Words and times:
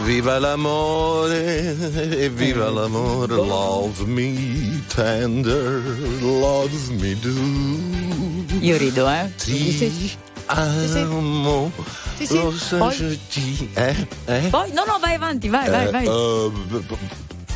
Evviva 0.00 0.38
l'amore, 0.38 1.76
evviva 2.24 2.70
l'amore, 2.70 3.34
love 3.34 4.02
me 4.06 4.82
tender, 4.88 5.82
love 6.20 6.72
me 6.98 7.14
do. 7.20 8.56
Io 8.60 8.76
rido, 8.78 9.08
eh. 9.08 9.30
Ti 9.36 10.16
amo, 10.46 11.70
Sì, 12.16 12.26
sì. 12.26 12.34
lo 12.42 12.50
so, 12.52 12.76
Poi? 12.78 13.20
ti- 13.28 13.70
eh, 13.74 14.06
eh? 14.24 14.48
Poi, 14.50 14.72
no, 14.72 14.84
no, 14.84 14.98
vai 14.98 15.14
avanti, 15.14 15.48
vai, 15.48 15.68
vai, 15.70 15.86
Eh, 15.86 15.90
vai. 15.90 16.06
uh, 16.06 16.52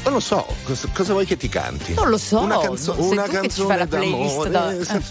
non 0.04 0.12
lo 0.12 0.20
so, 0.20 0.46
cosa, 0.64 0.88
cosa 0.92 1.12
vuoi 1.12 1.24
che 1.26 1.36
ti 1.36 1.48
canti? 1.48 1.94
Non 1.94 2.08
lo 2.08 2.18
so, 2.18 2.40
Una, 2.40 2.58
canzo- 2.60 2.94
no, 2.94 3.04
una 3.06 3.22
canzone 3.26 3.76
la 3.76 3.86
playlist 3.86 4.48
d'amore. 4.48 4.84
da- 4.84 5.02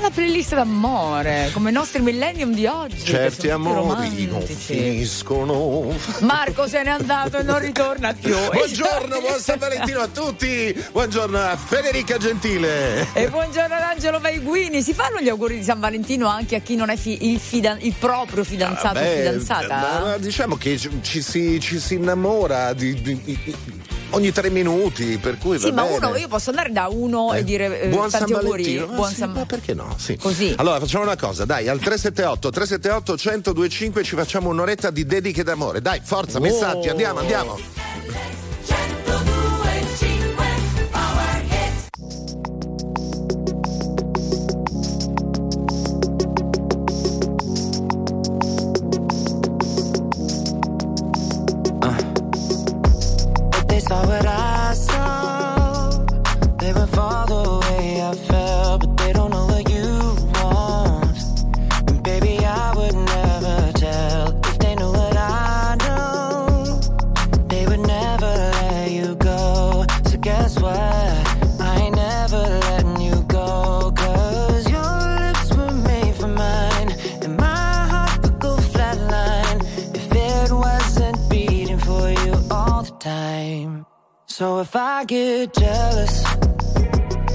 La 0.00 0.10
playlist 0.10 0.54
d'amore, 0.56 1.50
come 1.52 1.70
i 1.70 1.72
nostri 1.72 2.02
millennium 2.02 2.52
di 2.52 2.66
oggi. 2.66 3.04
Certi 3.04 3.48
amori 3.48 4.26
non 4.26 4.42
finiscono. 4.42 5.94
Marco 6.20 6.66
se 6.66 6.82
n'è 6.82 6.88
andato 6.90 7.38
e 7.38 7.42
non 7.44 7.60
ritorna 7.60 8.12
più. 8.12 8.34
Buongiorno, 8.50 9.20
buon 9.20 9.38
San 9.38 9.58
Valentino 9.60 10.00
a 10.00 10.08
tutti. 10.08 10.74
Buongiorno 10.90 11.38
a 11.38 11.56
Federica 11.56 12.16
Gentile. 12.18 13.06
E 13.12 13.28
buongiorno 13.28 13.74
ad 13.76 13.82
Angelo 13.82 14.18
Vaiguini. 14.18 14.82
Si 14.82 14.92
fanno 14.92 15.20
gli 15.20 15.28
auguri 15.28 15.58
di 15.58 15.62
San 15.64 15.78
Valentino 15.78 16.26
anche 16.26 16.56
a 16.56 16.60
chi 16.60 16.74
non 16.74 16.90
è 16.90 16.96
fi- 16.96 17.30
il, 17.30 17.38
fidan- 17.38 17.78
il 17.80 17.94
proprio 17.96 18.42
fidanzato 18.42 18.98
o 18.98 19.02
Beh, 19.02 19.16
fidanzata? 19.18 19.76
ma- 19.76 20.00
ma 20.00 20.16
diciamo 20.18 20.56
che 20.56 20.76
ci, 20.78 20.90
ci 21.02 21.22
si, 21.22 21.60
ci 21.60 21.78
si 21.78 21.94
innamora 21.94 22.72
di, 22.72 23.00
di- 23.00 23.20
di- 23.22 23.38
ogni 24.12 24.32
tre 24.32 24.50
minuti, 24.50 25.18
per 25.18 25.38
cui 25.38 25.58
Sì, 25.58 25.70
va 25.70 25.82
ma 25.82 25.88
bene. 25.88 26.06
uno, 26.06 26.16
io 26.16 26.28
posso 26.28 26.50
andare 26.50 26.70
da 26.72 26.88
uno 26.88 27.32
Eh, 27.34 27.38
e 27.38 27.44
dire 27.44 27.82
eh, 27.82 27.88
buon 27.88 28.10
tanti 28.10 28.32
San 28.32 28.42
auguri. 28.44 28.78
Ah, 28.78 28.86
Buon 28.86 29.08
sì, 29.10 29.14
San 29.16 29.30
ma 29.32 29.44
perché 29.44 29.74
no? 29.74 29.94
Sì. 29.98 30.16
Così. 30.16 30.54
Allora 30.56 30.78
facciamo 30.80 31.04
una 31.04 31.16
cosa, 31.16 31.44
dai, 31.44 31.68
al 31.68 31.78
378 31.78 32.50
378 32.50 33.12
1025 33.16 34.02
ci 34.02 34.16
facciamo 34.16 34.48
un'oretta 34.48 34.90
di 34.90 35.04
dediche 35.06 35.42
d'amore. 35.42 35.80
Dai, 35.80 36.00
forza, 36.02 36.38
Oh. 36.38 36.40
messaggi, 36.40 36.88
andiamo, 36.88 37.20
andiamo. 37.20 37.58
So 84.42 84.58
if 84.58 84.74
I 84.74 85.04
get 85.04 85.54
jealous, 85.54 86.24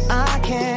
I 0.09 0.39
can't 0.43 0.76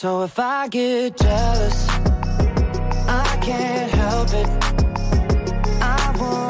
So 0.00 0.22
if 0.22 0.38
I 0.38 0.66
get 0.68 1.18
jealous, 1.18 1.86
I 3.06 3.38
can't 3.42 3.90
help 3.90 4.32
it. 4.32 4.48
I 5.82 6.16
want 6.18 6.49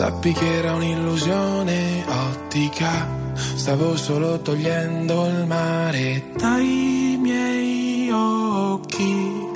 Sappi 0.00 0.32
che 0.32 0.56
era 0.56 0.72
un'illusione 0.76 2.06
ottica. 2.08 3.06
Stavo 3.34 3.98
solo 3.98 4.40
togliendo 4.40 5.26
il 5.26 5.44
mare 5.44 6.22
dai 6.38 7.18
miei 7.20 8.10
occhi. 8.10 9.48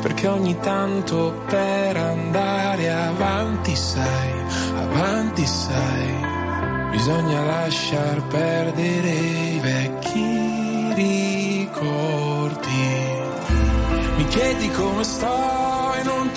Perché 0.00 0.28
ogni 0.28 0.56
tanto 0.60 1.42
per 1.48 1.96
andare 1.96 2.92
avanti, 2.92 3.74
sai, 3.74 4.32
avanti, 4.76 5.44
sai, 5.44 6.90
bisogna 6.92 7.44
lasciar 7.44 8.22
perdere 8.28 9.10
i 9.10 9.58
vecchi 9.58 10.92
ricordi. 10.94 12.36
Mi 14.16 14.24
chiedi 14.26 14.70
come 14.70 15.02
sto 15.02 15.57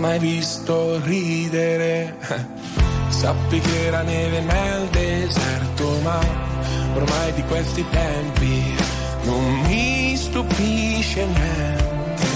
Mai 0.00 0.18
visto 0.18 0.98
ridere, 1.04 2.16
sappi 3.08 3.60
che 3.60 3.86
era 3.86 4.00
neve 4.00 4.40
nel 4.40 4.88
deserto, 4.88 6.00
ma 6.02 6.18
ormai 6.94 7.32
di 7.34 7.44
questi 7.44 7.84
tempi 7.90 8.74
non 9.24 9.60
mi 9.66 10.16
stupisce 10.16 11.26
niente. 11.26 12.26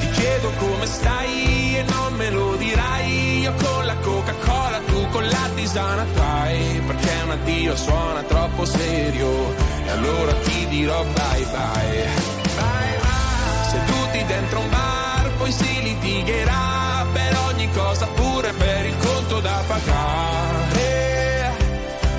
Ti 0.00 0.08
chiedo 0.12 0.50
come 0.58 0.86
stai 0.86 1.76
e 1.76 1.84
non 1.92 2.14
me 2.14 2.30
lo 2.30 2.56
dirai, 2.56 3.40
io 3.40 3.52
con 3.62 3.84
la 3.84 3.96
Coca-Cola, 3.96 4.78
tu 4.86 5.08
con 5.10 5.28
la 5.28 5.48
tisana 5.54 6.06
trai, 6.14 6.82
perché 6.86 7.10
un 7.24 7.30
addio 7.32 7.76
suona 7.76 8.22
troppo 8.22 8.64
serio, 8.64 9.54
e 9.84 9.90
allora 9.90 10.32
ti 10.32 10.66
dirò 10.68 11.04
bye 11.04 11.44
bye. 11.52 12.08
Bye 12.56 12.98
bye. 13.02 13.68
Seduti 13.70 14.24
dentro 14.24 14.60
un 14.60 14.70
bar, 14.70 14.93
poi 15.36 15.52
si 15.52 15.82
litigherà 15.82 17.06
per 17.12 17.36
ogni 17.48 17.68
cosa, 17.72 18.06
pure 18.06 18.52
per 18.52 18.86
il 18.86 18.96
conto 18.98 19.40
da 19.40 19.62
pagare. 19.66 21.52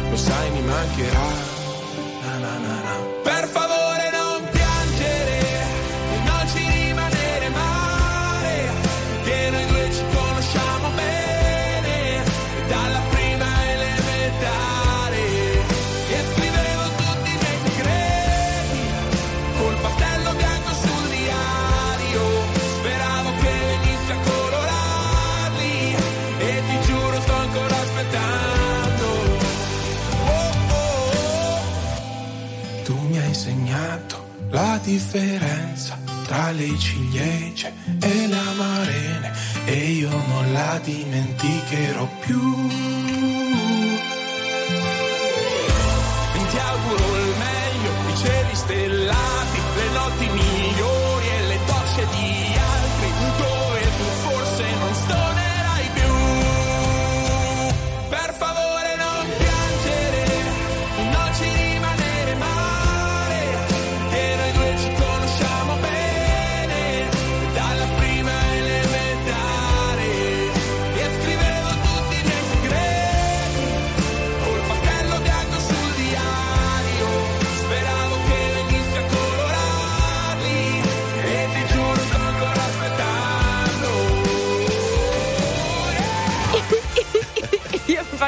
Lo 0.10 0.18
sai, 0.18 0.50
mi 0.52 0.62
mancherà. 0.62 1.55
La 34.56 34.80
differenza 34.82 36.00
tra 36.26 36.52
le 36.52 36.78
ciliegie 36.80 37.74
e 38.00 38.28
le 38.28 38.38
amarene 38.38 39.34
e 39.66 39.76
io 40.00 40.10
non 40.10 40.54
la 40.54 40.80
dimenticherò 40.82 42.08
più. 42.22 42.42
Ti 46.52 46.58
auguro 46.72 47.18
il 47.18 47.34
meglio, 47.46 47.92
i 48.14 48.18
cieli 48.18 48.56
stellati, 48.56 49.60
le 49.76 49.90
notti 49.98 50.28
migliori 50.30 51.28
e 51.28 51.48
le 51.48 51.60
docce 51.66 52.08
di 52.14 52.45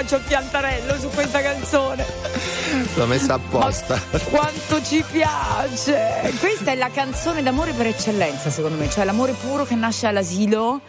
faccio 0.08 0.22
piantarello 0.26 0.98
su 0.98 1.10
questa 1.10 1.42
canzone. 1.42 2.06
L'ho 2.96 3.06
messa 3.08 3.34
apposta. 3.34 4.02
Ma 4.12 4.20
quanto 4.20 4.82
ci 4.82 5.04
piace! 5.12 6.34
Questa 6.40 6.72
è 6.72 6.76
la 6.76 6.90
canzone 6.90 7.44
d'amore 7.44 7.74
per 7.74 7.88
eccellenza, 7.88 8.50
secondo 8.50 8.78
me, 8.78 8.90
cioè 8.90 9.04
l'amore 9.04 9.34
puro 9.34 9.66
che 9.66 9.76
nasce 9.76 10.08
all'asilo 10.08 10.80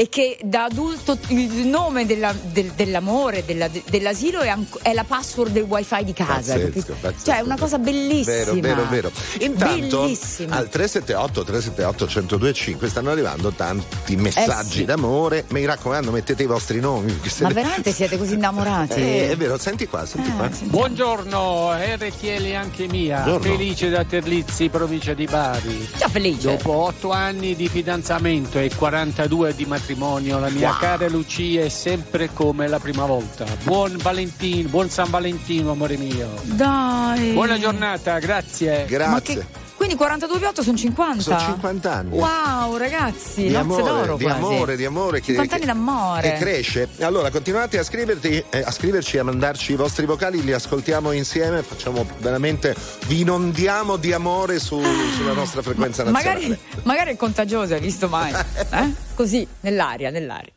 e 0.00 0.08
che 0.08 0.38
da 0.44 0.64
adulto 0.64 1.18
il 1.28 1.66
nome 1.66 2.06
della- 2.06 2.32
del- 2.40 2.70
dell'amore, 2.76 3.44
della- 3.44 3.68
dell'asilo 3.90 4.38
è, 4.42 4.54
è 4.82 4.92
la 4.92 5.02
password 5.02 5.50
del 5.50 5.64
wifi 5.64 6.04
di 6.04 6.12
casa. 6.12 6.54
Pazzesco, 6.54 6.94
pazzesco. 7.00 7.24
Cioè 7.24 7.38
è 7.38 7.40
una 7.40 7.56
cosa 7.58 7.78
bellissima. 7.78 8.36
Vero, 8.36 8.54
vero, 8.54 8.86
vero. 8.88 9.10
Intanto 9.40 10.02
Bellissima. 10.02 10.54
al 10.54 10.68
378 10.68 11.42
378 11.42 12.06
1025 12.06 12.88
stanno 12.88 13.10
arrivando 13.10 13.50
tanti 13.50 14.14
messaggi 14.14 14.68
Eh 14.76 14.80
sì. 14.80 14.84
d'amore. 14.84 15.46
Mi 15.48 15.64
raccomando, 15.64 16.12
mettete 16.12 16.44
i 16.44 16.46
vostri 16.46 16.78
nomi. 16.78 17.18
Ma 17.40 17.48
veramente 17.48 17.90
siete 17.92 18.16
così 18.16 18.34
innamorati? 18.34 19.00
Eh, 19.00 19.30
è 19.30 19.36
vero, 19.36 19.58
senti 19.58 19.88
qua, 19.88 20.06
senti 20.06 20.30
qua. 20.30 20.46
Eh, 20.48 20.52
senti- 20.52 20.68
Buongiorno, 20.76 21.72
RTL 21.72 22.54
anche 22.54 22.86
mia, 22.86 23.22
Buongiorno. 23.22 23.56
Felice 23.56 23.88
da 23.88 24.04
Terlizzi, 24.04 24.68
provincia 24.68 25.12
di 25.14 25.24
Bari. 25.26 25.88
Ciao 25.98 26.08
felice. 26.08 26.50
Dopo 26.56 26.70
otto 26.72 27.10
anni 27.10 27.56
di 27.56 27.66
fidanzamento 27.68 28.60
e 28.60 28.70
42 28.76 29.54
di 29.56 29.64
matrimonio, 29.88 30.38
la 30.38 30.50
mia 30.50 30.70
Wow. 30.70 30.78
cara 30.78 31.08
Lucia 31.08 31.64
è 31.64 31.68
sempre 31.68 32.30
come 32.32 32.68
la 32.68 32.78
prima 32.78 33.06
volta. 33.06 33.46
Buon 33.62 33.96
Valentino, 33.96 34.68
buon 34.68 34.90
San 34.90 35.08
Valentino, 35.10 35.70
amore 35.70 35.96
mio. 35.96 36.28
Dai. 36.42 37.32
Buona 37.32 37.58
giornata, 37.58 38.18
grazie. 38.18 38.84
Grazie. 38.86 39.67
Quindi 39.78 39.94
42 39.94 40.38
più 40.38 40.48
8 40.48 40.62
sono 40.64 40.76
50. 40.76 41.22
Sono 41.22 41.38
50 41.38 41.92
anni. 41.92 42.18
Wow, 42.18 42.76
ragazzi, 42.76 43.46
di 43.46 43.54
amore, 43.54 43.82
d'oro 43.84 44.16
di 44.16 44.24
quasi. 44.24 44.38
amore, 44.38 44.76
di 44.76 44.84
amore. 44.84 45.20
50 45.22 45.46
che, 45.46 45.54
anni 45.54 45.72
d'amore. 45.72 46.34
E 46.34 46.38
cresce. 46.38 46.88
Allora, 46.98 47.30
continuate 47.30 47.78
a, 47.78 47.84
scriverti, 47.84 48.44
eh, 48.50 48.58
a 48.58 48.72
scriverci, 48.72 49.18
a 49.18 49.22
mandarci 49.22 49.74
i 49.74 49.76
vostri 49.76 50.04
vocali, 50.04 50.42
li 50.42 50.52
ascoltiamo 50.52 51.12
insieme, 51.12 51.62
facciamo 51.62 52.04
veramente, 52.18 52.74
vi 53.06 53.20
inondiamo 53.20 53.96
di 53.98 54.12
amore 54.12 54.58
su, 54.58 54.74
ah. 54.82 55.14
sulla 55.16 55.32
nostra 55.32 55.62
frequenza 55.62 56.02
nazionale. 56.02 56.40
Magari, 56.40 56.60
magari 56.82 57.10
è 57.12 57.16
contagioso, 57.16 57.74
hai 57.74 57.80
visto 57.80 58.08
mai? 58.08 58.32
eh? 58.34 58.92
Così, 59.14 59.46
nell'aria, 59.60 60.10
nell'aria. 60.10 60.52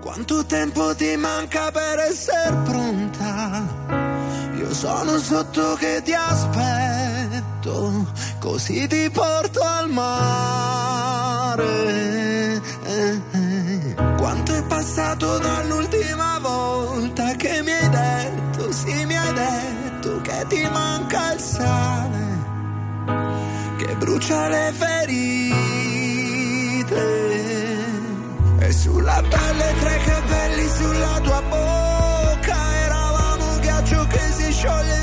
Quanto 0.00 0.46
tempo 0.46 0.94
ti 0.94 1.16
manca 1.16 1.72
per 1.72 1.98
essere 1.98 2.56
pronta? 2.62 3.66
Io 4.56 4.72
sono 4.72 5.18
sotto 5.18 5.74
che 5.74 6.00
ti 6.04 6.14
aspetto 6.14 7.15
porto, 7.66 8.06
così 8.38 8.86
ti 8.86 9.10
porto 9.10 9.60
al 9.60 9.90
mare. 9.90 11.64
Quanto 14.16 14.54
è 14.54 14.62
passato 14.64 15.38
dall'ultima 15.38 16.38
volta 16.40 17.34
che 17.34 17.62
mi 17.62 17.72
hai 17.72 17.88
detto, 17.88 18.72
sì 18.72 19.04
mi 19.04 19.16
hai 19.16 19.32
detto 19.32 20.20
che 20.20 20.44
ti 20.48 20.62
manca 20.70 21.32
il 21.32 21.40
sale, 21.40 22.38
che 23.76 23.94
brucia 23.96 24.48
le 24.48 24.72
ferite. 24.72 25.64
E 28.58 28.72
sulla 28.72 29.22
pelle 29.28 29.74
tre 29.80 30.00
capelli, 30.04 30.68
sulla 30.68 31.20
tua 31.22 31.42
bocca, 31.42 32.76
eravamo 32.84 33.52
un 33.52 33.60
ghiaccio 33.60 34.06
che 34.06 34.32
si 34.32 34.52
scioglie 34.52 34.95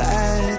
light 0.00 0.49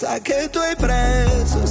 Pensa 0.00 0.18
que 0.20 0.44
estoy 0.44 0.74
preso 0.76 1.66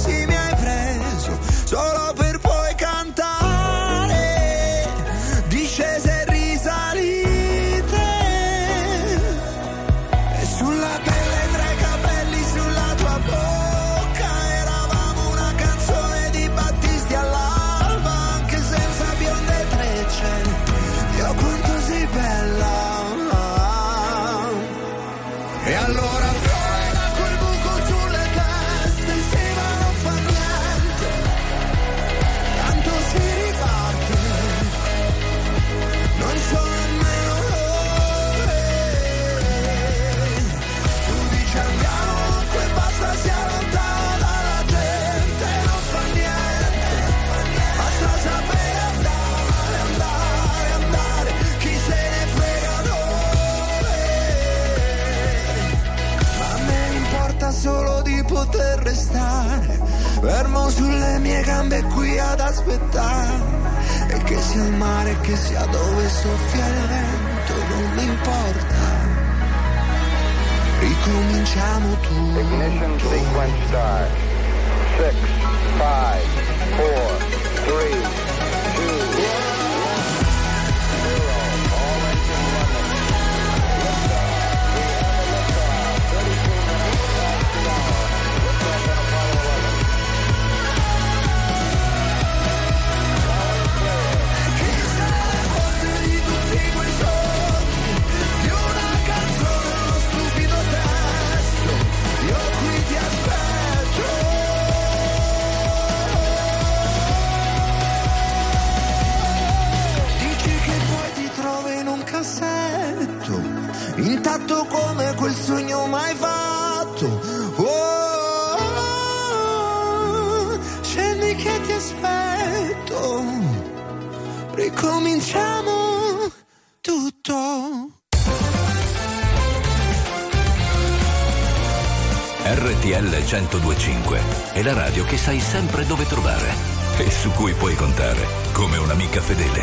1025 133.30 134.20
è 134.54 134.62
la 134.62 134.72
radio 134.72 135.04
che 135.04 135.16
sai 135.16 135.38
sempre 135.38 135.86
dove 135.86 136.04
trovare 136.04 136.52
e 136.98 137.08
su 137.12 137.30
cui 137.30 137.52
puoi 137.52 137.76
contare 137.76 138.26
come 138.50 138.76
un'amica 138.76 139.20
fedele. 139.20 139.62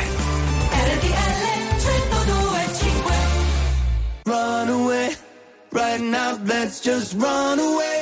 RTL 0.71 1.37
1025 1.75 3.15
Run 4.23 4.69
away, 4.69 5.17
right 5.71 5.99
now 5.99 6.39
let's 6.45 6.79
just 6.79 7.11
run 7.19 7.59
away 7.59 7.96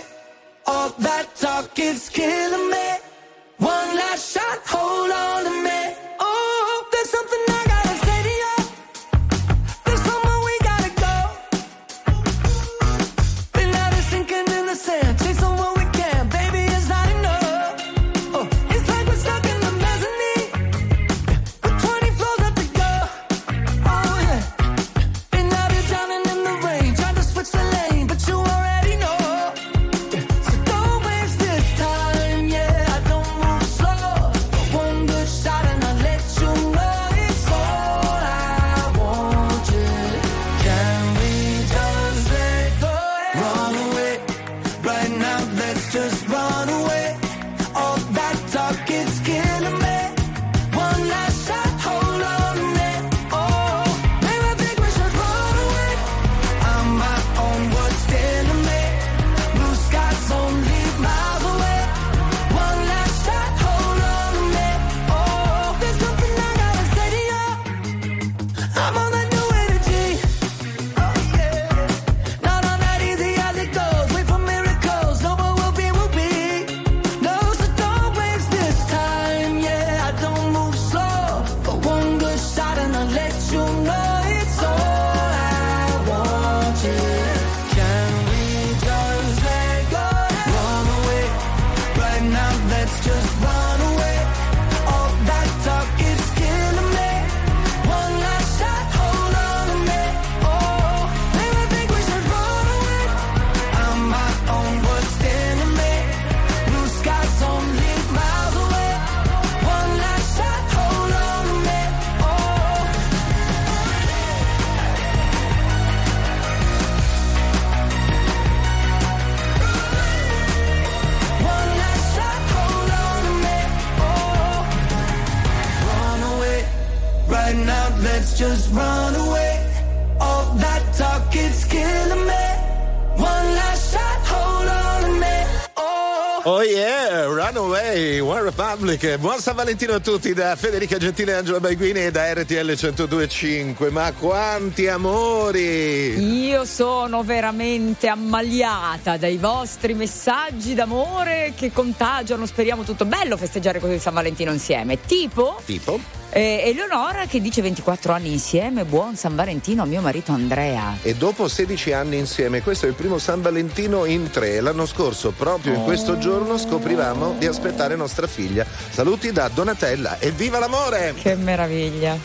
Republic. 138.85 139.17
Buon 139.17 139.39
San 139.39 139.55
Valentino 139.55 139.93
a 139.93 139.99
tutti 139.99 140.33
da 140.33 140.55
Federica 140.55 140.97
Gentile 140.97 141.31
e 141.31 141.35
Angela 141.35 141.59
Baiguini 141.59 142.05
e 142.05 142.11
da 142.11 142.31
RTL 142.31 142.75
1025. 142.77 143.89
Ma 143.89 144.11
quanti 144.13 144.87
amori! 144.87 146.45
Io 146.47 146.65
sono 146.65 147.23
veramente 147.23 148.07
ammaliata 148.07 149.17
dai 149.17 149.37
vostri 149.37 149.95
messaggi 149.95 150.75
d'amore 150.75 151.53
che 151.55 151.71
contagiano. 151.71 152.45
Speriamo 152.45 152.83
tutto 152.83 153.05
bello 153.05 153.37
festeggiare 153.37 153.79
così 153.79 153.97
San 153.97 154.13
Valentino 154.13 154.51
insieme. 154.51 155.01
Tipo 155.01 155.59
Tipo? 155.65 155.99
Eh, 156.35 156.63
Eleonora 156.65 157.27
che 157.27 157.39
dice 157.39 157.61
24 157.61 158.11
anni 158.11 158.33
insieme, 158.33 158.83
buon 158.83 159.15
San 159.15 159.35
Valentino 159.35 159.83
a 159.83 159.85
mio 159.85 160.01
marito 160.01 160.33
Andrea. 160.33 160.97
E 161.01 161.15
dopo 161.15 161.47
16 161.47 161.93
anni 161.93 162.17
insieme, 162.17 162.61
questo 162.61 162.85
è 162.85 162.89
il 162.89 162.95
primo 162.95 163.17
San 163.19 163.41
Valentino 163.41 164.03
in 164.03 164.29
tre. 164.29 164.59
L'anno 164.59 164.85
scorso, 164.85 165.31
proprio 165.31 165.73
in 165.73 165.83
questo 165.83 166.17
giorno, 166.17 166.57
scoprivamo 166.57 167.35
di 167.37 167.45
aspettare 167.45 167.95
nostra 167.95 168.27
figlia. 168.27 168.65
Saluti 168.65 169.31
da 169.31 169.47
Donatella 169.47 170.19
e 170.19 170.31
viva 170.31 170.59
l'amore! 170.59 171.13
Che 171.15 171.35
meraviglia. 171.35 172.17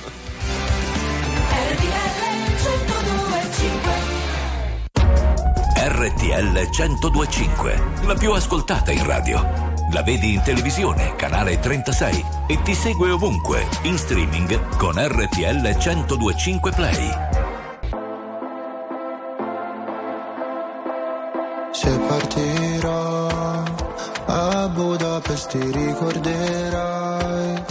RTL 5.77 6.69
1025, 6.69 7.83
la 8.07 8.15
più 8.15 8.33
ascoltata 8.33 8.91
in 8.91 9.07
radio. 9.07 9.70
La 9.93 10.03
vedi 10.03 10.35
in 10.35 10.43
televisione, 10.43 11.17
canale 11.17 11.59
36 11.59 12.25
e 12.47 12.63
ti 12.63 12.75
segue 12.75 13.11
ovunque, 13.11 13.67
in 13.83 13.99
streaming 13.99 14.77
con 14.77 14.95
RTL 14.95 15.61
1025 15.63 16.71
Play. 16.71 17.11
Se 21.73 21.99
partirò 22.07 23.27
a 24.27 24.69
Budapest 24.69 25.49
ti 25.51 25.73
ricorderai 25.73 27.65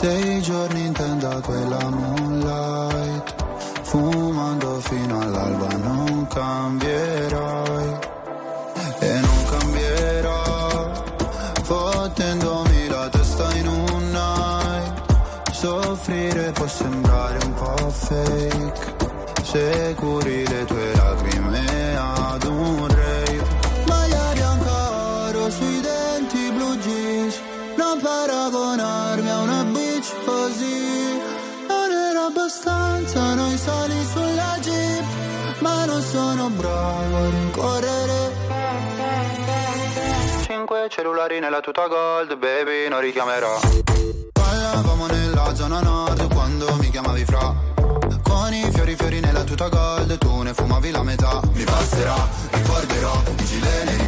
dei 0.00 0.42
giorni 0.42 0.86
in 0.86 0.92
tenda 0.92 1.40
quella 1.40 1.88
moonlight 1.88 3.34
fumando 3.82 4.80
fino 4.80 5.20
all'alba 5.20 5.68
non 5.76 6.26
cambierai 6.28 7.09
fake. 18.10 18.98
Se 19.42 19.94
curi 19.96 20.46
le 20.46 20.64
tue 20.64 20.94
lacrime 20.94 21.96
ad 21.96 22.44
un 22.44 22.88
rave. 22.88 23.42
Maglia 23.86 24.32
bianca 24.34 25.50
sui 25.50 25.80
denti 25.80 26.50
blu 26.52 26.76
jeans. 26.76 27.40
Non 27.76 28.00
paragonarmi 28.00 29.30
a 29.30 29.38
una 29.40 29.62
bitch 29.64 30.10
così. 30.24 31.18
Non 31.68 31.90
era 32.08 32.26
abbastanza 32.26 33.34
noi 33.34 33.56
sali 33.56 34.04
sulla 34.12 34.58
jeep. 34.60 35.04
Ma 35.60 35.84
non 35.84 36.02
sono 36.02 36.48
bravo 36.50 37.16
a 37.16 37.30
rincorrere. 37.30 38.18
Cinque 40.46 40.88
cellulari 40.90 41.38
nella 41.38 41.60
tuta 41.60 41.86
gold, 41.86 42.36
baby, 42.36 42.88
non 42.88 43.00
richiamerò. 43.00 43.58
Parlavamo 44.32 45.06
nella 45.06 45.54
zona 45.54 45.80
nord 45.80 46.32
quando 46.32 46.74
mi 46.76 46.90
chiamavi 46.90 47.24
fra. 47.24 47.69
Con 48.50 48.58
i 48.58 48.68
fiori 48.72 48.96
fiori 48.96 49.20
nella 49.20 49.44
tuta 49.44 49.68
gold, 49.68 50.18
tu 50.18 50.42
ne 50.42 50.52
fumavi 50.52 50.90
la 50.90 51.04
metà. 51.04 51.40
Mi 51.52 51.62
passerà, 51.62 52.16
ricorderò, 52.50 53.22
i 53.38 53.44
gileni 53.44 53.99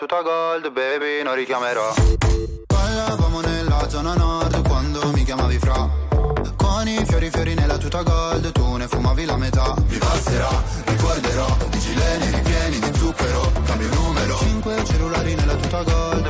tuta 0.00 0.22
gold, 0.22 0.72
baby, 0.72 1.22
non 1.22 1.34
richiamerò. 1.34 1.92
Parlavamo 2.66 3.40
nella 3.40 3.86
zona 3.86 4.14
nord 4.14 4.66
quando 4.66 5.06
mi 5.12 5.24
chiamavi 5.24 5.58
fra. 5.58 5.90
Con 6.56 6.88
i 6.88 7.04
fiori 7.04 7.28
fiori 7.28 7.52
nella 7.52 7.76
tuta 7.76 8.02
gold, 8.02 8.50
tu 8.50 8.76
ne 8.76 8.88
fumavi 8.88 9.26
la 9.26 9.36
metà. 9.36 9.74
Mi 9.88 9.98
passerà, 9.98 10.48
ricorderò, 10.86 11.54
i 11.72 11.78
gileni 11.78 12.30
ripieni 12.30 12.78
di 12.78 12.98
zucchero, 12.98 13.52
cambio 13.66 13.88
numero. 13.92 14.38
Cinque 14.38 14.82
cellulari 14.86 15.34
nella 15.34 15.54
tuta 15.56 15.82
gold, 15.82 16.29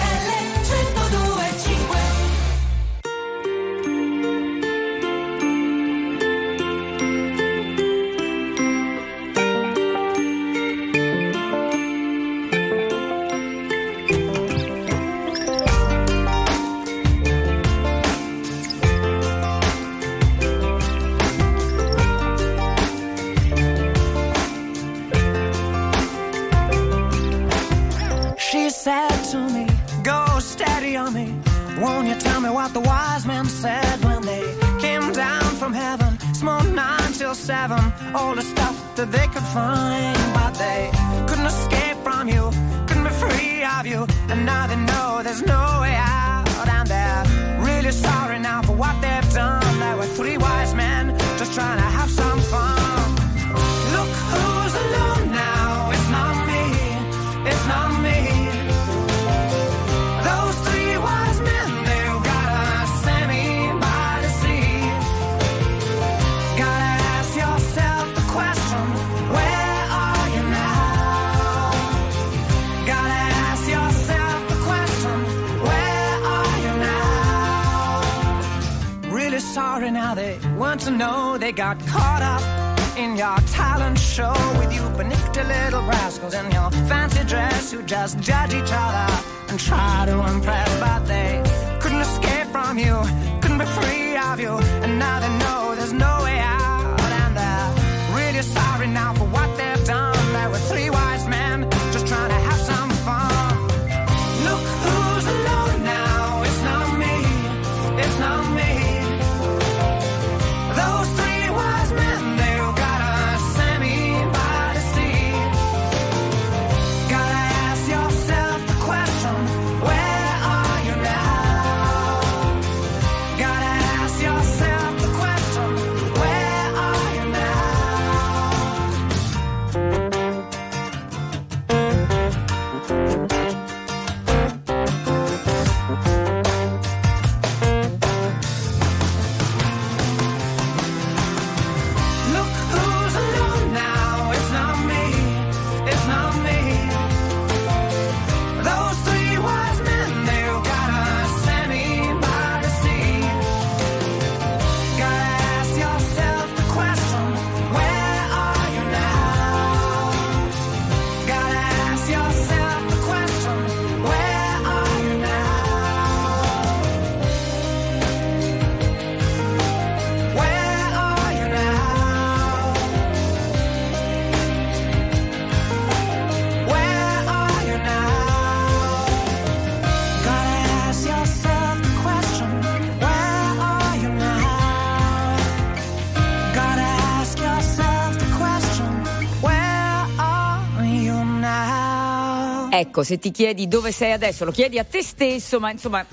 Ecco, 192.81 193.03
se 193.03 193.19
ti 193.19 193.29
chiedi 193.29 193.67
dove 193.67 193.91
sei 193.91 194.11
adesso, 194.11 194.43
lo 194.43 194.49
chiedi 194.51 194.79
a 194.79 194.83
te 194.83 195.03
stesso, 195.03 195.59
ma 195.59 195.69
insomma 195.69 196.03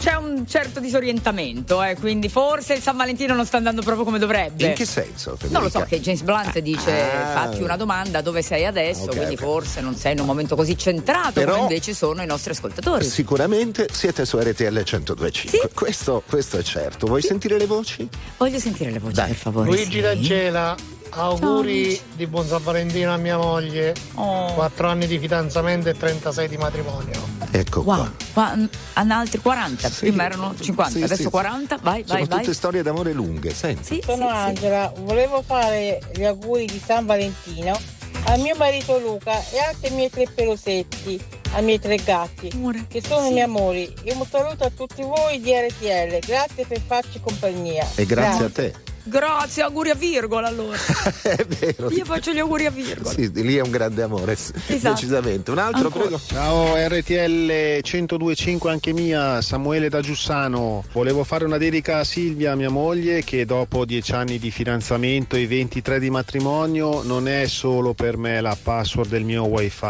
c'è 0.00 0.14
un 0.16 0.44
certo 0.48 0.80
disorientamento, 0.80 1.80
eh, 1.80 1.94
quindi 1.94 2.28
forse 2.28 2.74
il 2.74 2.82
San 2.82 2.96
Valentino 2.96 3.34
non 3.34 3.46
sta 3.46 3.58
andando 3.58 3.82
proprio 3.82 4.04
come 4.04 4.18
dovrebbe. 4.18 4.66
In 4.66 4.72
che 4.74 4.84
senso? 4.84 5.36
Federica? 5.36 5.52
Non 5.60 5.62
lo 5.62 5.68
so, 5.70 5.84
che 5.88 6.00
James 6.00 6.22
Blunt 6.22 6.58
dice 6.58 6.90
Ah. 7.02 7.26
fatti 7.34 7.62
una 7.62 7.76
domanda 7.76 8.20
dove 8.20 8.42
sei 8.42 8.66
adesso, 8.66 9.04
Ok, 9.04 9.14
quindi 9.14 9.34
ok. 9.34 9.40
forse 9.40 9.80
non 9.80 9.94
sei 9.94 10.14
in 10.14 10.18
un 10.20 10.26
momento 10.26 10.56
così 10.56 10.76
centrato 10.76 11.34
Però- 11.34 11.52
come 11.52 11.62
invece 11.68 11.94
sono 11.94 12.20
i 12.20 12.26
nostri 12.26 12.50
ascoltatori. 12.50 13.04
Sicuramente 13.04 13.86
siete 13.92 14.24
su 14.24 14.38
RTL 14.40 14.72
1025. 14.82 15.68
Sì. 15.68 15.68
Questo, 15.72 16.24
questo 16.28 16.58
è 16.58 16.62
certo. 16.64 17.06
Vuoi 17.06 17.22
sentire 17.22 17.56
le 17.58 17.66
voci? 17.66 18.08
Voglio 18.38 18.58
sentire 18.58 18.90
le 18.90 18.98
voci, 18.98 19.14
Dai. 19.14 19.28
per 19.28 19.36
favore. 19.36 19.68
Luigi 19.68 19.92
sì. 19.92 20.00
D'Angela, 20.00 20.74
auguri 21.14 21.84
Luigi. 21.84 22.02
di 22.16 22.26
buon 22.26 22.46
San 22.46 22.62
Valentino 22.62 23.12
a 23.12 23.16
mia 23.16 23.36
moglie. 23.36 23.94
Oh. 24.14 24.52
4 24.54 24.88
anni 24.88 25.06
di 25.06 25.18
fidanzamento 25.18 25.88
e 25.88 25.94
36 25.96 26.48
di 26.48 26.56
matrimonio. 26.56 27.28
Ecco 27.50 27.80
Wow, 27.80 27.96
qua. 27.96 28.12
qua, 28.32 28.68
hanno 28.94 29.14
altri 29.14 29.40
40, 29.40 29.88
Sì. 29.90 30.06
prima 30.06 30.24
erano 30.24 30.54
50, 30.58 30.98
Sì, 30.98 31.02
adesso 31.02 31.22
sì. 31.22 31.30
40, 31.30 31.78
vai, 31.82 32.04
Sono 32.06 32.18
vai, 32.20 32.28
vai. 32.28 32.38
tutte 32.40 32.54
storie 32.54 32.82
d'amore 32.82 33.12
lunghe, 33.12 33.52
senti. 33.54 33.84
Sì, 33.96 34.02
Sono 34.04 34.26
sì, 34.28 34.32
sì. 34.32 34.38
Angela, 34.38 34.92
volevo 35.00 35.42
fare 35.42 35.98
gli 36.14 36.24
auguri 36.24 36.64
di 36.66 36.80
San 36.84 37.04
Valentino 37.06 37.78
a 38.24 38.36
mio 38.36 38.54
marito 38.56 38.98
Luca 38.98 39.32
e 39.50 39.58
anche 39.58 39.88
ai 39.88 39.94
miei 39.94 40.08
tre 40.10 40.26
pelosetti, 40.32 41.20
ai 41.52 41.62
miei 41.64 41.78
tre 41.80 41.96
gatti, 41.96 42.50
Amore, 42.54 42.86
che 42.88 43.02
sono 43.02 43.22
sì. 43.22 43.28
i 43.28 43.32
miei 43.32 43.44
amori. 43.44 43.92
E 44.04 44.12
un 44.14 44.24
saluto 44.30 44.64
a 44.64 44.70
tutti 44.70 45.02
voi 45.02 45.40
di 45.40 45.50
RTL, 45.52 46.18
grazie 46.24 46.64
per 46.66 46.80
farci 46.86 47.20
compagnia. 47.20 47.86
E 47.96 48.06
grazie 48.06 48.44
a 48.44 48.50
te. 48.50 48.74
Grazie, 49.04 49.62
auguri 49.62 49.90
a 49.90 49.94
virgola 49.94 50.46
allora. 50.48 50.76
è 51.22 51.44
vero. 51.46 51.90
Io 51.90 52.04
faccio 52.04 52.32
gli 52.32 52.38
auguri 52.38 52.66
a 52.66 52.70
virgola. 52.70 53.10
Sì, 53.10 53.30
lì 53.42 53.56
è 53.56 53.60
un 53.60 53.70
grande 53.70 54.02
amore, 54.02 54.32
Esatto. 54.32 54.94
decisamente. 54.94 55.50
Un 55.50 55.58
altro, 55.58 55.86
Ancora. 55.86 56.04
prego. 56.04 56.20
Ciao 56.24 56.74
RTL 56.76 57.80
1025 57.82 58.70
anche 58.70 58.92
mia, 58.92 59.40
Samuele 59.42 59.88
da 59.88 60.00
Giussano. 60.00 60.84
Volevo 60.92 61.24
fare 61.24 61.44
una 61.44 61.58
dedica 61.58 61.98
a 61.98 62.04
Silvia, 62.04 62.54
mia 62.54 62.70
moglie, 62.70 63.24
che 63.24 63.44
dopo 63.44 63.84
dieci 63.84 64.12
anni 64.12 64.38
di 64.38 64.50
fidanzamento 64.50 65.34
e 65.36 65.46
23 65.46 65.98
di 65.98 66.10
matrimonio 66.10 67.02
non 67.02 67.26
è 67.28 67.46
solo 67.46 67.94
per 67.94 68.16
me 68.16 68.40
la 68.40 68.56
password 68.60 69.08
del 69.08 69.24
mio 69.24 69.44
wifi, 69.44 69.80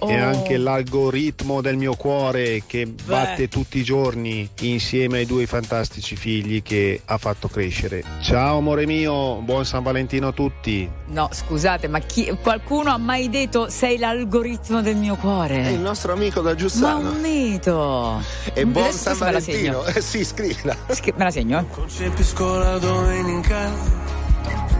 Oh. 0.00 0.08
è 0.08 0.14
anche 0.16 0.56
l'algoritmo 0.56 1.60
del 1.60 1.76
mio 1.76 1.94
cuore 1.94 2.62
che 2.66 2.86
batte 2.86 3.48
tutti 3.48 3.78
i 3.78 3.84
giorni 3.84 4.48
insieme 4.60 5.18
ai 5.18 5.26
due 5.26 5.46
fantastici 5.46 6.16
figli 6.16 6.62
che 6.62 7.00
ha 7.04 7.18
fatto 7.18 7.48
crescere. 7.48 8.02
Ciao 8.22 8.60
amore 8.62 8.86
mio, 8.86 9.40
buon 9.42 9.64
San 9.66 9.82
Valentino 9.82 10.28
a 10.28 10.32
tutti. 10.32 10.88
No, 11.06 11.28
scusate, 11.32 11.88
ma 11.88 11.98
chi- 11.98 12.34
qualcuno 12.40 12.90
ha 12.92 12.96
mai 12.96 13.28
detto 13.28 13.68
sei 13.68 13.98
l'algoritmo 13.98 14.80
del 14.80 14.94
mio 14.96 15.12
È 15.12 15.16
il 15.16 15.20
cuore? 15.20 15.76
nostro 15.76 16.12
amico 16.12 16.40
da 16.40 16.50
Ma 16.50 16.56
Giussano. 16.56 17.10
un 17.10 17.20
mito. 17.20 18.22
E 18.54 18.64
buon 18.64 18.84
Adesso 18.86 18.98
San 19.14 19.18
Valentino. 19.18 19.84
Eh 19.84 20.00
sì, 20.00 20.24
scrivila. 20.24 20.76
Sch- 20.90 21.12
Me 21.16 21.24
la 21.24 21.30
segno, 21.30 21.58
eh. 21.58 21.64
Concepisco 21.70 22.56
la 22.56 22.78
domenica 22.78 23.68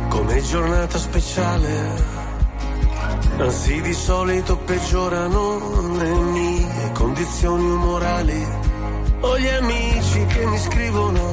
come 0.09 0.41
giornata 0.43 0.97
speciale. 0.99 2.21
Anzi, 3.39 3.81
di 3.81 3.93
solito 3.95 4.57
peggiorano 4.59 5.97
le 5.99 6.11
mie 6.11 6.93
condizioni 6.95 7.65
umorali. 7.65 8.47
Ho 9.21 9.39
gli 9.39 9.49
amici 9.49 10.25
che 10.27 10.47
mi 10.47 10.59
scrivono: 10.59 11.33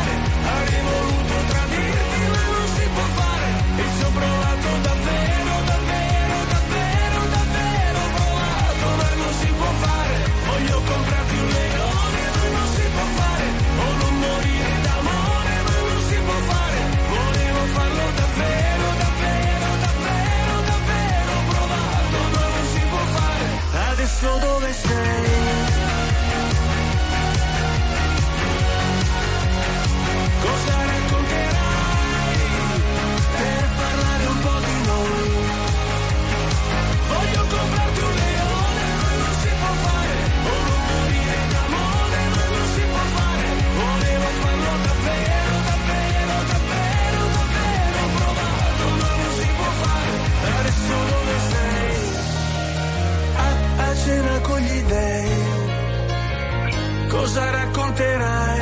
Cosa 57.31 57.49
racconterai? 57.49 58.59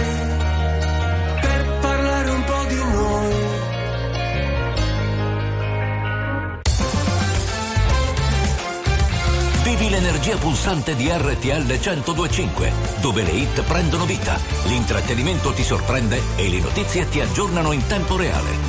per 1.41 1.77
parlare 1.81 2.29
un 2.29 2.43
po' 2.43 2.65
di 2.67 2.75
noi. 2.75 3.35
Vivi 9.63 9.89
l'energia 9.89 10.37
pulsante 10.37 10.95
di 10.95 11.09
RTL 11.09 11.65
1025, 11.65 12.71
dove 13.01 13.23
le 13.23 13.31
hit 13.31 13.59
prendono 13.63 14.05
vita, 14.05 14.39
l'intrattenimento 14.65 15.51
ti 15.51 15.63
sorprende 15.63 16.21
e 16.35 16.47
le 16.47 16.59
notizie 16.59 17.09
ti 17.09 17.21
aggiornano 17.21 17.71
in 17.71 17.87
tempo 17.87 18.17
reale. 18.17 18.68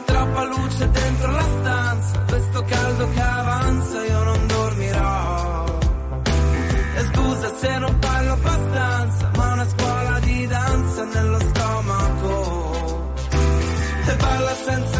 C'è 0.00 0.06
troppa 0.06 0.44
luce 0.44 0.90
dentro 0.90 1.30
la 1.30 1.42
stanza, 1.42 2.24
questo 2.26 2.64
caldo 2.64 3.10
che 3.10 3.20
avanza 3.20 4.04
io 4.06 4.22
non 4.22 4.46
dormirò. 4.46 5.78
E 6.96 7.04
scusa 7.12 7.54
se 7.58 7.78
non 7.78 7.98
parlo 7.98 8.32
abbastanza, 8.32 9.30
ma 9.36 9.52
una 9.52 9.68
scuola 9.68 10.18
di 10.20 10.46
danza 10.46 11.04
nello 11.04 11.38
stomaco. 11.40 13.12
E 14.06 14.14
balla 14.16 14.54
senza 14.54 14.99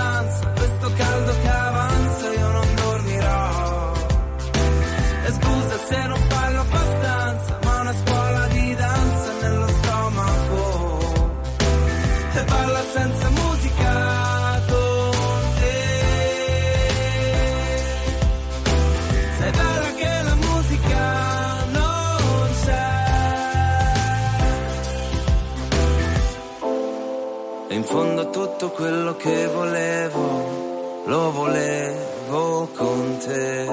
tutto 28.61 28.75
quello 28.75 29.15
che 29.15 29.47
volevo, 29.47 31.03
lo 31.05 31.31
volevo 31.31 32.69
con 32.77 33.17
te. 33.17 33.63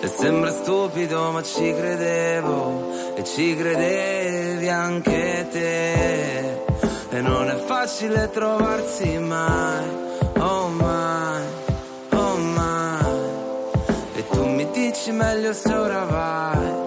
E 0.00 0.08
sembra 0.08 0.50
stupido 0.50 1.30
ma 1.32 1.42
ci 1.42 1.74
credevo 1.74 3.14
e 3.14 3.24
ci 3.24 3.54
credevi 3.54 4.68
anche 4.70 5.46
te. 5.50 6.64
E 7.10 7.20
non 7.20 7.50
è 7.50 7.56
facile 7.56 8.30
trovarsi 8.30 9.18
mai, 9.18 9.86
oh 10.38 10.68
mai, 10.68 11.42
oh 12.10 12.36
mai. 12.36 13.04
E 14.14 14.28
tu 14.30 14.46
mi 14.46 14.66
dici 14.70 15.10
meglio 15.10 15.52
se 15.52 15.74
ora 15.74 16.04
vai, 16.04 16.83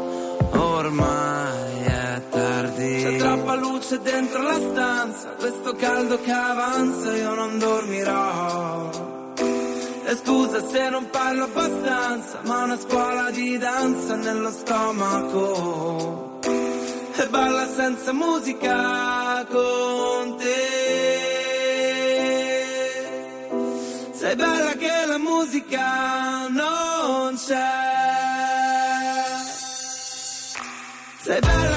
luce 3.89 4.01
dentro 4.01 4.41
la 4.41 4.59
stanza, 4.59 5.29
questo 5.37 5.73
caldo 5.75 6.19
che 6.19 6.31
avanza 6.31 7.15
io 7.15 7.33
non 7.33 7.57
dormirò. 7.57 8.89
E 10.05 10.15
scusa 10.15 10.67
se 10.67 10.89
non 10.89 11.09
parlo 11.09 11.45
abbastanza, 11.45 12.41
ma 12.43 12.63
una 12.63 12.77
scuola 12.77 13.29
di 13.31 13.57
danza 13.57 14.15
nello 14.15 14.51
stomaco. 14.51 16.39
E 17.15 17.27
balla 17.29 17.65
senza 17.67 18.11
musica 18.11 19.45
con 19.49 20.35
te. 20.37 21.25
Sei 24.11 24.35
bella 24.35 24.73
che 24.73 25.05
la 25.05 25.17
musica 25.17 26.47
non 26.49 27.37
c'è. 27.37 27.85
Sei 31.21 31.39
bella 31.39 31.76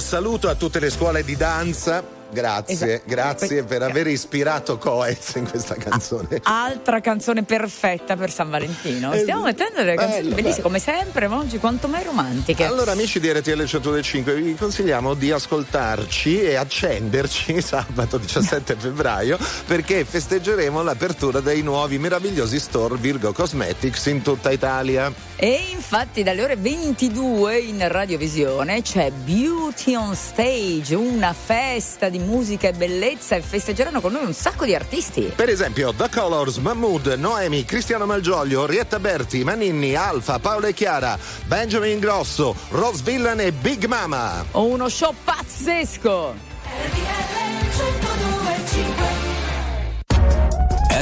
saluto 0.00 0.48
a 0.48 0.54
tutte 0.54 0.80
le 0.80 0.90
scuole 0.90 1.22
di 1.22 1.36
danza. 1.36 2.19
Grazie, 2.32 2.74
Esatto. 2.74 3.02
grazie 3.06 3.62
per 3.64 3.82
aver 3.82 4.06
ispirato 4.06 4.78
Coez 4.78 5.34
in 5.34 5.48
questa 5.48 5.74
canzone. 5.74 6.40
Altra 6.44 7.00
canzone 7.00 7.42
perfetta 7.42 8.16
per 8.16 8.30
San 8.30 8.50
Valentino. 8.50 9.12
Stiamo 9.16 9.42
mettendo 9.44 9.78
delle 9.78 9.94
canzoni 9.96 10.22
bello, 10.22 10.34
bellissime, 10.34 10.50
bello. 10.54 10.62
come 10.62 10.78
sempre, 10.78 11.28
ma 11.28 11.38
oggi 11.38 11.58
quanto 11.58 11.88
mai 11.88 12.04
romantiche. 12.04 12.64
Allora, 12.64 12.92
amici 12.92 13.18
di 13.20 13.30
RTL 13.32 13.64
105, 13.64 14.34
vi 14.34 14.54
consigliamo 14.54 15.14
di 15.14 15.30
ascoltarci 15.32 16.40
e 16.40 16.54
accenderci 16.56 17.60
sabato 17.62 18.18
17 18.18 18.76
febbraio 18.76 19.38
perché 19.66 20.04
festeggeremo 20.04 20.82
l'apertura 20.82 21.40
dei 21.40 21.62
nuovi 21.62 21.98
meravigliosi 21.98 22.58
store 22.60 22.96
Virgo 22.96 23.32
Cosmetics 23.32 24.06
in 24.06 24.22
tutta 24.22 24.50
Italia. 24.50 25.12
E 25.36 25.70
infatti 25.72 26.22
dalle 26.22 26.42
ore 26.42 26.56
22 26.56 27.58
in 27.58 27.88
radiovisione 27.88 28.82
c'è 28.82 29.10
Beauty 29.10 29.94
on 29.94 30.14
Stage, 30.14 30.94
una 30.94 31.32
festa 31.32 32.08
di 32.08 32.18
musica 32.20 32.68
e 32.68 32.72
bellezza 32.72 33.36
e 33.36 33.42
festeggeranno 33.42 34.00
con 34.00 34.12
noi 34.12 34.24
un 34.24 34.32
sacco 34.32 34.64
di 34.64 34.74
artisti. 34.74 35.32
Per 35.34 35.48
esempio, 35.48 35.92
The 35.92 36.08
Colors, 36.08 36.56
Mahmood, 36.58 37.14
Noemi, 37.18 37.64
Cristiano 37.64 38.06
Malgioglio, 38.06 38.66
Rietta 38.66 38.98
Berti, 38.98 39.44
Maninni, 39.44 39.94
Alfa, 39.94 40.38
Paola 40.38 40.68
e 40.68 40.74
Chiara, 40.74 41.18
Benjamin 41.46 41.98
Grosso, 41.98 42.54
Rose 42.68 43.02
Villan 43.02 43.40
e 43.40 43.52
Big 43.52 43.84
Mama. 43.86 44.44
Ho 44.52 44.66
uno 44.66 44.88
show 44.88 45.12
pazzesco. 45.24 46.34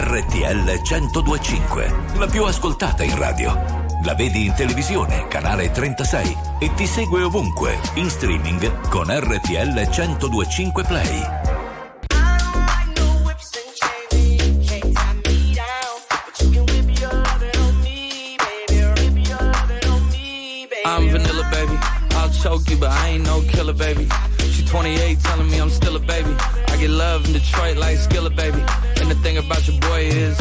RTL 0.01 0.81
1025, 0.83 1.95
la 2.17 2.27
più 2.27 2.45
ascoltata 2.45 3.03
in 3.03 3.19
radio. 3.19 3.78
La 4.09 4.15
vedi 4.15 4.47
in 4.47 4.55
televisione, 4.55 5.29
canale 5.29 5.71
36 5.71 6.35
e 6.61 6.73
ti 6.73 6.87
segue 6.87 7.25
ovunque, 7.25 7.79
in 7.97 8.09
streaming 8.09 8.89
con 8.89 9.05
RTL 9.11 9.87
1025 9.87 10.83
Play. 10.85 11.21
I'm 20.87 21.11
vanilla, 21.11 21.47
baby. 21.51 21.79
I'll 22.15 22.31
choke 22.31 22.71
you, 22.71 22.79
but 22.79 22.89
I 22.89 23.09
ain't 23.09 23.27
no 23.27 23.43
killer, 23.43 23.75
baby. 23.75 24.09
She 24.53 24.65
28, 24.65 25.21
telling 25.21 25.51
me 25.51 25.59
I'm 25.59 25.69
still 25.69 25.97
a 25.97 26.01
baby. 26.01 26.35
I 26.69 26.79
get 26.79 26.89
love 26.89 27.27
in 27.27 27.35
Detroit 27.35 27.77
like 27.77 27.99
Skilla, 27.99 28.35
baby. 28.35 28.65
And 29.03 29.11
the 29.11 29.17
thing 29.23 29.37
about 29.37 29.69
your 29.69 29.79
boy 29.81 30.01
is, 30.05 30.41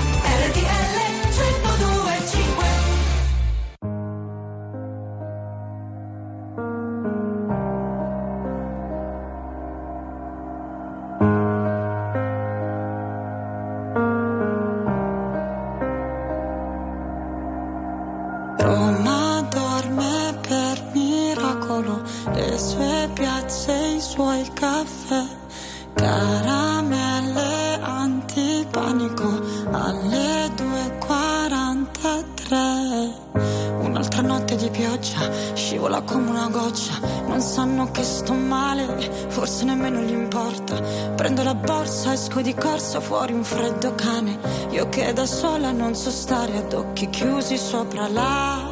Un 43.41 43.47
freddo 43.47 43.95
cane, 43.95 44.37
io 44.69 44.87
che 44.89 45.11
da 45.13 45.25
sola 45.25 45.71
non 45.71 45.95
so 45.95 46.11
stare 46.11 46.57
ad 46.57 46.73
occhi 46.73 47.09
chiusi 47.09 47.57
sopra 47.57 48.07
la 48.07 48.70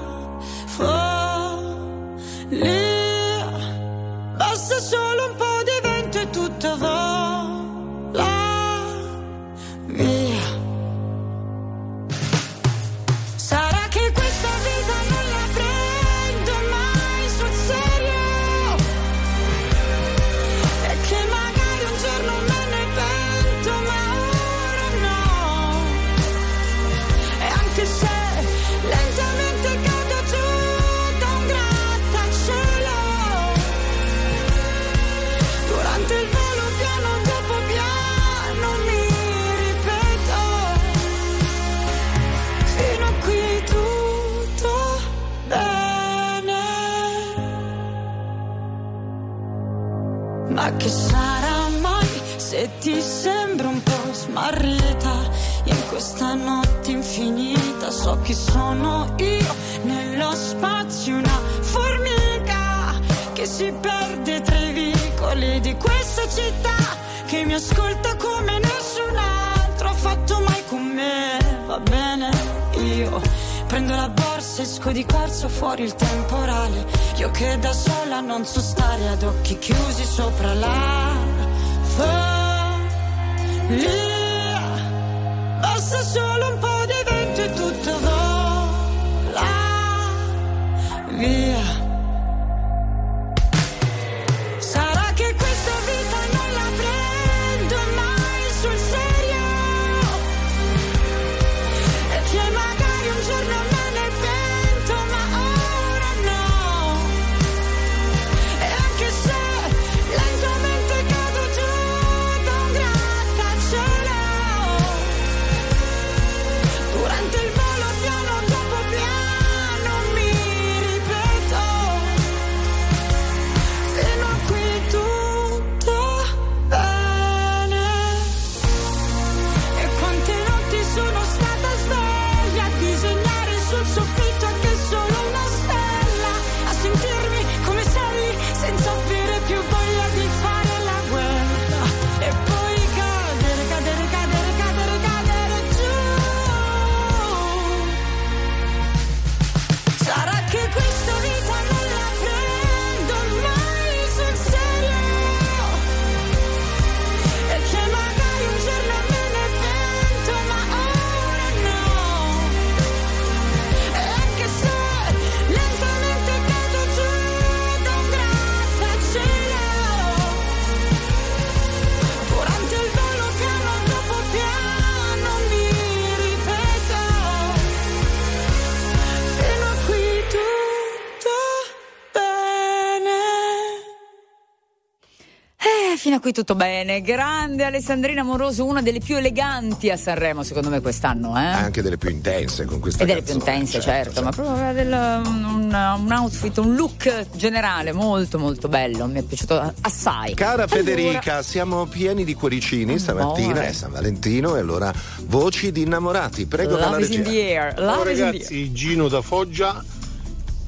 qui 186.30 186.34
tutto 186.34 186.55
bene. 186.55 187.01
Grande 187.01 187.63
Alessandrina 187.63 188.23
Moroso, 188.23 188.65
una 188.65 188.82
delle 188.82 188.99
più 188.99 189.15
eleganti 189.17 189.89
a 189.89 189.97
Sanremo, 189.97 190.43
secondo 190.43 190.69
me, 190.69 190.80
quest'anno, 190.82 191.36
eh? 191.38 191.43
Anche 191.43 191.82
delle 191.82 191.97
più 191.97 192.09
intense 192.09 192.65
con 192.65 192.80
questa 192.80 193.03
E 193.03 193.05
delle 193.07 193.21
più 193.21 193.34
canzone, 193.34 193.51
intense, 193.55 193.82
certo, 193.82 194.21
ma 194.21 194.32
proprio 194.32 194.55
aveva 194.55 194.73
del- 194.73 195.27
un, 195.27 195.43
un- 195.45 196.11
outfit, 196.11 196.57
un 196.57 196.75
look 196.75 197.27
generale 197.36 197.91
molto 197.93 198.38
molto 198.38 198.67
bello, 198.67 199.05
mi 199.07 199.19
è 199.19 199.23
piaciuto 199.23 199.73
assai. 199.82 200.34
Cara 200.36 200.51
Allora- 200.63 200.67
Federica, 200.67 201.41
siamo 201.41 201.86
pieni 201.86 202.23
di 202.23 202.34
cuoricini 202.34 202.99
stamattina, 202.99 203.51
Amore. 203.51 203.67
è 203.67 203.71
San 203.73 203.91
Valentino 203.91 204.55
e 204.55 204.59
allora 204.59 204.93
voci 205.25 205.71
di 205.71 205.82
innamorati. 205.82 206.45
Prego 206.45 206.71
Love 206.71 206.82
dalla 206.84 206.99
is 206.99 207.09
in 207.09 207.23
regia. 207.23 207.30
the 207.30 207.39
air, 207.57 207.73
Ciao 207.75 207.86
love 207.86 208.11
is 208.11 208.19
in 208.19 208.23
the 208.23 208.23
air. 208.23 208.32
ragazzi, 208.34 208.73
Gino 208.73 209.07
da 209.07 209.21
Foggia. 209.21 209.84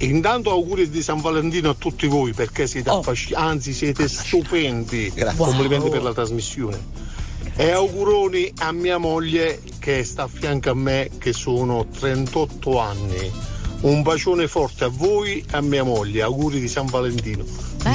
Intanto 0.01 0.49
auguri 0.49 0.89
di 0.89 1.01
San 1.03 1.21
Valentino 1.21 1.69
a 1.69 1.75
tutti 1.77 2.07
voi 2.07 2.33
perché 2.33 2.65
siete 2.67 2.89
Oh. 2.89 2.99
affasci- 2.99 3.33
anzi 3.33 3.73
siete 3.73 4.07
stupendi. 4.07 5.13
Complimenti 5.37 5.89
per 5.89 6.01
la 6.03 6.13
trasmissione. 6.13 6.79
E 7.55 7.71
auguroni 7.71 8.51
a 8.59 8.71
mia 8.71 8.97
moglie 8.97 9.61
che 9.79 10.03
sta 10.03 10.23
a 10.23 10.27
fianco 10.27 10.69
a 10.71 10.73
me 10.73 11.09
che 11.19 11.33
sono 11.33 11.85
38 11.87 12.79
anni. 12.79 13.31
Un 13.81 14.01
bacione 14.03 14.47
forte 14.47 14.85
a 14.85 14.89
voi 14.89 15.39
e 15.39 15.57
a 15.57 15.61
mia 15.61 15.83
moglie. 15.83 16.21
Auguri 16.21 16.59
di 16.59 16.67
San 16.67 16.85
Valentino. 16.87 17.43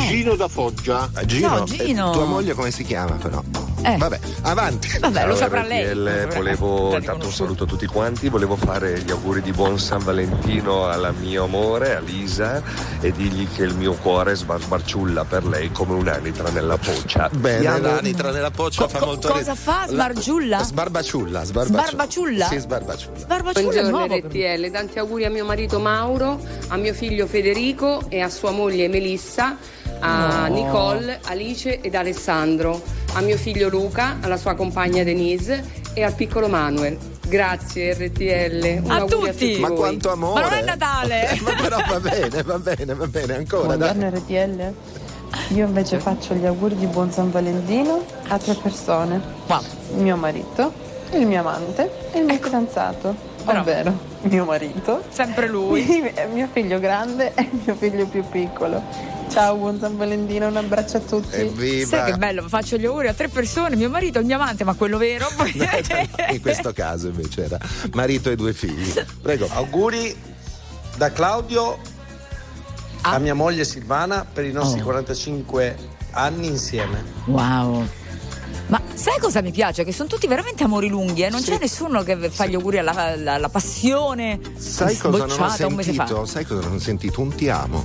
Gino 0.08 0.34
da 0.34 0.48
Foggia. 0.48 1.10
Gino, 1.24 1.48
Ciao, 1.48 1.64
Gino. 1.64 2.10
eh, 2.10 2.12
tua 2.12 2.24
moglie 2.24 2.54
come 2.54 2.70
si 2.70 2.84
chiama 2.84 3.14
però? 3.16 3.42
Eh. 3.82 3.96
Vabbè, 3.96 4.18
avanti. 4.42 4.98
Vabbè, 4.98 5.26
lo 5.26 5.36
saprà 5.36 5.62
lei. 5.62 5.84
RTL, 5.92 6.34
volevo 6.34 6.96
intanto 6.96 7.26
un 7.26 7.32
saluto 7.32 7.64
a 7.64 7.66
tutti 7.66 7.86
quanti, 7.86 8.28
volevo 8.28 8.56
fare 8.56 9.00
gli 9.00 9.10
auguri 9.10 9.42
di 9.42 9.52
buon 9.52 9.78
San 9.78 10.02
Valentino 10.02 10.88
alla 10.88 11.12
mio 11.12 11.44
amore, 11.44 11.94
a 11.94 12.00
Lisa, 12.00 12.62
e 13.00 13.12
dirgli 13.12 13.46
che 13.54 13.62
il 13.62 13.74
mio 13.74 13.92
cuore 13.94 14.34
sbar- 14.34 14.60
sbarciulla 14.62 15.24
per 15.24 15.44
lei 15.44 15.70
come 15.70 15.94
un'anitra 15.94 16.50
nella 16.50 16.76
poccia. 16.78 17.28
Bene, 17.32 17.80
l'anitra 17.80 18.30
nella 18.32 18.50
poccia 18.50 18.88
fa 18.88 18.98
Co- 18.98 19.06
molto 19.06 19.28
cosa 19.28 19.54
fa? 19.54 19.84
Sbargiulla? 19.88 20.62
Sbarbaciulla, 20.64 21.44
sbarbaciulla. 21.44 21.82
Sbarbaciulla? 21.86 22.46
Sì, 22.46 22.58
sbarbaciulla. 22.58 23.18
Sbarbaciulla 23.18 23.60
è 23.60 23.62
Buongiorno 23.82 23.98
nuovo. 23.98 24.16
RTL, 24.16 24.70
tanti 24.70 24.98
auguri 24.98 25.24
a 25.26 25.30
mio 25.30 25.44
marito 25.44 25.78
Mauro, 25.78 26.40
a 26.68 26.76
mio 26.76 26.92
figlio 26.94 27.26
Federico 27.26 28.02
e 28.08 28.20
a 28.20 28.28
sua 28.28 28.50
moglie 28.50 28.88
Melissa, 28.88 29.56
a 30.00 30.48
No. 30.48 30.54
Nicole, 30.54 31.20
Alice 31.24 31.80
ed 31.80 31.94
Alessandro, 31.94 32.80
a 33.14 33.20
mio 33.20 33.36
figlio 33.36 33.68
Luca, 33.68 34.18
alla 34.20 34.36
sua 34.36 34.54
compagna 34.54 35.02
Denise 35.02 35.84
e 35.94 36.02
al 36.02 36.14
piccolo 36.14 36.48
Manuel. 36.48 36.96
Grazie 37.26 37.92
RTL. 37.94 38.80
Un 38.84 38.90
A 38.90 38.96
augurio 38.98 39.32
tutti. 39.32 39.58
Ma 39.58 39.68
voi. 39.68 39.76
quanto 39.76 40.10
amore. 40.12 40.42
Ma 40.42 40.48
non 40.48 40.58
è 40.58 40.62
Natale. 40.62 41.38
Ma 41.42 41.54
però 41.54 41.78
va 41.88 42.00
bene, 42.00 42.42
va 42.42 42.58
bene, 42.58 42.94
va 42.94 43.06
bene, 43.06 43.34
ancora. 43.36 43.76
dai. 43.76 43.92
Buongiorno 43.94 44.18
RTL. 44.18 44.74
Io 45.54 45.66
invece 45.66 45.98
faccio 45.98 46.34
gli 46.34 46.46
auguri 46.46 46.76
di 46.76 46.86
buon 46.86 47.10
San 47.10 47.30
Valentino 47.30 48.04
a 48.28 48.38
tre 48.38 48.54
persone. 48.54 49.20
Il 49.94 50.02
mio 50.02 50.16
marito, 50.16 50.72
il 51.12 51.26
mio 51.26 51.40
amante 51.40 51.90
e 52.12 52.18
il 52.18 52.24
mio 52.24 52.38
fidanzato. 52.40 53.34
Ovvero 53.46 53.98
mio 54.22 54.44
marito. 54.44 55.04
Sempre 55.08 55.48
lui. 55.48 55.84
mio 56.32 56.48
figlio 56.52 56.78
grande 56.80 57.32
e 57.34 57.48
mio 57.64 57.74
figlio 57.74 58.06
più 58.06 58.24
piccolo. 58.28 58.82
Ciao, 59.30 59.56
buon 59.56 59.78
San 59.78 59.96
Valentino, 59.96 60.46
un 60.46 60.56
abbraccio 60.56 60.96
a 60.98 61.00
tutti. 61.00 61.36
Evviva! 61.36 61.86
Sai 61.86 62.12
che 62.12 62.18
bello, 62.18 62.48
faccio 62.48 62.76
gli 62.76 62.86
auguri 62.86 63.08
a 63.08 63.14
tre 63.14 63.28
persone, 63.28 63.76
mio 63.76 63.90
marito, 63.90 64.18
il 64.18 64.24
mio 64.24 64.36
amante, 64.36 64.64
ma 64.64 64.74
quello 64.74 64.98
vero. 64.98 65.28
poi- 65.36 65.52
In 66.30 66.40
questo 66.40 66.72
caso 66.72 67.08
invece 67.08 67.44
era 67.44 67.58
marito 67.92 68.30
e 68.30 68.36
due 68.36 68.52
figli. 68.52 68.92
Prego. 69.20 69.48
Auguri 69.52 70.14
da 70.96 71.10
Claudio 71.12 71.78
Ah. 73.02 73.12
a 73.14 73.18
mia 73.18 73.34
moglie 73.34 73.64
Silvana 73.64 74.24
per 74.30 74.44
i 74.44 74.50
nostri 74.52 74.80
Oh. 74.80 74.84
45 74.84 75.76
anni 76.12 76.46
insieme. 76.48 77.04
Wow. 77.26 77.86
Ma 78.68 78.80
sai 78.94 79.18
cosa 79.20 79.42
mi 79.42 79.52
piace? 79.52 79.84
Che 79.84 79.92
sono 79.92 80.08
tutti 80.08 80.26
veramente 80.26 80.64
amori 80.64 80.88
lunghi, 80.88 81.22
eh? 81.22 81.30
non 81.30 81.40
c'è 81.40 81.56
nessuno 81.60 82.02
che 82.02 82.16
fa 82.30 82.46
gli 82.46 82.54
auguri 82.54 82.78
alla, 82.78 82.94
alla- 82.96 83.34
alla 83.34 83.48
passione 83.48 84.40
Sai 84.56 84.96
cosa 84.96 85.26
non 85.26 85.40
ho 85.40 85.48
sentito? 85.50 86.24
Sai 86.26 86.44
cosa 86.44 86.60
non 86.62 86.74
ho 86.74 86.78
sentito? 86.80 87.20
Un 87.20 87.34
ti 87.34 87.48
amo. 87.48 87.84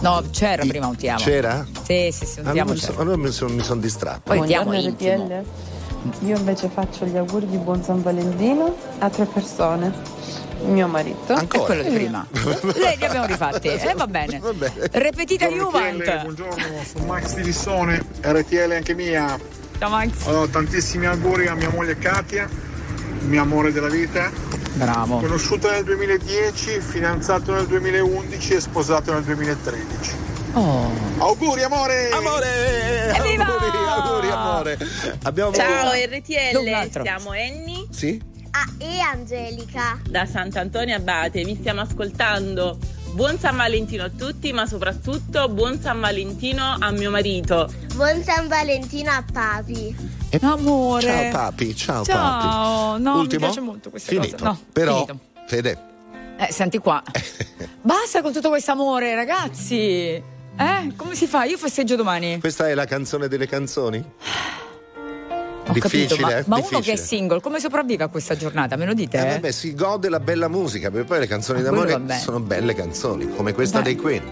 No, 0.00 0.22
c'era 0.30 0.64
prima 0.64 0.86
un 0.88 0.96
ti 0.96 1.08
amo. 1.08 1.20
C'era? 1.20 1.64
Sì, 1.84 2.08
sì, 2.12 2.26
sì, 2.26 2.38
un 2.40 2.50
ti 2.52 2.58
Allora 2.58 2.62
amo 2.62 3.00
allora 3.00 3.16
mi 3.18 3.30
sono 3.30 3.54
mi 3.54 3.62
son 3.62 3.80
distratto. 3.80 4.22
Poi 4.34 4.46
ti 4.46 4.54
amo. 4.54 4.72
RTL. 4.72 5.44
Io 6.24 6.36
invece 6.36 6.70
faccio 6.72 7.04
gli 7.04 7.16
auguri 7.16 7.46
di 7.46 7.58
buon 7.58 7.82
San 7.84 8.02
Valentino 8.02 8.74
a 8.98 9.10
tre 9.10 9.26
persone. 9.26 9.92
Mio 10.64 10.88
marito. 10.88 11.36
E 11.36 11.46
quello 11.46 11.82
di 11.82 11.90
prima. 11.90 12.26
Lei 12.74 12.96
li 12.96 13.04
abbiamo 13.04 13.26
rifatti. 13.26 13.68
E 13.68 13.94
va 13.94 14.06
bene. 14.06 14.40
Repetita 14.90 15.46
Juvent. 15.48 16.22
Buongiorno, 16.22 16.64
sono 16.90 17.04
Max 17.04 17.34
di 17.34 17.42
Lissone, 17.44 18.02
RTL 18.22 18.72
anche 18.72 18.94
mia. 18.94 19.38
Ciao 19.80 19.88
Max. 19.88 20.26
Allora, 20.26 20.46
tantissimi 20.46 21.06
auguri 21.06 21.46
a 21.46 21.54
mia 21.54 21.70
moglie 21.70 21.96
Katia, 21.96 22.46
mio 23.20 23.40
amore 23.40 23.72
della 23.72 23.88
vita. 23.88 24.30
Bravo. 24.74 25.20
Conosciuto 25.20 25.70
nel 25.70 25.84
2010, 25.84 26.80
fidanzato 26.80 27.54
nel 27.54 27.66
2011 27.66 28.52
e 28.52 28.60
sposato 28.60 29.10
nel 29.14 29.22
2013. 29.22 30.28
Auguri 30.52 31.62
amore! 31.62 32.10
Amore! 32.10 33.16
Evviva! 33.16 33.46
Auguri, 33.46 33.78
auguri, 33.88 34.30
amore! 34.30 34.78
Abbiamo 35.22 35.52
Ciao 35.54 35.92
Un 35.92 35.96
RTL, 35.96 37.02
siamo 37.02 37.30
Annie 37.30 37.86
Sì? 37.88 38.20
ah, 38.50 38.68
e 38.76 39.00
Angelica 39.00 39.98
da 40.06 40.26
Sant'Antonio 40.26 40.94
Abate, 40.94 41.42
vi 41.42 41.56
stiamo 41.58 41.80
ascoltando. 41.80 42.78
Buon 43.12 43.38
San 43.38 43.56
Valentino 43.56 44.04
a 44.04 44.10
tutti, 44.10 44.52
ma 44.52 44.66
soprattutto 44.66 45.48
buon 45.48 45.80
San 45.80 46.00
Valentino 46.00 46.76
a 46.78 46.90
mio 46.90 47.10
marito. 47.10 47.70
Buon 47.94 48.22
San 48.22 48.48
Valentino 48.48 49.10
a 49.10 49.24
Papi. 49.30 49.94
Amore. 50.40 51.02
Ciao 51.02 51.30
papi, 51.32 51.74
ciao, 51.76 52.04
Ciao, 52.04 52.90
papi. 52.92 53.02
no, 53.02 53.18
Ultimo? 53.18 53.40
mi 53.40 53.46
piace 53.52 53.60
molto 53.60 53.90
questa 53.90 54.12
Finito. 54.12 54.36
cosa. 54.36 54.44
No, 54.50 54.58
Però, 54.72 55.04
finito. 55.04 55.18
Fede, 55.46 55.78
Eh, 56.38 56.52
senti 56.52 56.78
qua. 56.78 57.02
Basta 57.82 58.22
con 58.22 58.32
tutto 58.32 58.48
questo 58.48 58.70
amore, 58.70 59.14
ragazzi. 59.14 59.76
Eh? 60.56 60.92
Come 60.96 61.14
si 61.14 61.26
fa? 61.26 61.44
Io 61.44 61.58
festeggio 61.58 61.96
domani. 61.96 62.38
questa 62.40 62.68
è 62.68 62.74
la 62.74 62.84
canzone 62.86 63.26
delle 63.28 63.46
canzoni? 63.48 64.02
Ho 65.66 65.72
Difficile, 65.72 66.06
capito, 66.06 66.26
ma, 66.26 66.36
eh? 66.38 66.44
ma 66.46 66.56
uno 66.56 66.66
Difficile. 66.68 66.82
che 66.96 67.00
è 67.00 67.04
single, 67.04 67.40
come 67.40 67.60
sopravvive 67.60 68.04
a 68.04 68.08
questa 68.08 68.34
giornata? 68.36 68.76
Me 68.76 68.86
lo 68.86 68.94
dite? 68.94 69.18
Eh, 69.18 69.30
vabbè, 69.34 69.50
si 69.52 69.74
gode 69.74 70.08
la 70.08 70.18
bella 70.20 70.48
musica, 70.48 70.90
perché 70.90 71.06
poi 71.06 71.18
le 71.20 71.26
canzoni 71.26 71.60
Ah, 71.60 71.62
d'amore 71.62 72.00
sono 72.18 72.40
belle 72.40 72.74
canzoni, 72.74 73.28
come 73.34 73.52
questa 73.52 73.80
Dai. 73.80 73.94
dei 73.94 74.02
Queen. 74.02 74.22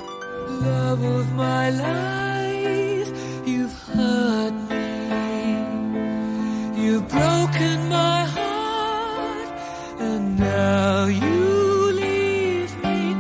Love 0.61 1.07
of 1.07 1.27
my 1.37 1.71
life, 1.71 3.13
you've 3.45 3.73
hurt 3.95 4.53
me. 4.69 4.77
You've 6.83 7.07
broken 7.07 7.87
my 7.89 8.25
heart, 8.25 9.53
and 10.01 10.39
now 10.39 11.07
you 11.07 11.93
leave 11.93 12.75
me. 12.83 13.15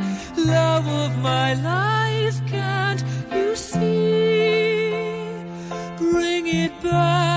Love 0.44 0.88
of 0.88 1.14
my 1.20 1.54
life, 1.54 2.40
can't 2.50 3.04
you 3.30 3.54
see? 3.54 4.92
Bring 5.98 6.46
it 6.48 6.72
back, 6.82 7.27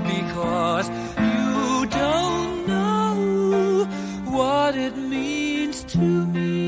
because 0.00 0.88
you 1.18 1.86
don't 1.86 2.66
know 2.66 3.84
what 4.24 4.74
it 4.76 4.96
means 4.96 5.84
to 5.84 5.98
me. 5.98 6.65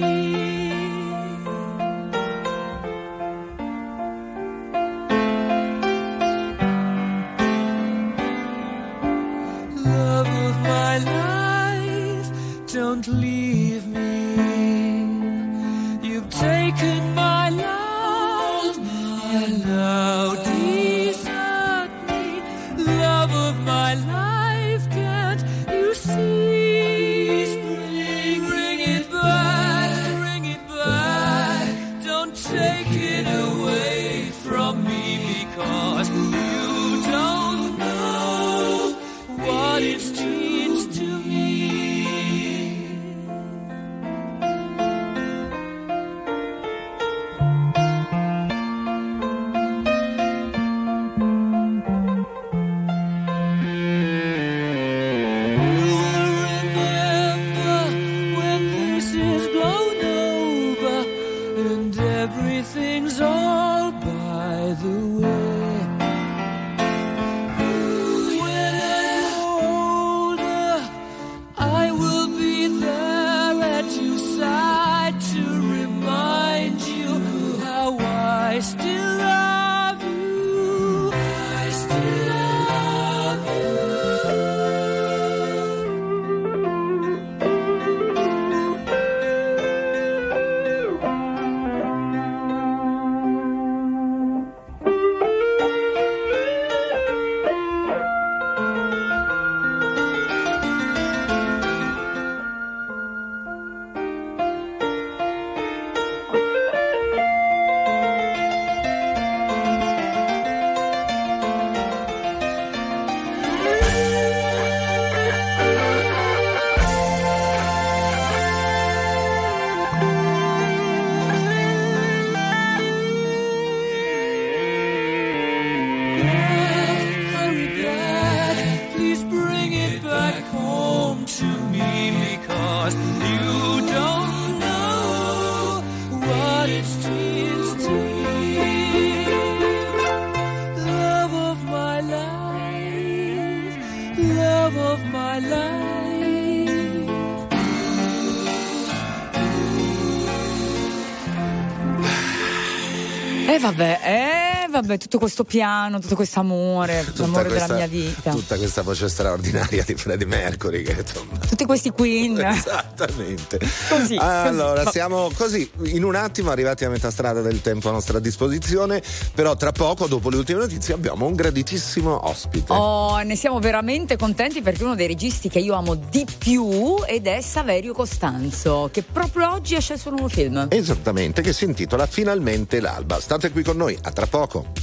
Vabbè, 153.70 154.00
eh 154.02 154.68
vabbè, 154.70 154.98
tutto 154.98 155.18
questo 155.18 155.44
piano, 155.44 155.98
tutto 156.00 156.14
questo 156.14 156.40
amore, 156.40 157.04
l'amore 157.16 157.48
della 157.48 157.74
mia 157.74 157.86
vita. 157.86 158.30
tutta 158.30 158.56
questa 158.56 158.82
voce 158.82 159.08
straordinaria 159.08 159.84
di 159.84 159.94
Freddie 159.94 160.26
Mercury 160.26 160.82
che 160.82 160.96
insomma 160.98 161.37
Tutti 161.48 161.64
questi 161.64 161.90
Queen. 161.90 162.38
Esattamente. 162.44 163.58
Così, 163.88 164.16
Allora, 164.16 164.82
così. 164.82 164.92
siamo 164.92 165.30
così 165.34 165.70
in 165.84 166.04
un 166.04 166.14
attimo 166.14 166.50
arrivati 166.50 166.84
a 166.84 166.90
metà 166.90 167.10
strada 167.10 167.40
del 167.40 167.62
tempo 167.62 167.88
a 167.88 167.92
nostra 167.92 168.18
disposizione, 168.18 169.02
però 169.34 169.56
tra 169.56 169.72
poco, 169.72 170.06
dopo 170.06 170.28
le 170.28 170.36
ultime 170.36 170.60
notizie, 170.60 170.94
abbiamo 170.94 171.26
un 171.26 171.34
graditissimo 171.34 172.28
ospite. 172.28 172.72
Oh, 172.72 173.18
ne 173.20 173.34
siamo 173.36 173.58
veramente 173.60 174.16
contenti 174.16 174.60
perché 174.60 174.82
è 174.82 174.84
uno 174.84 174.94
dei 174.94 175.06
registi 175.06 175.48
che 175.48 175.58
io 175.58 175.74
amo 175.74 175.94
di 175.94 176.26
più 176.36 176.96
ed 177.06 177.26
è 177.26 177.40
Saverio 177.40 177.92
Costanzo, 177.94 178.88
che 178.92 179.02
proprio 179.02 179.50
oggi 179.52 179.74
esce 179.74 179.94
il 179.94 179.98
suo 179.98 180.10
nuovo 180.10 180.28
film. 180.28 180.66
Esattamente, 180.70 181.40
che 181.42 181.52
si 181.52 181.64
intitola 181.64 182.06
Finalmente 182.06 182.80
l'alba. 182.80 183.20
State 183.20 183.50
qui 183.50 183.62
con 183.62 183.76
noi, 183.76 183.98
a 184.02 184.10
tra 184.10 184.26
poco. 184.26 184.77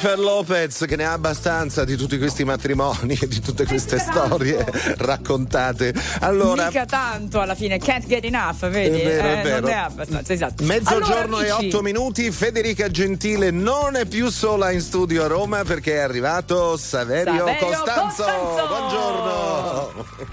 Jennifer 0.00 0.18
Lopez 0.18 0.84
che 0.86 0.96
ne 0.96 1.04
ha 1.04 1.12
abbastanza 1.12 1.84
di 1.84 1.94
tutti 1.94 2.16
questi 2.16 2.42
matrimoni 2.42 3.18
e 3.20 3.28
di 3.28 3.38
tutte 3.38 3.66
queste 3.66 3.98
storie 3.98 4.64
raccontate. 4.96 5.92
Allora, 6.20 6.66
Mica 6.68 6.86
tanto 6.86 7.38
alla 7.38 7.54
fine, 7.54 7.76
can't 7.78 8.06
get 8.06 8.24
enough, 8.24 8.66
vedi? 8.70 8.98
È 9.00 9.04
vero, 9.04 9.28
è 9.28 9.38
Eh, 9.38 9.42
vero. 9.42 9.60
Non 9.60 9.70
ha 9.70 9.84
abbastanza, 9.84 10.32
esatto. 10.32 10.64
Mezzogiorno 10.64 11.36
Allora, 11.36 11.46
e 11.46 11.66
otto 11.66 11.82
minuti, 11.82 12.30
Federica 12.30 12.90
Gentile 12.90 13.50
non 13.50 13.94
è 13.96 14.06
più 14.06 14.30
sola 14.30 14.70
in 14.70 14.80
studio 14.80 15.22
a 15.24 15.26
Roma 15.26 15.64
perché 15.64 15.96
è 15.96 15.98
arrivato 15.98 16.78
Saverio, 16.78 17.36
Saverio 17.46 17.66
Costanzo. 17.66 18.22
Costanzo. 18.22 18.66
Buongiorno. 18.68 19.39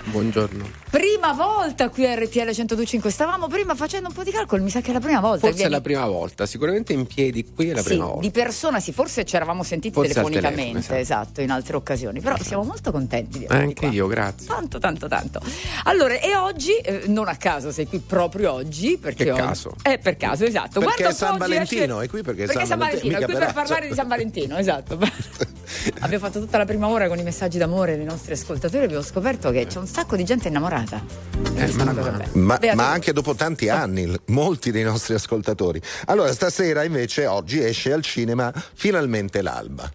Buongiorno. 0.10 0.66
Prima 0.90 1.34
volta 1.34 1.90
qui 1.90 2.06
a 2.08 2.16
RTL 2.16 2.40
1025, 2.46 3.12
stavamo 3.12 3.48
prima 3.48 3.76
facendo 3.76 4.08
un 4.08 4.14
po' 4.14 4.24
di 4.24 4.32
calcolo, 4.32 4.64
mi 4.64 4.70
sa 4.70 4.80
che 4.80 4.92
è 4.92 4.94
la 4.94 5.02
prima 5.02 5.20
volta. 5.20 5.48
Forse 5.48 5.66
è 5.66 5.68
la 5.70 5.82
prima 5.82 6.06
volta, 6.08 6.46
sicuramente 6.46 6.94
in 6.94 7.06
piedi 7.06 7.46
qui 7.54 7.70
è 7.70 7.74
la 7.74 7.82
Sì, 7.82 7.88
prima 7.90 8.06
volta. 8.06 8.22
di 8.22 8.32
persona 8.32 8.80
sì, 8.80 8.94
forse 8.94 9.26
ci 9.26 9.36
eravamo 9.36 9.64
sentiti 9.64 9.94
Forse 9.94 10.14
telefonicamente, 10.14 10.72
telefono, 10.72 11.00
esatto, 11.00 11.42
in 11.42 11.52
altre 11.52 11.76
occasioni, 11.76 12.22
però 12.22 12.38
siamo 12.42 12.64
molto 12.64 12.92
contenti 12.94 13.40
di 13.40 13.46
averti 13.46 13.64
Anche 13.66 13.86
qua. 13.88 13.90
io, 13.90 14.08
grazie. 14.08 14.48
Tanto, 14.48 14.80
tanto, 14.80 15.08
tanto. 15.10 15.42
Allora, 15.84 16.14
e 16.20 16.36
oggi, 16.38 16.76
eh, 16.78 17.04
non 17.08 17.28
a 17.28 17.36
caso 17.36 17.72
sei 17.74 17.86
qui 17.86 18.00
proprio 18.00 18.54
oggi, 18.54 18.98
perché 18.98 19.26
Per 19.26 19.34
oggi- 19.34 19.42
caso. 19.42 19.76
Eh, 19.84 19.98
per 19.98 20.16
caso, 20.16 20.46
esatto. 20.46 20.80
Perché 20.80 21.04
Guarda 21.04 21.14
San 21.18 21.38
Valentino, 21.38 21.96
esce- 22.00 22.06
è 22.06 22.10
qui 22.10 22.22
perché 22.24 22.46
perché 22.46 22.60
San 22.60 22.68
San 22.68 22.78
Valentino, 22.80 23.10
è 23.10 23.20
Valentino, 23.20 23.38
qui 23.40 23.46
per- 23.46 23.54
parlare 23.66 23.88
di 23.90 23.94
San 23.94 24.08
Valentino, 24.08 24.58
esatto. 24.58 24.98
Abbiamo 26.00 26.26
fatto 26.26 26.40
tutta 26.40 26.58
la 26.58 26.66
prima 26.66 26.88
ora 26.88 27.08
con 27.08 27.18
i 27.18 27.24
messaggi 27.24 27.58
d'amore 27.58 27.96
dei 27.96 28.06
nostri 28.06 28.34
ascoltatori 28.34 28.82
e 28.84 28.86
abbiamo 28.86 29.04
scoperto 29.04 29.52
che 29.52 29.66
c'è 29.68 29.80
un 29.80 29.88
sacco 29.88 30.16
di 30.16 30.24
gente 30.24 30.48
innamorata. 30.48 31.02
Bella. 31.32 32.26
Ma, 32.34 32.58
Beato- 32.58 32.76
ma 32.76 32.90
anche 32.90 33.14
dopo 33.14 33.36
tanti 33.36 33.70
anni, 33.70 34.06
l- 34.08 34.20
molti 34.28 34.72
dei 34.72 34.84
nostri 34.84 35.14
ascoltatori. 35.14 35.82
Allora, 36.06 36.32
stasera 36.34 36.84
invece, 36.84 37.26
oggi 37.26 37.64
esce 37.64 37.94
al 37.94 38.02
cinema 38.04 38.52
finalmente 38.74 39.42
l'alba. 39.42 39.92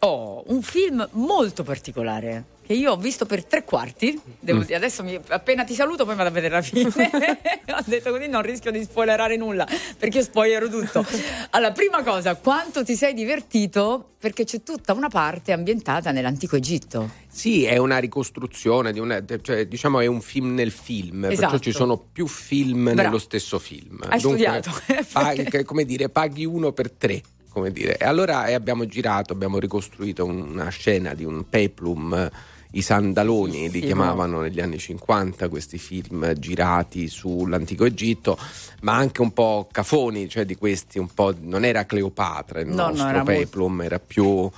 Oh, 0.00 0.42
un 0.48 0.62
film 0.62 1.08
molto 1.12 1.62
particolare 1.62 2.44
che 2.64 2.74
io 2.74 2.92
ho 2.92 2.96
visto 2.96 3.26
per 3.26 3.44
tre 3.44 3.64
quarti. 3.64 4.18
Devo 4.38 4.60
Mm. 4.60 4.62
dire, 4.62 4.76
adesso 4.76 5.02
mi- 5.02 5.18
appena 5.28 5.64
ti 5.64 5.74
saluto, 5.74 6.04
poi 6.04 6.14
vado 6.14 6.28
a 6.28 6.32
vedere 6.32 6.54
la 6.54 6.62
fine. 6.62 6.88
ho 7.74 7.82
detto 7.84 8.10
così 8.10 8.28
non 8.28 8.42
rischio 8.42 8.70
di 8.70 8.82
spoilerare 8.82 9.36
nulla 9.36 9.66
perché 9.98 10.18
io 10.18 10.24
spoilerò 10.24 10.68
tutto. 10.68 11.04
Allora, 11.50 11.72
prima 11.72 12.02
cosa, 12.02 12.34
quanto 12.36 12.84
ti 12.84 12.94
sei 12.94 13.14
divertito? 13.14 14.10
Perché 14.18 14.44
c'è 14.44 14.62
tutta 14.62 14.92
una 14.92 15.08
parte 15.08 15.50
ambientata 15.52 16.12
nell'antico 16.12 16.54
Egitto. 16.54 17.10
Sì, 17.28 17.64
è 17.64 17.76
una 17.78 17.98
ricostruzione 17.98 18.92
di 18.92 19.00
una, 19.00 19.22
cioè, 19.40 19.66
diciamo 19.66 19.98
è 19.98 20.06
un 20.06 20.20
film 20.20 20.54
nel 20.54 20.70
film, 20.70 21.24
Esatto. 21.24 21.40
perciò 21.50 21.58
ci 21.58 21.72
sono 21.72 21.96
più 21.98 22.28
film 22.28 22.84
Bravo. 22.84 23.02
nello 23.02 23.18
stesso 23.18 23.58
film. 23.58 23.98
Hai 24.08 24.20
studiato. 24.20 24.70
paghi- 25.12 25.44
che- 25.44 25.64
come 25.64 25.84
dire, 25.84 26.08
paghi 26.08 26.44
uno 26.44 26.70
per 26.72 26.90
tre. 26.92 27.20
Come 27.48 27.70
dire. 27.70 27.98
E 27.98 28.04
allora 28.06 28.46
eh, 28.46 28.54
abbiamo 28.54 28.86
girato, 28.86 29.32
abbiamo 29.34 29.58
ricostruito 29.58 30.24
un- 30.24 30.40
una 30.52 30.68
scena 30.70 31.12
di 31.12 31.24
un 31.24 31.46
peplum. 31.48 32.30
I 32.74 32.80
sandaloni 32.82 33.70
li 33.70 33.80
chiamavano 33.80 34.40
negli 34.40 34.60
anni 34.60 34.78
50 34.78 35.48
questi 35.48 35.76
film 35.78 36.32
girati 36.34 37.06
sull'antico 37.08 37.84
Egitto, 37.84 38.38
ma 38.80 38.94
anche 38.94 39.20
un 39.20 39.32
po' 39.32 39.68
cafoni, 39.70 40.28
cioè 40.28 40.44
di 40.46 40.56
questi 40.56 40.98
un 40.98 41.08
po' 41.12 41.34
non 41.40 41.64
era 41.64 41.84
Cleopatra 41.84 42.60
il 42.60 42.68
No, 42.68 42.74
no, 42.74 42.88
nostro 42.88 43.08
era 43.08 43.16
molto- 43.18 43.32
peplum, 43.32 43.82
era 43.82 43.98
più 43.98 44.50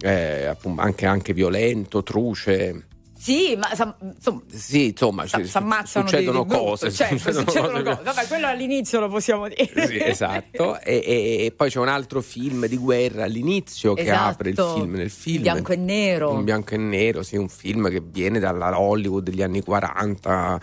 eh, 0.00 0.56
anche, 0.76 1.06
anche 1.06 1.32
violento, 1.32 2.02
truce. 2.02 2.86
Sì, 3.22 3.54
ma 3.56 3.68
insomma, 3.70 3.96
Sì, 4.48 4.86
insomma, 4.88 5.24
ammazzano 5.52 6.08
succedono 6.08 6.42
di, 6.42 6.48
di 6.48 6.54
cose. 6.56 6.90
certo, 6.90 7.16
succedono 7.18 7.44
succedono 7.46 7.72
cose. 7.82 7.84
cose. 7.84 8.02
Vabbè, 8.02 8.26
quello 8.26 8.46
all'inizio 8.48 8.98
lo 8.98 9.08
possiamo 9.08 9.46
dire. 9.46 9.86
Sì, 9.86 9.98
esatto. 10.02 10.80
E, 10.80 10.94
e- 11.06 11.44
e 11.44 11.52
poi 11.52 11.70
c'è 11.70 11.78
un 11.78 11.86
altro 11.86 12.20
film 12.20 12.66
di 12.66 12.76
guerra 12.76 13.22
all'inizio 13.22 13.94
che 13.94 14.02
Esatto. 14.02 14.28
apre 14.30 14.50
il 14.50 14.56
film 14.56 14.94
nel 14.94 15.10
film. 15.10 15.42
Bianco 15.42 15.72
e 15.72 15.76
nero. 15.76 16.32
Un 16.32 16.42
bianco 16.42 16.74
e 16.74 16.78
nero, 16.78 17.22
sì, 17.22 17.36
un 17.36 17.48
film 17.48 17.88
che 17.90 18.02
viene 18.04 18.40
dalla 18.40 18.76
Hollywood 18.80 19.22
degli 19.22 19.42
anni 19.42 19.62
40. 19.62 20.60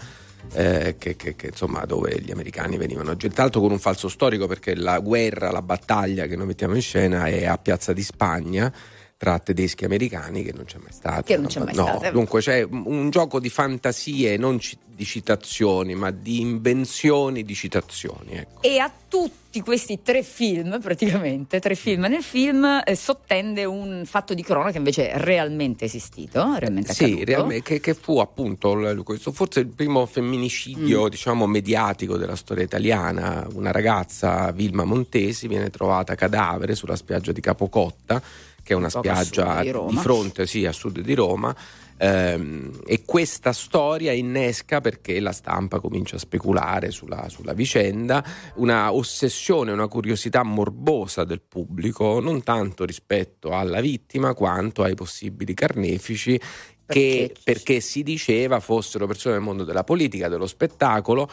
eh, 0.53 0.95
che, 0.97 1.15
che- 1.15 1.35
che, 1.35 1.47
insomma 1.47 1.85
dove 1.85 2.19
gli 2.21 2.31
americani 2.31 2.75
venivano 2.77 3.15
tra 3.15 3.29
l'altro 3.35 3.61
con 3.61 3.71
un 3.71 3.77
falso 3.77 4.07
storico 4.09 4.47
perché 4.47 4.73
la 4.73 4.97
guerra, 4.99 5.51
la 5.51 5.61
battaglia 5.61 6.25
che 6.25 6.35
noi 6.35 6.47
mettiamo 6.47 6.73
in 6.75 6.81
scena 6.81 7.25
è 7.25 7.45
a 7.45 7.57
Piazza 7.57 7.93
di 7.93 8.01
Spagna 8.01 8.73
tra 9.19 9.37
tedeschi 9.37 9.83
e 9.83 9.87
americani 9.87 10.43
che 10.43 10.53
non 10.53 10.63
c'è 10.63 10.77
mai 10.77 10.93
stato 10.93 11.23
Che 11.23 11.35
non 11.35 11.47
c'è 11.47 11.59
mai 11.59 11.75
no, 11.75 11.83
stato. 11.97 12.09
dunque 12.11 12.39
c'è 12.39 12.61
un 12.63 13.09
gioco 13.09 13.41
di 13.41 13.49
fantasie 13.49 14.37
non 14.37 14.59
ci- 14.61 14.77
di 14.87 15.03
citazioni 15.03 15.93
ma 15.93 16.09
di 16.09 16.39
invenzioni 16.39 17.43
di 17.43 17.53
citazioni 17.53 18.31
ecco. 18.37 18.61
E 18.61 18.79
a 18.79 18.89
tutti 19.09 19.59
questi 19.61 20.01
tre 20.03 20.23
film, 20.23 20.79
praticamente, 20.79 21.59
tre 21.59 21.75
film 21.75 22.03
nel 22.05 22.21
film, 22.21 22.81
eh, 22.85 22.95
sottende 22.95 23.65
un 23.65 24.03
fatto 24.05 24.33
di 24.33 24.41
cronaca 24.43 24.71
che 24.71 24.77
invece 24.77 25.09
è 25.09 25.17
realmente 25.17 25.83
esistito, 25.85 26.55
realmente 26.57 26.93
Sì, 26.93 27.03
accaduto. 27.05 27.25
realmente, 27.25 27.63
che, 27.63 27.79
che 27.81 27.93
fu 27.95 28.19
appunto 28.19 28.77
questo, 29.03 29.31
forse 29.33 29.59
il 29.61 29.67
primo 29.67 30.05
femminicidio 30.05 31.05
Mm. 31.05 31.07
diciamo 31.09 31.45
mediatico 31.47 32.15
della 32.17 32.35
storia 32.37 32.63
italiana. 32.63 33.45
Una 33.53 33.71
ragazza, 33.71 34.51
Vilma 34.51 34.83
Montesi, 34.85 35.47
viene 35.49 35.69
trovata 35.69 36.15
cadavere 36.15 36.75
sulla 36.75 36.95
spiaggia 36.95 37.31
di 37.31 37.41
Capocotta, 37.41 38.21
che 38.69 38.75
è 38.75 38.77
una 38.77 38.89
spiaggia 38.89 39.63
di 39.63 39.71
Roma. 39.71 39.99
fronte, 39.99 40.45
sì, 40.45 40.67
a 40.67 40.71
sud 40.71 40.99
di 40.99 41.15
Roma. 41.15 41.55
ehm, 41.97 42.81
e 42.85 43.03
questa 43.03 43.51
storia 43.51 44.11
innesca 44.11 44.79
perché 44.79 45.19
la 45.19 45.31
stampa 45.31 45.79
comincia 45.79 46.17
a 46.17 46.19
speculare 46.19 46.91
sulla, 46.91 47.29
sulla 47.29 47.53
vicenda, 47.53 48.23
una 48.55 48.93
ossessione, 48.93 49.71
una 49.71 49.87
curiosità 49.87 50.43
morbosa 50.43 51.23
del 51.23 51.41
pubblico, 51.41 52.19
non 52.19 52.43
tanto 52.43 52.85
rispetto 52.85 53.49
alla 53.53 53.81
vittima 53.81 54.35
quanto 54.35 54.83
ai 54.83 54.93
possibili 54.93 55.55
carnefici 55.55 56.39
che 56.85 57.33
perché 57.43 57.79
si 57.79 58.03
diceva 58.03 58.59
fossero 58.59 59.07
persone 59.07 59.35
del 59.35 59.43
mondo 59.43 59.63
della 59.63 59.83
politica, 59.83 60.27
dello 60.27 60.47
spettacolo. 60.47 61.27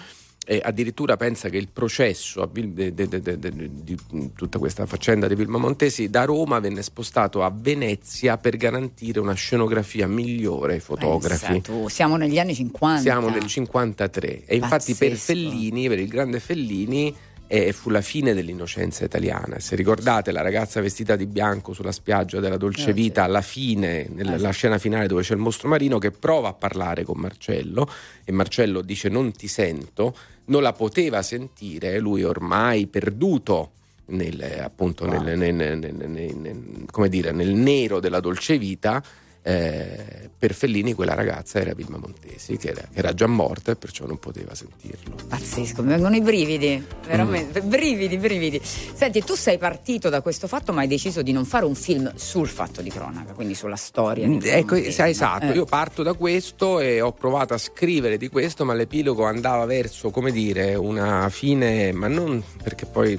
E 0.49 0.61
addirittura 0.65 1.17
pensa 1.17 1.49
che 1.49 1.57
il 1.57 1.67
processo 1.73 2.49
di 2.53 3.99
tutta 4.37 4.59
questa 4.61 4.87
faccenda 4.87 5.27
di 5.27 5.35
Vilma 5.35 5.59
Montesi 5.59 6.09
da 6.09 6.25
Roma 6.25 6.61
venne 6.61 6.83
spostato 6.83 7.43
a 7.43 7.53
Venezia 7.53 8.39
per 8.39 8.57
garantire 8.57 9.19
una 9.19 9.33
scenografia 9.33 10.07
migliore 10.07 10.75
ai 10.75 10.81
fotografi. 10.81 11.61
Tu, 11.63 11.89
siamo 11.89 12.17
negli 12.17 12.39
anni 12.39 12.55
50. 12.55 13.01
Siamo 13.01 13.29
nel 13.29 13.45
53 13.45 14.45
e 14.45 14.55
infatti 14.55 14.95
per 14.95 15.09
Pazzesco. 15.09 15.33
Fellini, 15.33 15.89
per 15.89 15.99
il 15.99 16.09
grande 16.09 16.39
Fellini, 16.39 17.13
eh, 17.49 17.73
fu 17.73 17.91
la 17.91 18.01
fine 18.01 18.35
dell'innocenza 18.35 19.05
italiana. 19.05 19.59
Se 19.61 19.77
ricordate 19.77 20.33
la 20.33 20.43
ragazza 20.43 20.81
vestita 20.81 21.17
di 21.17 21.27
bianco 21.27 21.73
sulla 21.73 21.93
spiaggia 21.93 22.41
della 22.41 22.57
Dolce 22.57 22.91
Eh, 22.91 22.93
Vita, 22.93 23.25
alla 23.25 23.41
fine, 23.43 24.09
nella 24.13 24.37
la 24.39 24.51
scena 24.51 24.79
finale 24.79 25.07
dove 25.07 25.23
c'è 25.23 25.35
il 25.35 25.41
mostro 25.41 25.69
marino 25.69 25.99
che 25.99 26.11
prova 26.11 26.49
a 26.49 26.53
parlare 26.53 27.05
con 27.05 27.19
Marcello 27.19 27.89
e 28.25 28.33
Marcello 28.33 28.83
dice 28.83 29.09
non 29.09 29.33
ti 29.33 29.49
sento, 29.49 30.17
non 30.47 30.63
la 30.63 30.73
poteva 30.73 31.23
sentire, 31.23 31.99
lui 31.99 32.23
ormai 32.25 32.87
perduto 32.87 33.71
nel, 34.07 34.61
appunto 34.63 35.05
nel- 35.07 35.37
nel- 35.37 35.55
nel- 35.55 35.79
nel- 35.79 36.35
nel- 36.37 36.85
come 36.91 37.09
dire, 37.09 37.33
nel 37.33 37.53
nero 37.55 38.01
della 38.01 38.21
dolce 38.21 38.59
vita. 38.59 39.03
Eh, 39.47 40.29
per 40.37 40.53
Fellini 40.55 40.93
quella 40.93 41.15
ragazza 41.15 41.61
era 41.61 41.73
Vilma 41.73 41.99
Montesi 41.99 42.57
che 42.57 42.71
era, 42.71 42.81
che 42.93 42.99
era 42.99 43.15
già 43.15 43.27
morta 43.29 43.71
e 43.73 43.77
perciò 43.77 44.05
non 44.05 44.19
poteva 44.19 44.55
sentirlo. 44.57 45.15
Pazzesco, 45.29 45.83
mi 45.83 45.91
vengono 45.91 46.17
i 46.17 46.21
brividi, 46.21 46.85
veramente, 47.07 47.63
Mm. 47.63 47.69
brividi, 47.69 48.17
brividi. 48.19 48.61
Senti, 48.63 49.23
tu 49.23 49.35
sei 49.37 49.57
partito 49.57 50.09
da 50.09 50.21
questo 50.21 50.49
fatto, 50.49 50.73
ma 50.73 50.81
hai 50.81 50.89
deciso 50.89 51.23
di 51.23 51.31
non 51.33 51.45
fare 51.45 51.65
un 51.65 51.77
film 51.77 52.13
sul 52.17 52.49
fatto 52.49 52.83
di 52.83 52.91
cronaca, 52.91 53.33
quindi 53.35 53.55
sulla 53.55 53.77
storia. 53.77 54.27
di 54.27 54.41
Ecco, 54.49 54.75
Montesi. 54.75 54.93
sa- 54.93 55.09
esatto, 55.09 55.47
Eh. 55.47 55.55
io 55.55 55.65
parto 55.65 56.03
da 56.03 56.13
questo 56.15 56.81
e 56.81 57.01
ho 57.01 57.13
provato 57.13 57.55
a 57.55 57.59
scrivere 57.59 58.17
di 58.19 58.29
questo, 58.29 58.65
ma 58.65 58.75
l'epilogo 58.75 59.25
andava 59.25 59.65
verso, 59.65 60.11
come 60.11 60.33
dire, 60.33 60.75
una 60.75 61.29
fine, 61.31 61.93
ma 61.93 62.09
non 62.09 62.43
perché 62.63 62.85
poi 62.87 63.19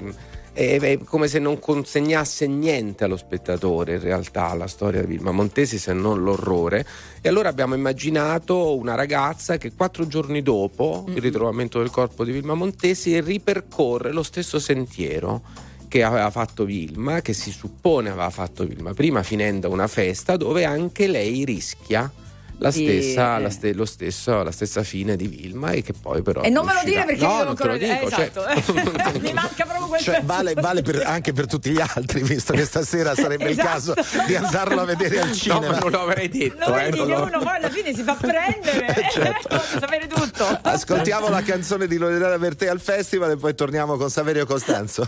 è, 0.57 0.79
è 0.79 0.97
come 1.03 1.27
se 1.27 1.37
non 1.37 1.59
consegnasse 1.59 2.47
niente 2.47 3.03
allo 3.03 3.15
spettatore 3.15 3.93
in 3.93 4.01
realtà 4.01 4.51
la 4.55 4.65
storia 4.65 5.01
di 5.01 5.07
Vilma 5.07 5.31
Montesi 5.31 5.77
se 5.77 5.93
non 5.93 6.23
l'orrore. 6.23 6.83
E 7.21 7.29
allora 7.29 7.49
abbiamo 7.49 7.75
immaginato 7.75 8.75
una 8.75 8.95
ragazza 8.95 9.57
che 9.57 9.73
quattro 9.73 10.07
giorni 10.07 10.41
dopo 10.41 11.05
il 11.09 11.21
ritrovamento 11.21 11.77
del 11.77 11.91
corpo 11.91 12.23
di 12.23 12.31
Vilma 12.31 12.55
Montesi 12.55 13.21
ripercorre 13.21 14.11
lo 14.11 14.23
stesso 14.23 14.57
sentiero 14.57 15.43
che 15.87 16.01
aveva 16.03 16.31
fatto 16.31 16.65
Vilma, 16.65 17.21
che 17.21 17.33
si 17.33 17.51
suppone 17.51 18.09
aveva 18.09 18.31
fatto 18.31 18.65
Vilma 18.65 18.93
prima, 18.93 19.21
finendo 19.21 19.69
una 19.69 19.87
festa 19.87 20.37
dove 20.37 20.65
anche 20.65 21.05
lei 21.05 21.45
rischia 21.45 22.11
la 22.59 22.71
Di- 22.71 22.83
stessa, 22.85 23.37
eh. 23.37 23.41
la, 23.41 23.49
ste- 23.49 23.73
lo 23.73 23.85
stesso- 23.85 24.41
la 24.43 24.51
stessa 24.51 24.81
fine 24.83 25.15
di 25.15 25.27
Vilma 25.27 25.71
e 25.71 25.83
che 25.83 25.93
poi 25.93 26.21
però 26.23 26.41
E 26.41 26.49
non 26.49 26.65
me 26.65 26.73
lo 26.73 26.79
riuscirà- 26.81 27.05
dire 27.05 27.17
perché 27.17 27.25
no, 27.31 27.37
io 27.37 27.43
non 27.43 27.55
te 27.55 27.63
lo 27.65 27.71
ancora 27.73 27.93
dico, 27.95 28.07
eh, 28.07 28.09
cioè- 28.09 28.31
esatto. 28.57 29.19
Mi 29.19 29.33
manca 29.33 29.65
proprio 29.65 29.87
quel 29.87 30.01
Cioè, 30.01 30.21
vale, 30.23 30.53
vale 30.53 30.81
per- 30.81 31.03
anche 31.05 31.33
per 31.33 31.45
tutti 31.45 31.69
gli 31.69 31.79
altri, 31.81 32.23
visto 32.23 32.53
che 32.53 32.65
stasera 32.65 33.13
sarebbe 33.15 33.49
il 33.51 33.57
caso 33.57 33.95
Esatto. 33.95 34.25
di 34.27 34.35
andarlo 34.35 34.81
a 34.81 34.85
vedere 34.85 35.19
al 35.21 35.27
No, 35.27 35.33
cinema. 35.35 35.67
ma 35.71 35.77
non 35.79 35.91
lo 35.91 36.01
avrei 36.01 36.29
detto. 36.29 36.69
No, 36.69 36.77
eh, 36.79 36.83
vedi 36.85 36.97
non 36.97 37.07
che 37.07 37.13
lo- 37.13 37.23
uno 37.23 37.39
poi 37.39 37.55
alla 37.57 37.69
fine 37.69 37.93
si 37.93 38.01
fa 38.03 38.13
prendere, 38.15 38.85
Certo. 39.13 39.47
voglio 39.55 39.79
sapere 39.79 40.07
tutto. 40.07 40.59
Ascoltiamo 40.63 41.29
la 41.29 41.41
canzone 41.43 41.87
di 41.87 41.97
Loredana 41.97 42.37
Bertè 42.39 42.67
al 42.67 42.79
festival 42.81 43.31
e 43.31 43.37
poi 43.37 43.53
torniamo 43.55 43.97
con 43.97 44.09
Saverio 44.09 44.45
Costanzo. 44.45 45.07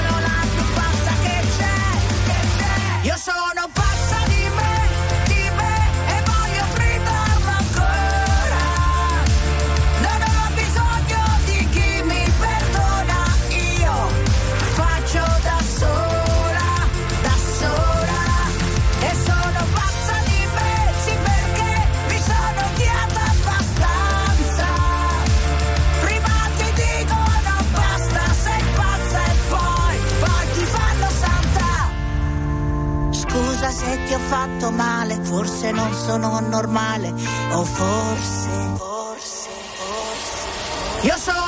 fatto 34.61 34.71
male, 34.71 35.19
forse 35.23 35.71
non 35.71 35.91
sono 35.93 36.39
normale, 36.39 37.09
o 37.53 37.63
forse, 37.63 38.49
forse, 38.77 39.49
forse. 39.73 41.07
Io 41.07 41.17
sono 41.17 41.40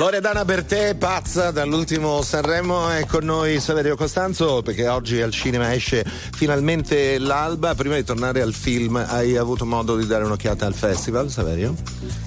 Loredana 0.00 0.46
Bertè, 0.46 0.94
pazza 0.94 1.50
dall'ultimo 1.50 2.22
Sanremo, 2.22 2.88
è 2.88 3.04
con 3.04 3.22
noi 3.22 3.60
Saverio 3.60 3.96
Costanzo 3.96 4.62
perché 4.62 4.88
oggi 4.88 5.20
al 5.20 5.30
cinema 5.30 5.74
esce 5.74 6.06
finalmente 6.06 7.18
l'alba. 7.18 7.74
Prima 7.74 7.96
di 7.96 8.02
tornare 8.02 8.40
al 8.40 8.54
film, 8.54 8.96
hai 8.96 9.36
avuto 9.36 9.66
modo 9.66 9.98
di 9.98 10.06
dare 10.06 10.24
un'occhiata 10.24 10.64
al 10.64 10.72
festival, 10.72 11.28
Saverio? 11.28 11.74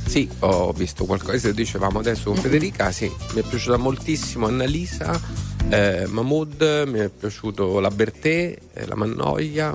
Sì, 0.05 0.29
ho 0.41 0.71
visto 0.71 1.05
qualcosa, 1.05 1.51
dicevamo 1.51 1.97
adesso 1.97 2.25
con 2.25 2.35
Federica, 2.35 2.91
sì, 2.91 3.11
mi 3.33 3.41
è 3.41 3.43
piaciuta 3.43 3.77
moltissimo 3.77 4.45
Annalisa, 4.45 5.19
eh, 5.69 6.05
Mahmood, 6.07 6.83
mi 6.85 6.99
è 6.99 7.09
piaciuto 7.09 7.79
la 7.79 7.89
Bertè, 7.89 8.55
eh, 8.71 8.85
la 8.85 8.93
Mannoia 8.93 9.73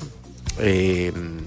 e 0.55 1.13
mm, 1.13 1.39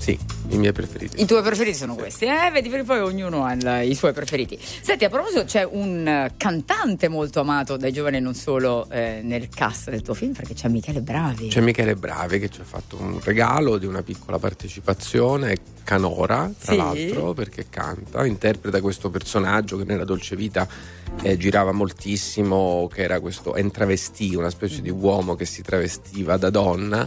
sì, 0.00 0.18
i 0.48 0.56
miei 0.56 0.72
preferiti. 0.72 1.20
I 1.20 1.26
tuoi 1.26 1.42
preferiti 1.42 1.76
sono 1.76 1.94
questi, 1.94 2.24
eh? 2.24 2.50
Vedi, 2.50 2.70
perché 2.70 2.84
poi 2.84 3.00
ognuno 3.00 3.44
ha 3.44 3.52
il- 3.52 3.90
i 3.90 3.94
suoi 3.94 4.14
preferiti. 4.14 4.58
Senti, 4.58 5.04
a 5.04 5.10
proposito, 5.10 5.44
c'è 5.44 5.62
un 5.70 6.30
cantante 6.38 7.08
molto 7.08 7.40
amato 7.40 7.76
dai 7.76 7.92
giovani, 7.92 8.18
non 8.18 8.34
solo 8.34 8.88
eh, 8.90 9.20
nel 9.22 9.50
cast 9.50 9.90
del 9.90 10.00
tuo 10.00 10.14
film, 10.14 10.32
perché 10.32 10.54
c'è 10.54 10.68
Michele 10.68 11.02
Bravi. 11.02 11.48
C'è 11.48 11.60
Michele 11.60 11.96
Bravi 11.96 12.38
che 12.38 12.48
ci 12.48 12.62
ha 12.62 12.64
fatto 12.64 12.96
un 12.98 13.20
regalo 13.22 13.76
di 13.76 13.84
una 13.84 14.02
piccola 14.02 14.38
partecipazione, 14.38 15.56
Canora, 15.84 16.50
tra 16.58 16.72
Sì. 16.72 16.76
l'altro, 16.78 17.32
perché 17.34 17.66
canta, 17.68 18.24
interpreta 18.24 18.80
questo 18.80 19.10
personaggio 19.10 19.76
che 19.76 19.84
nella 19.84 20.04
Dolce 20.04 20.34
Vita 20.36 20.66
eh, 21.22 21.36
girava 21.36 21.72
moltissimo, 21.72 22.88
che 22.92 23.02
era 23.02 23.20
questo 23.20 23.54
entravestì, 23.54 24.34
una 24.34 24.50
specie 24.50 24.80
di 24.80 24.90
uomo 24.90 25.34
che 25.34 25.44
si 25.44 25.60
travestiva 25.62 26.36
da 26.38 26.48
donna. 26.48 27.06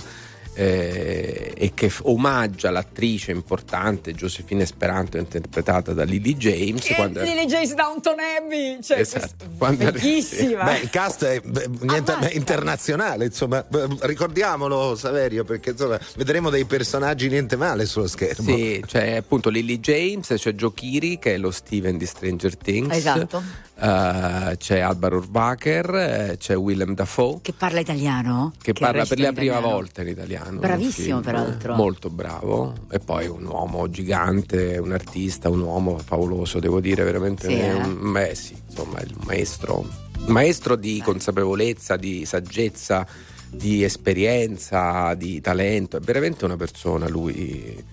Eh, 0.55 1.53
e 1.55 1.71
che 1.73 1.89
f- 1.89 2.01
omaggia 2.03 2.69
l'attrice 2.71 3.31
importante 3.31 4.13
Giuseppina 4.13 4.61
Esperanto 4.63 5.17
interpretata 5.17 5.93
da 5.93 6.03
Lily 6.03 6.35
James 6.35 6.83
Che 6.85 6.93
quando 6.95 7.21
Lily 7.21 7.45
James 7.45 7.73
Downton 7.73 8.15
Abbey, 8.19 8.79
cioè, 8.81 8.99
Esatto. 8.99 9.45
Quando- 9.57 9.91
bellissima. 9.91 10.63
Beh, 10.63 10.79
il 10.79 10.89
cast 10.89 11.23
è 11.25 11.39
beh, 11.41 11.69
niente- 11.81 12.15
beh, 12.19 12.31
internazionale, 12.33 13.25
insomma, 13.25 13.63
beh, 13.67 13.87
ricordiamolo 14.01 14.95
Saverio, 14.95 15.43
perché 15.43 15.71
insomma, 15.71 15.99
vedremo 16.15 16.49
dei 16.49 16.65
personaggi 16.65 17.27
niente 17.29 17.55
male 17.55 17.85
sullo 17.85 18.07
schermo. 18.07 18.55
Sì, 18.55 18.83
c'è 18.85 19.15
appunto 19.15 19.49
Lily 19.49 19.79
James, 19.79 20.33
c'è 20.37 20.51
Joe 20.53 20.73
Kiri 20.73 21.19
che 21.19 21.33
è 21.35 21.37
lo 21.37 21.51
Steven 21.51 21.97
di 21.97 22.05
Stranger 22.05 22.55
Things. 22.57 22.95
Esatto. 22.95 23.41
Eh, 23.83 24.55
c'è 24.55 24.79
Alvaro 24.79 25.17
Urbacher, 25.17 25.93
eh, 25.95 26.37
c'è 26.37 26.55
Willem 26.55 26.95
Dafoe 26.95 27.39
Che 27.41 27.51
parla 27.51 27.81
italiano? 27.81 28.53
che, 28.61 28.71
parla 28.71 29.03
per 29.05 29.19
la 29.19 29.27
in 29.27 29.33
prima 29.33 29.51
italiano. 29.57 29.75
volta 29.75 30.01
in 30.03 30.07
italiano. 30.07 30.59
Bravissimo, 30.59 31.05
film, 31.05 31.21
peraltro. 31.21 31.75
Molto 31.75 32.09
bravo. 32.09 32.73
E 32.89 32.99
poi 32.99 33.27
un 33.27 33.45
uomo 33.45 33.89
gigante, 33.89 34.77
un 34.77 34.93
artista, 34.93 35.49
un 35.49 35.59
uomo 35.59 35.97
favoloso, 35.97 36.59
devo 36.59 36.79
dire, 36.79 37.03
veramente. 37.03 37.47
Sì, 37.47 37.59
eh? 37.59 37.73
un, 37.73 38.11
beh, 38.13 38.35
sì, 38.35 38.55
insomma, 38.69 39.01
il 39.01 39.15
maestro. 39.25 39.85
Maestro 40.27 40.77
di 40.77 41.01
consapevolezza, 41.03 41.97
di 41.97 42.23
saggezza, 42.23 43.05
di 43.49 43.83
esperienza, 43.83 45.13
di 45.15 45.41
talento. 45.41 45.97
È 45.97 45.99
veramente 45.99 46.45
una 46.45 46.55
persona 46.55 47.09
lui. 47.09 47.83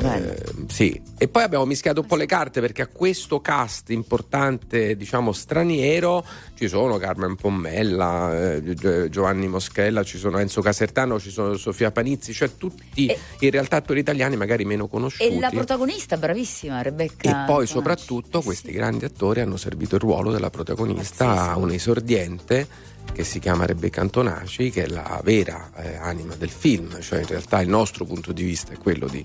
Eh, 0.00 0.42
sì, 0.68 1.00
e 1.18 1.28
poi 1.28 1.42
abbiamo 1.42 1.64
mischiato 1.64 2.00
un 2.00 2.06
po' 2.06 2.16
le 2.16 2.26
carte 2.26 2.60
perché 2.60 2.82
a 2.82 2.86
questo 2.86 3.40
cast 3.40 3.90
importante, 3.90 4.96
diciamo 4.96 5.32
straniero, 5.32 6.24
ci 6.54 6.68
sono 6.68 6.98
Carmen 6.98 7.34
Pommella, 7.34 8.54
eh, 8.54 8.74
Gio- 8.74 9.08
Giovanni 9.08 9.48
Moschella, 9.48 10.04
ci 10.04 10.18
sono 10.18 10.38
Enzo 10.38 10.60
Casertano, 10.60 11.18
ci 11.18 11.30
sono 11.30 11.56
Sofia 11.56 11.90
Panizzi, 11.90 12.32
cioè 12.32 12.56
tutti 12.56 13.12
in 13.40 13.50
realtà 13.50 13.76
attori 13.76 14.00
italiani 14.00 14.36
magari 14.36 14.64
meno 14.64 14.86
conosciuti. 14.86 15.36
E 15.36 15.40
la 15.40 15.50
protagonista, 15.50 16.16
bravissima, 16.16 16.80
Rebecca. 16.82 17.28
E 17.28 17.32
poi 17.46 17.66
Tonaci. 17.66 17.72
soprattutto 17.72 18.40
questi 18.42 18.72
grandi 18.72 19.04
attori 19.04 19.40
hanno 19.40 19.56
servito 19.56 19.96
il 19.96 20.00
ruolo 20.00 20.30
della 20.30 20.50
protagonista, 20.50 21.54
un 21.56 21.70
esordiente 21.70 22.96
che 23.12 23.24
si 23.24 23.38
chiama 23.40 23.66
Rebecca 23.66 24.00
Antonaci, 24.00 24.70
che 24.70 24.84
è 24.84 24.86
la 24.86 25.20
vera 25.24 25.70
eh, 25.76 25.96
anima 25.96 26.34
del 26.36 26.50
film, 26.50 27.00
cioè 27.00 27.20
in 27.20 27.26
realtà 27.26 27.60
il 27.60 27.68
nostro 27.68 28.04
punto 28.04 28.32
di 28.32 28.44
vista 28.44 28.72
è 28.72 28.78
quello 28.78 29.06
di, 29.08 29.24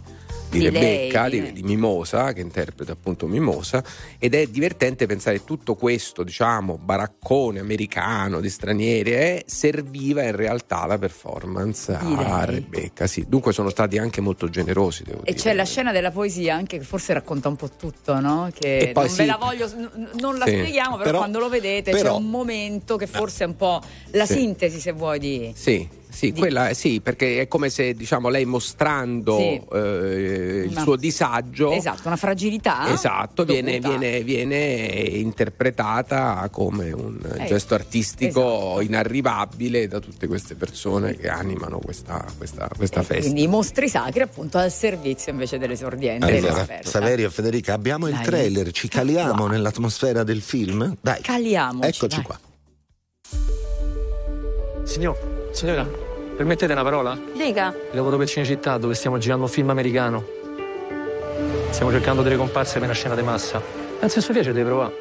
di 0.50 0.60
Di 0.60 0.66
Rebecca, 0.70 1.28
lei, 1.28 1.42
di, 1.42 1.46
di- 1.48 1.62
di 1.62 1.64
Mimosa, 1.64 2.34
che 2.34 2.42
interpreta 2.42 2.92
appunto 2.92 3.28
Mimosa, 3.28 3.84
ed 4.18 4.34
è 4.34 4.48
divertente 4.48 5.06
pensare 5.06 5.44
tutto 5.44 5.76
questo, 5.76 6.24
diciamo, 6.24 6.78
baraccone 6.78 7.60
americano 7.60 8.40
di 8.40 8.50
stranieri, 8.50 9.12
eh, 9.14 9.44
serviva 9.48 10.24
in 10.24 10.36
realtà 10.36 10.82
alla 10.82 10.98
performance 10.98 11.92
a. 11.94 12.46
Rebecca. 12.46 13.06
Sì. 13.08 13.26
Dunque 13.28 13.54
sono 13.54 13.70
stati 13.70 13.98
anche 14.00 14.22
molto 14.22 14.50
generosi, 14.50 15.04
devo 15.04 15.20
E 15.22 15.32
dire. 15.32 15.38
c'è 15.38 15.54
la 15.54 15.66
scena 15.66 15.92
della 15.92 16.12
poesia 16.12 16.56
anche 16.56 16.78
che 16.80 16.84
forse 16.84 17.14
racconta 17.14 17.48
un 17.48 17.56
po' 17.56 17.70
tutto, 17.70 18.20
no? 18.20 18.50
Che 18.54 18.78
E 18.80 18.88
poi 18.92 19.06
non 19.06 19.12
sì. 19.14 19.20
ve 19.22 19.26
la 19.28 19.38
voglio, 19.38 19.68
n- 19.68 20.10
non 20.20 20.38
la 20.38 20.46
Sì. 20.46 20.52
spieghiamo, 20.52 20.92
però, 20.98 21.04
Però- 21.06 21.18
quando 21.20 21.40
lo 21.40 21.50
vedete 21.50 21.92
c'è 21.92 21.98
però- 21.98 22.18
un 22.18 22.30
momento 22.30 22.96
che 22.96 23.08
forse 23.08 23.44
è 23.44 23.48
un 23.48 23.56
po' 23.56 23.73
la 24.12 24.26
Sì. 24.26 24.34
sintesi, 24.34 24.80
se 24.80 24.92
vuoi, 24.92 25.20
di. 25.20 25.52
Sì, 25.56 25.88
sì, 26.10 26.32
quella, 26.32 26.74
sì, 26.76 27.02
perché 27.02 27.42
è 27.42 27.48
come 27.48 27.70
se 27.70 27.94
diciamo 27.96 28.30
lei 28.30 28.46
mostrando 28.46 29.38
Sì. 29.38 29.62
eh, 29.74 30.64
il 30.66 30.70
Una- 30.72 30.82
suo 30.82 30.96
disagio. 30.96 31.72
Esatto, 31.72 32.02
una 32.08 32.18
fragilità. 32.18 32.92
Esatto, 32.92 33.44
viene, 33.46 33.80
viene- 33.80 34.22
viene 34.24 34.58
interpretata 35.38 36.48
come 36.52 36.92
un 36.92 37.18
Eh, 37.40 37.46
gesto 37.46 37.74
artistico 37.74 38.42
esatto. 38.42 38.82
inarrivabile 38.82 39.88
da 39.88 40.00
tutte 40.00 40.28
queste 40.28 40.54
persone 40.56 41.16
che 41.16 41.30
animano 41.30 41.80
questa, 41.80 42.24
questa- 42.38 42.70
questa 42.76 43.02
festa. 43.02 43.24
Quindi 43.24 43.44
i 43.44 43.48
mostri 43.48 43.90
sacri 43.90 44.22
appunto 44.22 44.58
al 44.60 44.72
servizio 44.72 45.32
invece 45.32 45.58
dell'esordiente. 45.58 46.26
Allora, 46.26 46.52
dell'esperta. 46.54 46.90
Saverio 46.90 47.28
e 47.28 47.30
Federica, 47.32 47.74
abbiamo 47.74 48.08
il 48.08 48.14
Dai. 48.14 48.24
trailer, 48.24 48.72
ci 48.72 48.88
caliamo 48.88 49.48
nell'atmosfera 49.48 50.24
del 50.24 50.42
film? 50.42 50.96
Dai, 51.02 51.22
Caliamoci, 51.22 51.88
eccoci 51.88 52.16
dai. 52.18 52.24
qua. 52.24 52.40
Signor, 54.84 55.18
signora, 55.52 55.88
permettete 56.36 56.72
una 56.74 56.84
parola? 56.84 57.18
Dica, 57.34 57.74
Lavoro 57.92 58.18
per 58.18 58.28
Cinecittà 58.28 58.78
dove 58.78 58.94
stiamo 58.94 59.18
girando 59.18 59.44
un 59.46 59.50
film 59.50 59.70
americano. 59.70 60.24
Stiamo 61.70 61.92
cercando 61.92 62.22
delle 62.22 62.36
comparse 62.36 62.74
per 62.76 62.84
una 62.84 62.94
scena 62.94 63.16
di 63.16 63.22
massa. 63.24 63.62
Penso 64.00 64.16
che 64.16 64.22
suo 64.22 64.34
piace 64.34 64.52
deve 64.52 64.70
provare. 64.70 64.94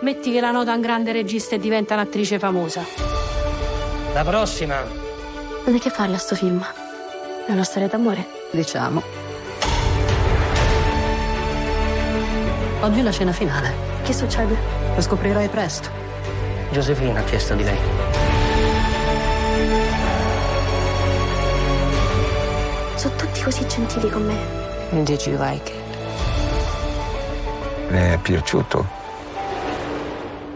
metti 0.00 0.32
che 0.32 0.40
la 0.40 0.50
nota 0.50 0.74
un 0.74 0.80
grande 0.80 1.12
regista 1.12 1.54
e 1.54 1.58
diventa 1.58 1.94
un'attrice 1.94 2.38
famosa. 2.38 2.84
La 4.12 4.22
prossima! 4.24 4.76
Ma 5.64 5.70
di 5.70 5.78
che 5.78 5.90
parla 5.90 6.18
sto 6.18 6.34
film? 6.34 6.64
È 7.46 7.50
una 7.52 7.64
storia 7.64 7.88
d'amore? 7.88 8.26
Diciamo. 8.50 9.02
Oggi 12.80 12.98
è 12.98 13.02
la 13.02 13.10
scena 13.12 13.32
finale. 13.32 13.72
Che 14.02 14.12
succede? 14.12 14.56
Lo 14.94 15.00
scoprirai 15.00 15.48
presto. 15.48 15.88
Giosefina 16.70 17.20
ha 17.20 17.24
chiesto 17.24 17.54
di 17.54 17.62
lei. 17.64 18.11
Tutti 23.42 23.44
così 23.44 23.66
gentili 23.66 24.08
con 24.08 24.24
me. 24.24 25.02
Did 25.02 25.26
you 25.26 25.36
like 25.36 25.72
it? 25.72 25.80
Le 27.90 28.12
è 28.12 28.18
piaciuto? 28.18 28.86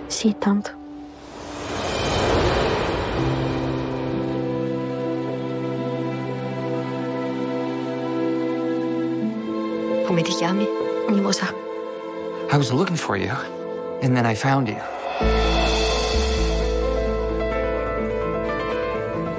Sì, 0.07 0.34
tanto. 0.39 0.70
Come 10.07 10.22
ti 10.22 10.32
chiami? 10.32 10.66
Mimosa. 11.09 11.53
I 12.51 12.57
was 12.57 12.70
looking 12.70 12.97
for 12.97 13.16
you, 13.16 13.34
and 14.03 14.14
then 14.14 14.24
I 14.24 14.34
found 14.34 14.68
you. 14.68 14.80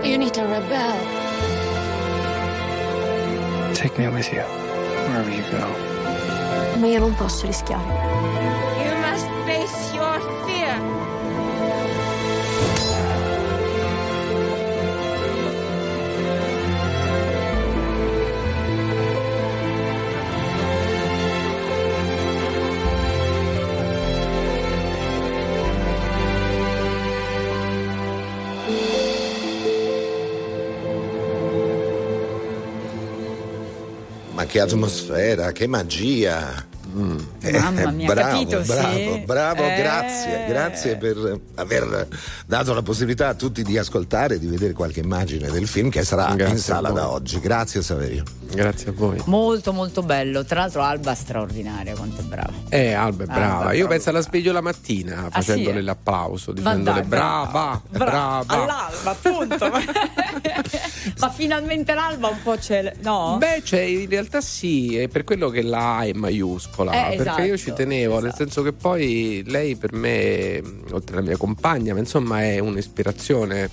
You 0.04 0.18
need 0.18 0.34
to 0.34 0.42
rebel. 0.42 1.17
Take 3.78 3.96
me 4.00 4.08
with 4.08 4.34
you, 4.34 4.42
wherever 4.42 5.30
you 5.30 5.44
go. 5.52 6.80
Ma 6.80 6.88
io 6.88 6.98
non 6.98 7.14
posso 7.14 7.46
rischiare. 7.46 8.07
Che 34.48 34.60
atmosfera, 34.60 35.52
che 35.52 35.68
magia. 35.68 36.66
Eh, 37.42 37.52
Mamma 37.60 37.92
mia, 37.92 38.08
bravo, 38.12 38.30
capito, 38.32 38.64
sì? 38.64 38.72
bravo, 38.72 39.20
bravo, 39.26 39.64
Eh. 39.66 39.76
grazie, 39.76 40.46
grazie 40.48 40.96
per 40.96 41.40
aver 41.56 42.08
dato 42.48 42.74
la 42.74 42.82
possibilità 42.82 43.28
a 43.28 43.34
tutti 43.36 43.62
di 43.62 43.78
ascoltare 43.78 44.36
e 44.36 44.40
di 44.40 44.48
vedere 44.48 44.72
qualche 44.74 45.02
immagine 45.02 45.52
del 45.52 45.68
film 45.68 45.90
che 45.90 46.04
sarà 46.04 46.34
Grazie 46.34 46.56
in 46.56 46.60
sala 46.62 46.90
da 46.92 47.10
oggi. 47.12 47.40
Grazie 47.40 47.84
Saverio. 47.84 48.24
Grazie 48.50 48.90
a 48.90 48.94
voi. 48.96 49.22
Molto 49.26 49.74
molto 49.74 50.02
bello. 50.02 50.44
Tra 50.46 50.62
l'altro 50.62 50.82
Alba 50.82 51.14
straordinaria, 51.14 51.94
quanto 51.94 52.22
è 52.22 52.24
brava. 52.24 52.54
Eh, 52.70 52.94
Alba 52.94 53.24
è 53.24 53.28
brava. 53.28 53.56
brava. 53.58 53.74
Io 53.74 53.88
penso 53.88 54.12
la 54.12 54.22
sveglio 54.22 54.54
la 54.54 54.62
mattina 54.62 55.26
Ah, 55.30 55.42
sì, 55.42 55.50
facendole 55.52 55.80
eh? 55.80 55.84
l'applauso, 55.84 56.52
dicendole 56.54 57.00
dai, 57.02 57.08
brava, 57.08 57.82
brava. 57.90 58.44
All'alba, 58.48 59.12
appunto. 59.12 59.72
Ma 61.20 61.30
finalmente 61.30 61.94
l'alba 61.94 62.28
un 62.28 62.42
po' 62.42 62.56
c'è. 62.56 62.94
No? 63.02 63.38
Beh, 63.40 63.62
cioè, 63.64 63.82
in 63.82 64.10
realtà 64.10 64.42
sì, 64.42 64.98
è 64.98 65.08
per 65.08 65.24
quello 65.24 65.50
che 65.50 65.62
la 65.62 65.98
A 65.98 66.06
è 66.06 66.14
maiuscola. 66.14 66.92
Eh, 66.92 67.16
perché 67.16 67.22
esatto, 67.22 67.42
io 67.42 67.58
ci 67.58 67.74
tenevo, 67.74 68.20
nel 68.20 68.34
senso 68.34 68.62
che 68.62 68.74
poi 68.74 69.44
lei 69.46 69.76
per 69.76 69.94
me, 69.94 70.62
oltre 70.92 71.18
alla 71.18 71.26
mia 71.26 71.38
compagna, 71.38 71.94
ma 71.94 72.00
insomma 72.00 72.44
è 72.44 72.60
un'ispirazione 72.60 73.70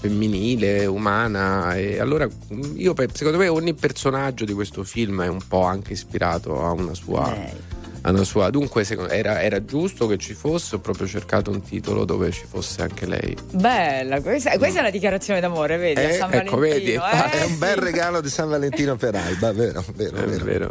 femminile, 0.00 0.86
umana. 0.86 1.76
E 1.76 2.00
allora 2.00 2.28
io 2.74 2.94
secondo 3.12 3.38
me 3.38 3.48
ogni 3.48 3.74
personaggio 3.74 4.44
di 4.44 4.52
questo 4.52 4.82
film 4.82 5.22
è 5.22 5.28
un 5.28 5.40
po' 5.46 5.62
anche 5.62 5.92
ispirato 5.92 6.64
a 6.64 6.72
una 6.72 6.94
sua. 6.94 7.24
a 7.24 7.81
una 8.10 8.24
sua- 8.24 8.50
dunque 8.50 8.84
era, 9.10 9.40
era 9.42 9.64
giusto 9.64 10.06
che 10.06 10.18
ci 10.18 10.34
fosse, 10.34 10.76
ho 10.76 10.78
proprio 10.80 11.06
cercato 11.06 11.50
un 11.50 11.62
titolo 11.62 12.04
dove 12.04 12.30
ci 12.32 12.44
fosse 12.48 12.82
anche 12.82 13.06
lei. 13.06 13.36
Bella, 13.52 14.20
questa, 14.20 14.56
questa 14.58 14.78
è 14.78 14.80
una 14.82 14.90
dichiarazione 14.90 15.40
d'amore, 15.40 15.76
vedi? 15.76 16.00
a 16.00 16.08
Eh, 16.08 16.12
San 16.14 16.32
ecco, 16.32 16.56
vedi, 16.56 16.92
eh? 16.92 17.00
È 17.00 17.44
un 17.44 17.58
bel 17.58 17.76
regalo 17.76 18.20
di 18.20 18.28
San 18.28 18.48
Valentino 18.48 18.96
per 18.96 19.14
Alba, 19.14 19.52
vero, 19.52 19.84
vero, 19.94 20.44
vero. 20.44 20.68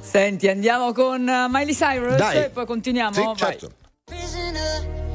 Senti, 0.00 0.48
andiamo 0.48 0.92
con 0.92 1.20
uh, 1.20 1.48
Miley 1.50 1.74
Cyrus 1.74 2.16
Dai. 2.16 2.36
e 2.44 2.48
poi 2.50 2.66
continuiamo. 2.66 3.12
Sì, 3.14 3.22
certo. 3.36 3.70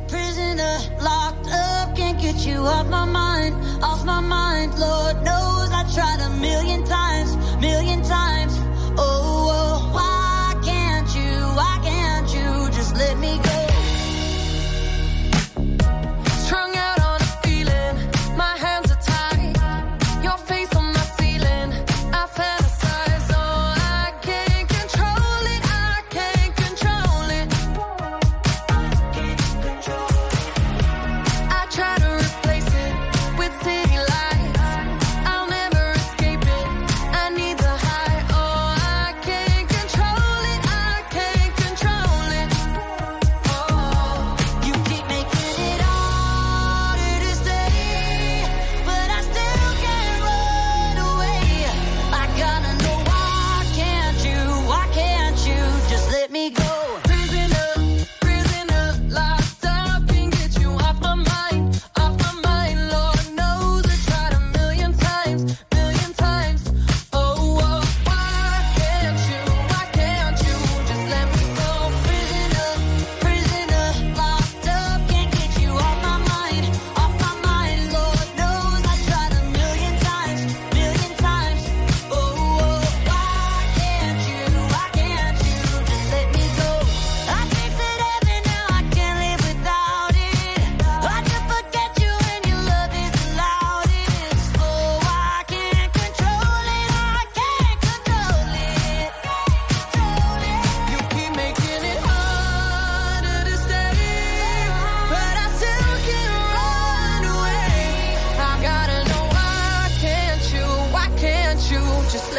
Prisoner, 0.07 0.95
locked 1.01 1.47
up, 1.47 1.95
can't 1.95 2.19
get 2.19 2.35
you 2.45 2.59
off 2.63 2.85
my 2.87 3.05
mind, 3.05 3.55
off 3.81 4.03
my 4.03 4.19
mind. 4.21 4.77
Lord 4.77 5.23
knows 5.23 5.69
I 5.71 5.83
tried 5.93 6.19
a 6.21 6.29
million 6.39 6.83
times, 6.83 7.35
million 7.59 8.01
times. 8.03 8.53
Oh, 8.97 9.32
let 12.93 13.17
me 13.17 13.39
go? 13.39 13.52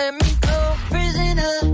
let 0.05 0.13
me 0.23 0.35
go. 0.43 0.77
Prisoner. 0.91 1.74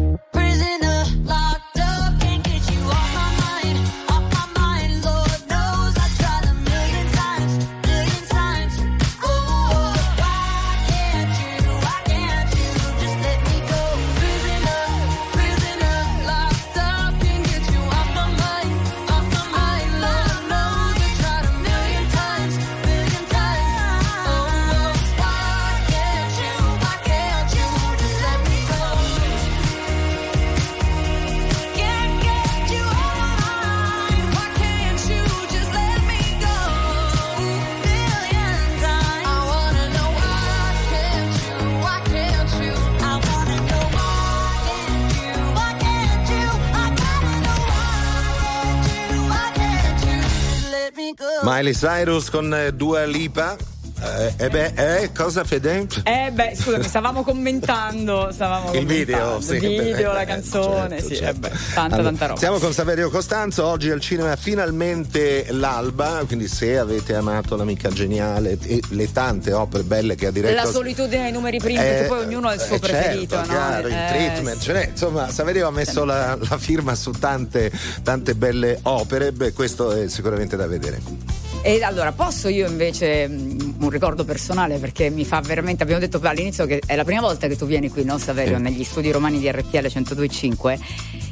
Miley 51.43 51.75
Cyrus 51.75 52.31
con 52.31 52.53
eh, 52.55 52.73
Dua 52.73 53.07
Lipa. 53.07 53.57
Eh, 54.03 54.33
eh 54.39 54.49
beh, 54.49 54.73
eh, 55.03 55.13
cosa 55.13 55.45
Fede? 55.45 55.87
Eh 56.05 56.31
beh, 56.33 56.53
scusami, 56.57 56.85
stavamo 56.85 57.23
commentando, 57.23 58.31
stavamo 58.33 58.73
Il 58.73 58.87
video, 58.87 59.19
commentando. 59.37 59.45
sì, 59.45 59.55
Il 59.57 59.83
video, 59.83 60.11
eh, 60.11 60.15
la 60.15 60.23
eh, 60.23 60.27
canzone, 60.27 60.89
certo, 61.01 61.07
sì, 61.09 61.17
certo. 61.17 61.47
eh 61.47 61.51
beh, 61.51 61.57
tanta 61.75 61.95
Allora, 61.97 62.03
tanta 62.09 62.27
roba. 62.27 62.39
Siamo 62.39 62.59
con 62.59 62.73
Saverio 62.73 63.11
Costanzo, 63.11 63.67
oggi 63.67 63.91
al 63.91 64.01
cinema 64.01 64.35
finalmente 64.37 65.47
l'alba, 65.51 66.23
quindi 66.27 66.49
se 66.49 66.79
avete 66.79 67.15
amato 67.15 67.57
l'amica 67.57 67.91
geniale 67.91 68.57
e 68.63 68.81
le 68.91 69.13
tante 69.13 69.53
opere 69.53 69.83
belle 69.83 70.15
che 70.15 70.27
ha 70.27 70.31
diretto 70.31 70.55
La 70.55 70.65
solitudine 70.71 71.25
ai 71.27 71.33
numeri 71.33 71.59
primi, 71.59 71.79
Eh, 71.79 71.83
perché 71.83 72.07
poi 72.07 72.25
ognuno 72.25 72.49
ha 72.49 72.55
il 72.55 72.61
suo 72.61 72.77
eh, 72.77 72.79
preferito, 72.79 73.35
certo, 73.37 73.53
no? 73.53 73.59
chiaro, 73.59 73.89
il 73.89 73.95
Eh, 73.95 74.07
treatment, 74.09 74.71
n'è. 74.73 74.89
insomma 74.93 75.31
Saverio 75.31 75.67
ha 75.67 75.71
messo 75.71 76.05
la, 76.05 76.37
la 76.41 76.59
firma 76.59 76.95
su 76.95 77.11
tante, 77.11 77.71
tante 78.03 78.35
belle 78.35 78.79
opere, 78.85 79.33
beh, 79.33 79.53
questo 79.53 79.93
è 79.93 80.09
sicuramente 80.09 80.57
da 80.57 80.67
vedere. 80.67 81.49
E 81.63 81.83
allora 81.83 82.11
posso 82.13 82.49
io 82.49 82.67
invece 82.67 83.29
mh, 83.29 83.77
un 83.81 83.91
ricordo 83.91 84.25
personale? 84.25 84.79
Perché 84.79 85.11
mi 85.11 85.27
fa 85.27 85.41
veramente, 85.41 85.83
abbiamo 85.83 86.01
detto 86.01 86.19
all'inizio 86.23 86.65
che 86.65 86.81
è 86.87 86.97
la 86.97 87.05
prima 87.05 87.21
volta 87.21 87.49
che 87.49 87.57
tu 87.57 87.67
vieni 87.67 87.91
qui, 87.91 88.03
no 88.05 88.17
Saverio, 88.17 88.57
Sì. 88.57 88.63
negli 88.63 88.83
studi 88.83 89.11
romani 89.11 89.39
di 89.39 89.51
RTL 89.51 89.91
1025 89.93 90.79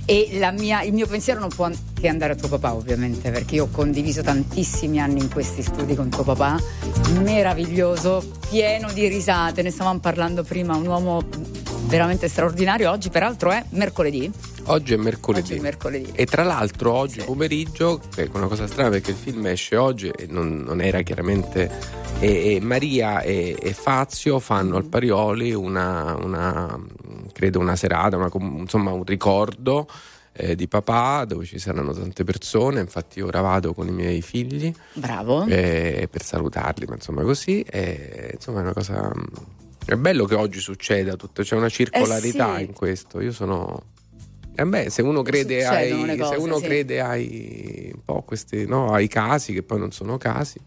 e 0.04 0.28
la 0.38 0.50
mia- 0.50 0.82
il 0.82 0.92
mio 0.92 1.06
pensiero 1.06 1.40
non 1.40 1.48
può 1.48 1.68
che 1.98 2.08
andare 2.08 2.34
a 2.34 2.36
tuo 2.36 2.48
papà 2.48 2.74
ovviamente 2.74 3.30
perché 3.30 3.54
io 3.56 3.64
ho 3.64 3.68
condiviso 3.70 4.22
tantissimi 4.22 5.00
anni 5.00 5.20
in 5.20 5.30
questi 5.30 5.62
studi 5.62 5.94
con 5.94 6.08
tuo 6.10 6.22
papà, 6.24 6.58
meraviglioso, 7.22 8.22
pieno 8.50 8.92
di 8.92 9.06
risate, 9.08 9.62
ne 9.62 9.70
stavamo 9.70 9.98
parlando 9.98 10.42
prima, 10.44 10.76
un 10.76 10.86
uomo 10.86 11.22
veramente 11.86 12.28
straordinario, 12.28 12.90
oggi 12.90 13.08
peraltro 13.08 13.50
è 13.50 13.64
mercoledì. 13.70 14.30
Oggi 14.70 14.92
è 14.92 14.96
mercoledì. 14.96 15.52
Oggi 15.52 15.58
è 15.58 15.62
mercoledì. 15.62 16.10
E 16.14 16.26
tra 16.26 16.42
l'altro 16.42 16.92
oggi 16.92 17.20
pomeriggio, 17.20 18.00
ecco 18.14 18.36
una 18.36 18.48
cosa 18.48 18.66
strana 18.66 18.90
perché 18.90 19.12
il 19.12 19.16
film 19.16 19.46
esce 19.46 19.76
oggi 19.76 20.08
e 20.08 20.26
non, 20.28 20.58
non 20.58 20.80
era 20.80 21.02
chiaramente... 21.02 22.06
E, 22.20 22.56
e 22.56 22.60
Maria 22.60 23.20
e, 23.20 23.56
e 23.60 23.72
Fazio 23.72 24.40
fanno 24.40 24.76
al 24.76 24.86
Parioli 24.86 25.54
una, 25.54 26.16
una, 26.20 26.76
credo 27.32 27.60
una 27.60 27.76
serata, 27.76 28.16
una 28.16 28.28
insomma 28.32 28.90
un 28.90 29.04
ricordo 29.04 29.86
eh, 30.32 30.56
di 30.56 30.66
papà 30.66 31.24
dove 31.24 31.44
ci 31.44 31.60
saranno 31.60 31.92
tante 31.92 32.24
persone, 32.24 32.80
infatti 32.80 33.20
ora 33.20 33.40
vado 33.40 33.72
con 33.72 33.86
i 33.86 33.92
miei 33.92 34.20
figli 34.20 34.74
Bravo. 34.94 35.46
eh, 35.46 36.08
per 36.10 36.24
salutarli, 36.24 36.86
ma 36.86 36.94
insomma 36.94 37.22
così, 37.22 37.60
e, 37.62 38.32
insomma 38.34 38.58
è 38.58 38.62
una 38.62 38.72
cosa... 38.72 39.12
È 39.84 39.94
bello 39.94 40.24
che 40.24 40.34
oggi 40.34 40.58
succeda 40.58 41.14
tutto, 41.14 41.42
c'è 41.42 41.54
una 41.54 41.68
circolarità 41.68 42.56
sì. 42.56 42.64
in 42.64 42.72
questo, 42.72 43.20
io 43.20 43.32
sono... 43.32 43.96
Eh 44.60 44.64
beh, 44.66 44.90
se 44.90 45.02
uno 45.02 45.22
crede, 45.22 45.64
ai, 45.64 46.16
cose, 46.16 46.34
se 46.34 46.40
uno 46.40 46.56
sì. 46.58 46.64
crede 46.64 47.00
ai, 47.00 47.92
un 47.94 48.00
po' 48.04 48.22
questi, 48.22 48.66
no, 48.66 48.92
ai 48.92 49.06
casi 49.06 49.52
che 49.52 49.62
poi 49.62 49.78
non 49.78 49.92
sono 49.92 50.18
casi, 50.18 50.58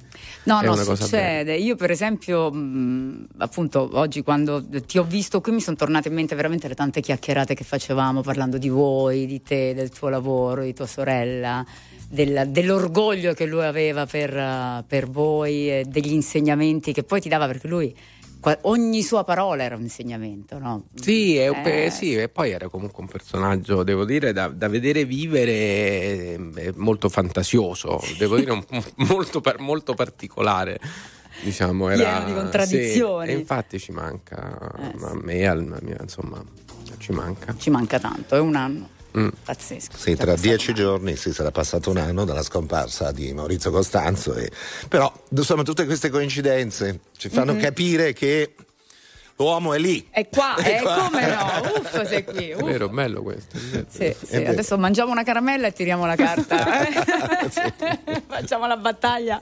No, 0.45 0.61
è 0.61 0.65
no, 0.65 0.71
una 0.71 0.85
cosa 0.85 0.93
bella. 0.93 1.05
succede. 1.05 1.55
Io, 1.57 1.75
per 1.75 1.91
esempio, 1.91 2.49
mh, 2.49 3.27
appunto, 3.39 3.89
oggi 3.93 4.21
quando 4.23 4.63
ti 4.85 4.97
ho 4.97 5.03
visto 5.03 5.41
qui 5.41 5.51
mi 5.51 5.59
sono 5.59 5.75
tornate 5.75 6.07
in 6.07 6.13
mente 6.13 6.35
veramente 6.35 6.69
le 6.69 6.73
tante 6.75 7.01
chiacchierate 7.01 7.53
che 7.53 7.65
facevamo 7.65 8.21
parlando 8.21 8.57
di 8.57 8.69
voi, 8.69 9.25
di 9.25 9.41
te, 9.43 9.73
del 9.73 9.89
tuo 9.89 10.07
lavoro, 10.07 10.63
di 10.63 10.73
tua 10.73 10.87
sorella. 10.87 11.65
del- 12.07 12.47
dell'orgoglio 12.49 13.33
che 13.33 13.45
lui 13.45 13.63
aveva 13.63 14.05
per, 14.05 14.83
per 14.85 15.09
voi, 15.09 15.81
degli 15.87 16.11
insegnamenti 16.11 16.91
che 16.91 17.03
poi 17.03 17.21
ti 17.21 17.29
dava 17.29 17.47
perché 17.47 17.67
lui 17.69 17.95
ogni 18.63 19.03
sua 19.03 19.23
parola 19.23 19.63
era 19.63 19.75
un 19.75 19.81
insegnamento, 19.83 20.57
no? 20.57 20.85
Sì, 20.95 21.37
Eh, 21.37 21.53
eh, 21.63 21.89
sì, 21.91 22.15
e 22.15 22.27
poi 22.29 22.51
era 22.51 22.69
comunque 22.69 23.03
un 23.03 23.07
personaggio, 23.09 23.83
devo 23.83 24.03
dire, 24.05 24.33
da, 24.33 24.47
da 24.47 24.67
vedere 24.67 25.05
vivere 25.05 25.51
eh, 25.53 26.73
molto 26.75 27.07
fantasioso, 27.09 27.99
devo 28.17 28.37
dire, 28.37 28.51
un- 28.51 28.65
molto, 29.07 29.41
molto 29.59 29.93
particolare. 29.93 30.79
Diciamo, 31.43 31.89
era, 31.89 32.03
Pieno 32.03 32.25
di 32.25 32.33
contraddizioni. 32.33 33.25
sì, 33.27 33.33
e 33.33 33.37
infatti 33.37 33.79
ci 33.79 33.91
manca 33.91 34.35
a 34.37 35.13
me, 35.21 35.45
alla 35.47 35.77
mia, 35.81 35.97
insomma, 36.01 36.43
ci 36.99 37.11
manca. 37.13 37.55
Ci 37.57 37.69
manca 37.69 37.99
tanto, 37.99 38.35
è 38.35 38.39
un 38.39 38.55
anno. 38.55 38.89
Mm. 39.17 39.27
Pazzesco. 39.43 39.97
Sì, 39.97 40.15
tra 40.15 40.35
dieci 40.35 40.73
giorni 40.73 41.15
sì, 41.17 41.33
sarà 41.33 41.51
passato 41.51 41.89
un 41.89 41.97
anno 41.97 42.23
dalla 42.25 42.43
scomparsa 42.43 43.11
di 43.11 43.33
Maurizio 43.33 43.69
Costanzo. 43.71 44.33
e- 44.35 44.49
Però, 44.87 45.11
insomma, 45.29 45.63
tutte 45.63 45.85
queste 45.85 46.09
coincidenze 46.09 46.99
ci 47.17 47.29
fanno 47.29 47.53
Mhm. 47.53 47.59
capire 47.59 48.13
che 48.13 48.55
l'uomo 49.37 49.73
è 49.73 49.79
lì. 49.79 50.07
È 50.09 50.27
qua, 50.29 50.55
È 50.61 50.77
eh, 50.77 50.81
qua. 50.81 51.09
come 51.09 51.27
no? 51.27 51.79
Uff, 51.79 52.01
sei 52.03 52.23
qui. 52.23 52.49
È 52.49 52.55
uff. 52.55 52.63
vero, 52.63 52.89
bello 52.89 53.21
questo. 53.21 53.57
Sì, 53.57 54.15
sì, 54.23 54.37
vero. 54.37 54.51
adesso 54.51 54.77
mangiamo 54.77 55.11
una 55.11 55.23
caramella 55.23 55.67
e 55.67 55.73
tiriamo 55.73 56.05
la 56.05 56.15
carta. 56.15 56.65
facciamo 58.27 58.67
la 58.67 58.77
battaglia 58.77 59.39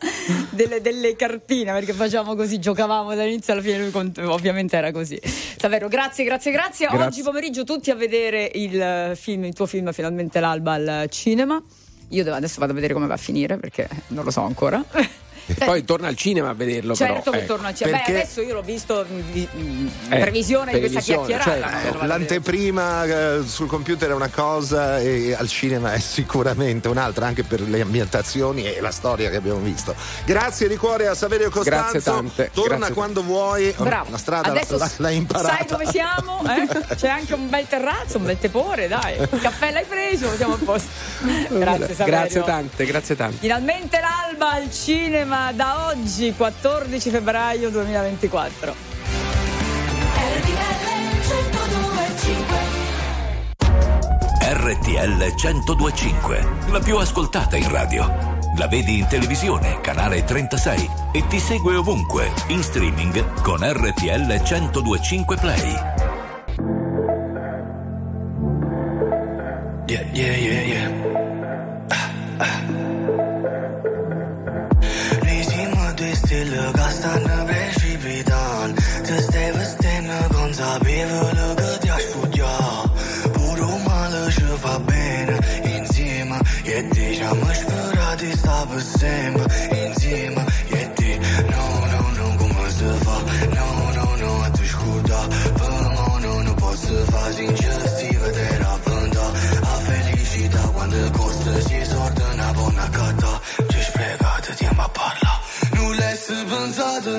delle, 0.50 0.82
delle 0.82 1.16
cartine 1.16 1.72
perché 1.74 1.94
facciamo 1.94 2.36
così, 2.36 2.60
giocavamo 2.60 3.14
dall'inizio 3.16 3.54
alla 3.54 3.62
fine, 3.62 3.80
lui 3.80 3.92
cont- 3.92 4.18
ovviamente 4.20 4.78
era 4.78 4.92
così. 4.92 5.20
Davvero, 5.58 5.88
grazie, 5.88 6.24
grazie, 6.24 6.52
grazie. 6.52 6.88
Grazie. 6.88 7.06
Oggi 7.06 7.22
pomeriggio 7.22 7.64
tutti 7.64 7.92
a 7.92 7.96
vedere 7.96 8.50
il 8.54 8.82
eh, 8.82 9.16
film, 9.16 9.46
il 9.46 9.54
tuo 9.54 9.66
film 9.66 9.92
finalmente 9.92 10.40
l'alba 10.40 10.74
al 10.74 11.08
cinema. 11.10 11.62
Io 12.10 12.34
adesso 12.34 12.60
vado 12.60 12.72
a 12.72 12.76
vedere 12.76 12.94
come 12.94 13.06
va 13.06 13.14
a 13.14 13.18
finire 13.18 13.58
perché 13.58 13.88
non 14.08 14.24
lo 14.24 14.32
so 14.32 14.42
ancora. 14.42 14.84
E 15.50 15.66
poi 15.66 15.84
torna 15.84 16.08
al 16.08 16.16
cinema 16.16 16.50
a 16.50 16.54
vederlo, 16.54 16.94
certo 16.96 17.14
però. 17.22 17.32
che 17.32 17.38
ecco. 17.44 17.54
torno 17.54 17.68
a 17.70 17.74
cinema. 17.74 17.98
Beh, 17.98 18.04
Perché- 18.04 18.22
adesso 18.22 18.42
io 18.42 18.54
l'ho 18.54 18.62
visto 18.62 19.06
in, 19.10 19.24
in- 19.34 19.48
in 19.54 19.90
Eh, 20.10 20.20
previsione 20.20 20.72
di 20.74 20.80
questa 20.80 21.00
chiacchierata. 21.00 21.52
vedere. 21.54 22.08
L'anteprima 22.08 23.04
eh, 23.06 23.42
sul 23.46 23.68
computer 23.68 24.10
è 24.10 24.14
una 24.14 24.30
cosa 24.30 25.00
e 25.00 25.34
al 25.34 25.48
cinema 25.50 25.94
è 25.94 26.00
sicuramente 26.00 26.88
un'altra, 26.88 27.26
anche 27.26 27.44
per 27.44 27.62
le 27.62 27.82
ambientazioni 27.82 28.64
e 28.66 28.80
la 28.82 28.92
storia 28.92 29.30
che 29.30 29.38
abbiamo 29.38 29.60
visto. 29.60 29.96
Grazie 30.26 30.68
di 30.68 30.78
cuore 30.78 31.08
a 31.08 31.16
Saverio 31.16 31.50
Costanzo. 31.50 31.92
Grazie 31.92 32.02
tante, 32.02 32.50
Torna 32.54 32.76
grazie. 32.78 32.94
quando 32.94 33.24
vuoi. 33.24 33.74
Bravo. 33.78 34.12
La 34.12 34.18
strada 34.18 34.50
Adesso 34.50 34.78
la- 34.78 34.90
l'hai 34.98 35.16
imparata. 35.16 35.56
Sai 35.58 35.66
dove 35.68 35.86
siamo? 35.88 36.42
eh? 36.44 36.68
C'è 36.96 37.08
anche 37.10 37.34
un 37.34 37.50
bel 37.50 37.68
terrazzo, 37.68 38.18
un 38.18 38.26
bel 38.26 38.38
tepore, 38.38 38.88
dai. 38.88 39.18
Il 39.20 39.40
caffè 39.42 39.72
l'hai 39.72 39.86
preso, 39.86 40.36
siamo 40.36 40.54
a 40.54 40.58
posto. 40.64 40.90
Grazie, 41.50 41.96
Saverio. 41.96 42.06
Grazie 42.06 42.44
tante, 42.44 42.86
grazie 42.86 43.16
tante. 43.16 43.38
Finalmente 43.40 44.00
l'alba 44.00 44.52
al 44.54 44.72
cinema 44.72 45.39
da 45.54 45.88
oggi, 45.88 46.34
14 46.36 47.10
febbraio 47.10 47.70
2024. 47.70 48.76
RTL 54.52 55.34
1025, 55.36 56.48
la 56.72 56.80
più 56.80 56.98
ascoltata 56.98 57.56
in 57.56 57.70
radio. 57.72 58.38
La 58.58 58.68
vedi 58.68 59.00
in 59.00 59.08
televisione, 59.08 59.80
canale 59.82 60.24
36 60.24 60.90
e 61.14 61.26
ti 61.28 61.40
segue 61.40 61.76
ovunque, 61.76 62.32
in 62.48 62.62
streaming 62.62 63.42
con 63.42 63.60
RTL 63.62 64.42
1025 64.42 65.38
Play. 65.38 65.74
Yeah, 69.88 70.06
yeah, 70.14 70.36
yeah, 70.36 70.62
yeah. 70.66 71.10
Risimo 72.40 72.79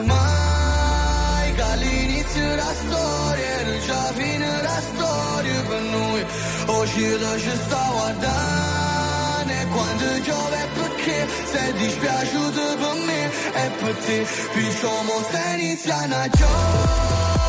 mai 0.05 1.55
Che 1.55 1.63
all'inizio 1.63 2.49
della 2.49 2.75
storia 2.75 3.63
Non 3.65 3.79
c'è 3.79 3.93
la 3.93 4.13
fine 4.15 4.47
della 4.57 4.81
storia 4.81 5.63
per 5.63 5.81
noi. 5.83 6.25
Oggi 6.67 7.19
lo 7.19 7.39
ci 7.39 7.57
sta 7.65 7.89
guardando 7.93 9.53
E 9.53 9.67
quando 9.67 10.05
piove 10.23 10.69
perché? 10.75 11.27
Sei 11.53 11.73
dispiaciuto 11.73 12.77
per 12.77 12.95
me 13.07 13.31
E 13.55 13.71
per 13.81 13.95
te. 14.05 14.27
Picciamo 14.53 15.13
sta 15.29 15.55
iniziando 15.57 16.15
a 16.15 16.29
giovere 16.29 17.40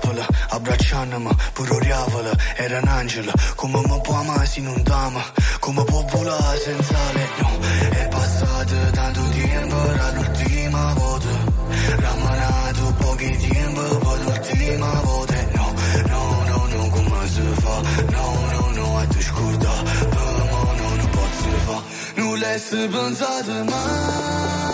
capălă 0.00 0.26
Abraceană-mă, 0.48 1.30
puroreavălă 1.52 2.32
Era 2.64 2.78
un 2.82 2.88
angelo 2.88 3.32
come 3.56 3.80
mi 3.88 4.00
può 4.02 4.14
amare 4.20 4.46
se 4.52 4.60
non 4.60 4.80
damă 4.82 5.22
come 5.60 5.82
può 5.82 6.00
volare 6.12 6.58
senza 6.64 7.00
le 7.14 7.24
Nu, 7.40 7.50
e 8.00 8.04
passato 8.14 8.76
tanto 8.98 9.22
tempo 9.36 9.76
Era 9.92 10.08
l'ultima 10.16 10.84
volta 10.98 11.34
Ramanato 12.02 12.86
pochi 13.00 13.30
tempo 13.46 13.82
Per 14.04 14.18
l'ultima 14.24 14.90
volta 15.06 15.34
eh, 15.40 15.46
No, 15.58 15.66
no, 16.12 16.22
no, 16.48 16.58
no, 16.72 16.80
come 16.94 17.20
si 17.32 17.42
fa? 17.62 17.76
No, 18.16 18.26
no, 18.52 18.62
no, 18.76 18.86
atunci 19.02 19.30
curda 19.36 19.74
Pe 20.14 20.24
mă, 20.50 20.62
nu, 20.78 20.86
nu 21.00 21.06
pot 21.14 21.32
să 21.40 21.52
fa 21.66 21.78
nulla 22.16 22.38
le-ai 22.40 22.58
să 22.58 22.76
mai. 23.70 24.69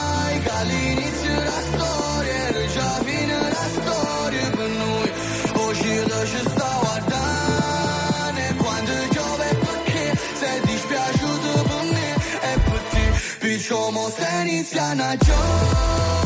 se 14.10 14.42
iniziana 14.42 15.16
giorno 15.16 16.25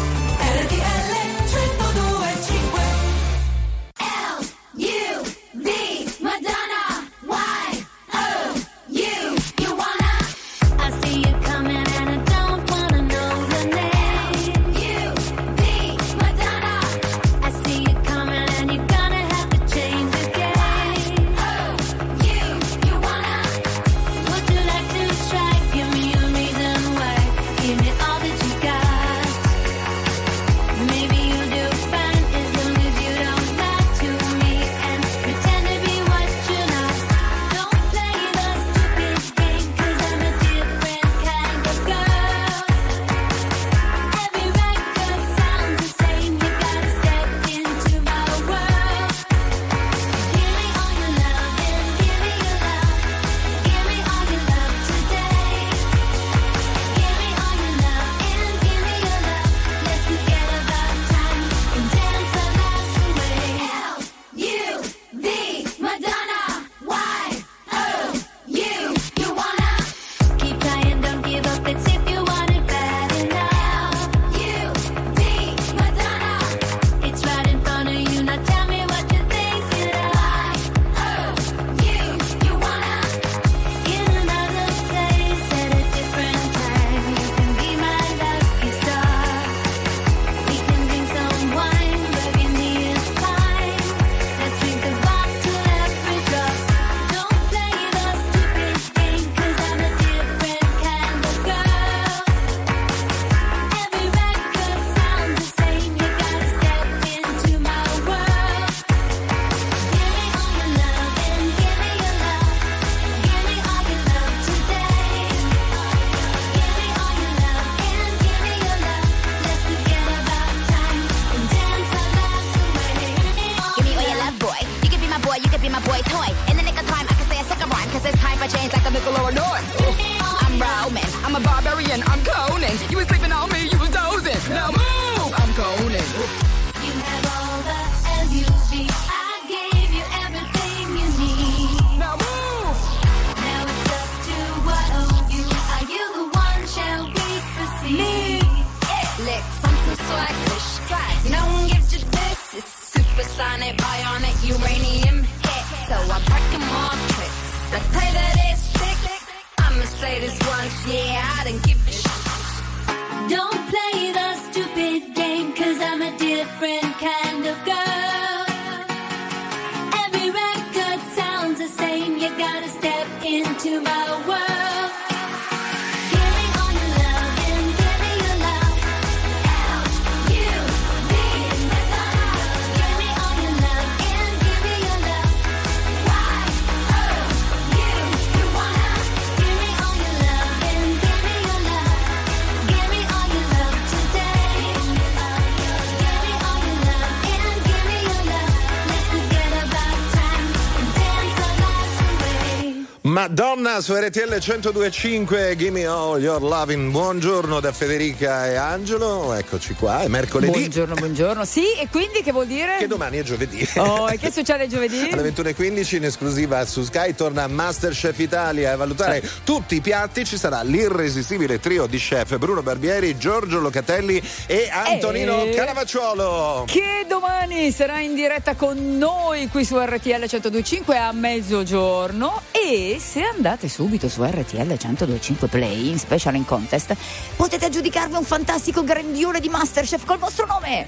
Su 203.81 203.95
RTL 203.95 204.37
1025, 204.37 205.55
Gimme 205.57 205.85
All 205.85 206.21
Your 206.21 206.41
Loving. 206.41 206.91
Buongiorno 206.91 207.59
da 207.59 207.71
Federica 207.71 208.47
e 208.47 208.55
Angelo, 208.55 209.33
eccoci 209.33 209.73
qua, 209.73 210.01
è 210.01 210.07
mercoledì. 210.07 210.51
Buongiorno, 210.51 210.93
buongiorno. 210.93 211.45
Sì, 211.45 211.73
e 211.79 211.87
quindi 211.89 212.21
che 212.21 212.31
vuol 212.31 212.45
dire? 212.45 212.75
Che 212.77 212.85
domani 212.85 213.17
è 213.17 213.23
giovedì. 213.23 213.67
Oh, 213.77 214.07
e 214.07 214.19
che 214.19 214.31
succede 214.31 214.67
giovedì? 214.67 215.09
Alle 215.11 215.31
21.15 215.31 215.95
in 215.95 216.05
esclusiva 216.05 216.63
su 216.65 216.83
Sky 216.83 217.15
torna 217.15 217.47
Masterchef 217.47 218.19
Italia 218.19 218.73
a 218.73 218.75
valutare 218.75 219.27
tutti 219.43 219.75
i 219.75 219.81
piatti. 219.81 220.25
Ci 220.25 220.37
sarà 220.37 220.61
l'irresistibile 220.61 221.59
trio 221.59 221.87
di 221.87 221.97
chef 221.97 222.37
Bruno 222.37 222.61
Barbieri, 222.61 223.17
Giorgio 223.17 223.59
Locatelli 223.59 224.21
e 224.45 224.69
Antonino 224.71 225.45
E- 225.45 225.55
Canavacciuolo. 225.55 226.65
Che 226.67 227.05
domani 227.07 227.71
sarà 227.71 227.99
in 227.99 228.13
diretta 228.13 228.53
con 228.53 228.97
noi 228.99 229.47
qui 229.47 229.65
su 229.65 229.75
RTL 229.79 230.09
1025 230.09 230.97
a 230.97 231.11
mezzogiorno 231.11 232.41
e 232.71 232.99
se 232.99 233.21
andate 233.23 233.67
subito 233.67 234.07
su 234.07 234.23
RTL 234.23 234.77
1025 234.79 235.49
Play 235.49 235.89
in 235.89 235.99
special 235.99 236.35
in 236.35 236.45
contest 236.45 236.95
potete 237.35 237.65
aggiudicarvi 237.65 238.15
un 238.15 238.23
fantastico 238.23 238.83
grandione 238.85 239.41
di 239.41 239.49
Masterchef 239.49 240.05
col 240.05 240.17
vostro 240.17 240.45
nome. 240.45 240.87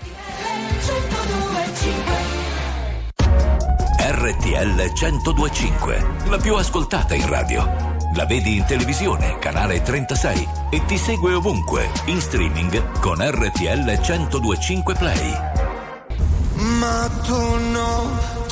RTL 4.00 4.92
1025, 4.94 6.08
la 6.28 6.38
più 6.38 6.56
ascoltata 6.56 7.16
in 7.16 7.28
radio. 7.28 7.92
La 8.16 8.26
vedi 8.26 8.58
in 8.58 8.66
televisione, 8.66 9.38
canale 9.40 9.82
36 9.82 10.48
e 10.70 10.86
ti 10.86 10.98
segue 10.98 11.34
ovunque, 11.34 11.90
in 12.06 12.22
streaming 12.22 13.00
con 13.00 13.18
RTL 13.20 13.84
1025 13.84 14.94
Play. 14.94 15.34
Ma 16.56 17.10
tu 17.26 17.36
no, 17.36 17.62
tu 17.68 17.68
no, 17.72 18.43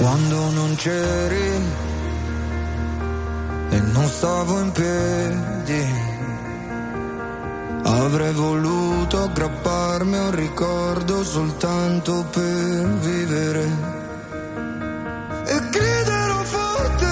Quando 0.00 0.50
non 0.52 0.74
c'eri 0.76 1.62
e 3.68 3.80
non 3.80 4.08
stavo 4.08 4.58
in 4.60 4.72
piedi, 4.72 5.94
avrei 7.82 8.32
voluto 8.32 9.24
aggrapparmi 9.24 10.16
a 10.16 10.22
un 10.22 10.34
ricordo 10.34 11.22
soltanto 11.22 12.24
per 12.30 12.88
vivere. 13.00 13.64
E 15.44 15.60
griderò 15.68 16.44
forte 16.44 17.06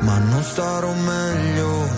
ma 0.00 0.18
non 0.18 0.42
starò 0.42 0.92
meglio. 0.92 1.88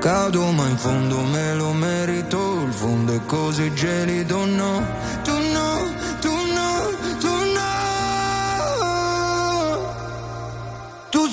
Cado 0.00 0.50
ma 0.50 0.68
in 0.68 0.76
fondo 0.76 1.22
me 1.22 1.54
lo 1.54 1.72
merito, 1.72 2.62
il 2.66 2.72
fondo 2.72 3.14
è 3.14 3.20
così 3.24 3.72
gelido, 3.72 4.44
no, 4.44 4.84
tu 5.22 5.32
no, 5.52 5.99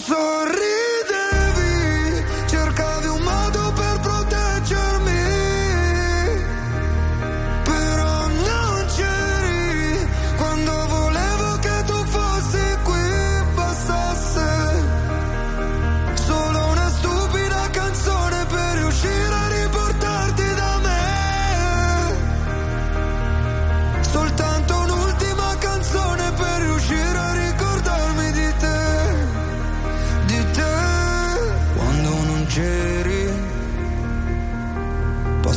Tu 0.08 0.67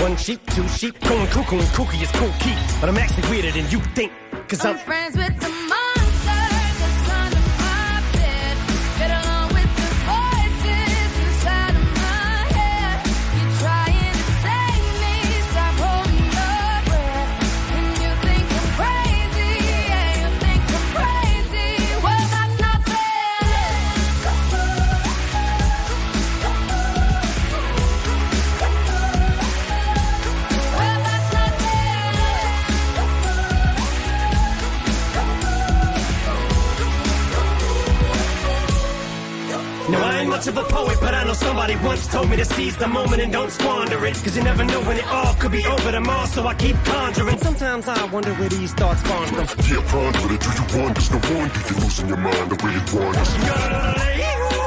One 0.00 0.16
sheep, 0.16 0.40
two 0.54 0.66
sheep, 0.68 0.98
going 1.00 1.26
cuckoo 1.26 1.58
and 1.58 1.66
kooky 1.74 2.00
is 2.00 2.10
cool 2.12 2.30
key. 2.38 2.54
But 2.80 2.88
I'm 2.88 2.98
actually 2.98 3.28
weirder 3.30 3.50
than 3.50 3.68
you 3.68 3.80
think. 3.96 4.12
Cause 4.46 4.64
I'm 4.64 4.78
friends 4.78 5.16
with 5.16 5.47
a 40.58 40.64
poet, 40.64 40.98
but 41.00 41.14
I 41.14 41.24
know 41.24 41.32
somebody 41.32 41.76
once 41.76 42.06
told 42.08 42.28
me 42.28 42.36
to 42.36 42.44
seize 42.44 42.76
the 42.76 42.88
moment 42.88 43.22
and 43.22 43.32
don't 43.32 43.50
squander 43.50 44.04
it. 44.06 44.14
Cause 44.16 44.36
you 44.36 44.42
never 44.42 44.64
know 44.64 44.80
when 44.82 44.96
it 44.96 45.06
all 45.06 45.34
could 45.34 45.52
be 45.52 45.64
over 45.66 45.90
tomorrow, 45.92 46.26
so 46.26 46.46
I 46.46 46.54
keep 46.54 46.76
conjuring. 46.84 47.38
Sometimes 47.38 47.88
I 47.88 48.04
wonder 48.06 48.32
where 48.34 48.48
these 48.48 48.72
thoughts 48.74 49.00
spawn 49.00 49.26
from. 49.26 49.46
Yeah, 49.68 49.82
ponder 49.90 50.34
it. 50.34 50.40
Do 50.40 50.50
you 50.58 50.82
wonder? 50.82 51.00
No 51.12 51.20
wonder 51.34 51.60
you're 51.68 51.80
losing 51.80 52.08
your 52.08 52.16
mind 52.18 52.50
the 52.50 52.58
way 52.64 52.72
it 52.74 52.92
wanders. 52.92 53.30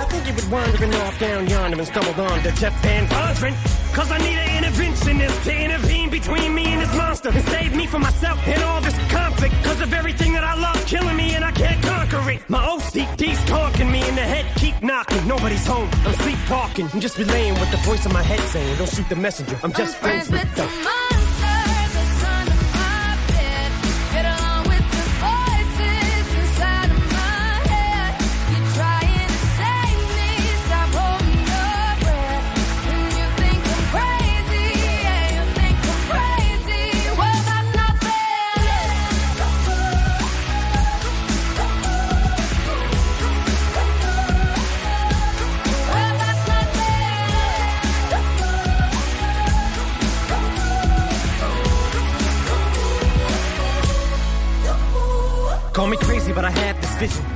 I 0.01 0.05
think 0.09 0.27
you've 0.27 0.35
been 0.35 0.49
wandering 0.49 0.95
off 0.95 1.19
down 1.19 1.47
yonder 1.47 1.77
and 1.77 1.87
stumbled 1.87 2.19
on 2.19 2.43
to 2.43 2.51
Jeff 2.53 2.73
Van 2.81 3.07
Vondren. 3.07 3.53
Cause 3.93 4.11
I 4.11 4.17
need 4.19 4.37
an 4.37 4.63
interventionist 4.63 5.43
to 5.43 5.53
intervene 5.53 6.09
between 6.09 6.55
me 6.55 6.65
and 6.73 6.81
this 6.81 6.95
monster 6.95 7.29
and 7.29 7.43
save 7.49 7.75
me 7.75 7.85
from 7.87 8.03
myself 8.03 8.39
and 8.47 8.63
all 8.63 8.81
this 8.81 8.97
Home, 15.67 15.89
I'm 16.05 16.13
sleepwalking. 16.13 16.89
I'm 16.93 16.99
just 16.99 17.17
relaying 17.17 17.53
what 17.55 17.69
the 17.71 17.77
voice 17.77 18.05
in 18.05 18.13
my 18.13 18.23
head 18.23 18.39
saying. 18.49 18.77
Don't 18.77 18.89
shoot 18.89 19.07
the 19.09 19.15
messenger, 19.15 19.59
I'm 19.63 19.73
just 19.73 19.97
friends, 19.97 20.29
with 20.29 20.55
the. 20.55 21.10
Me 55.91 55.97
crazy, 55.97 56.31
but 56.31 56.45
I 56.45 56.51
had 56.51 56.81
this 56.81 56.95
vision. 56.95 57.30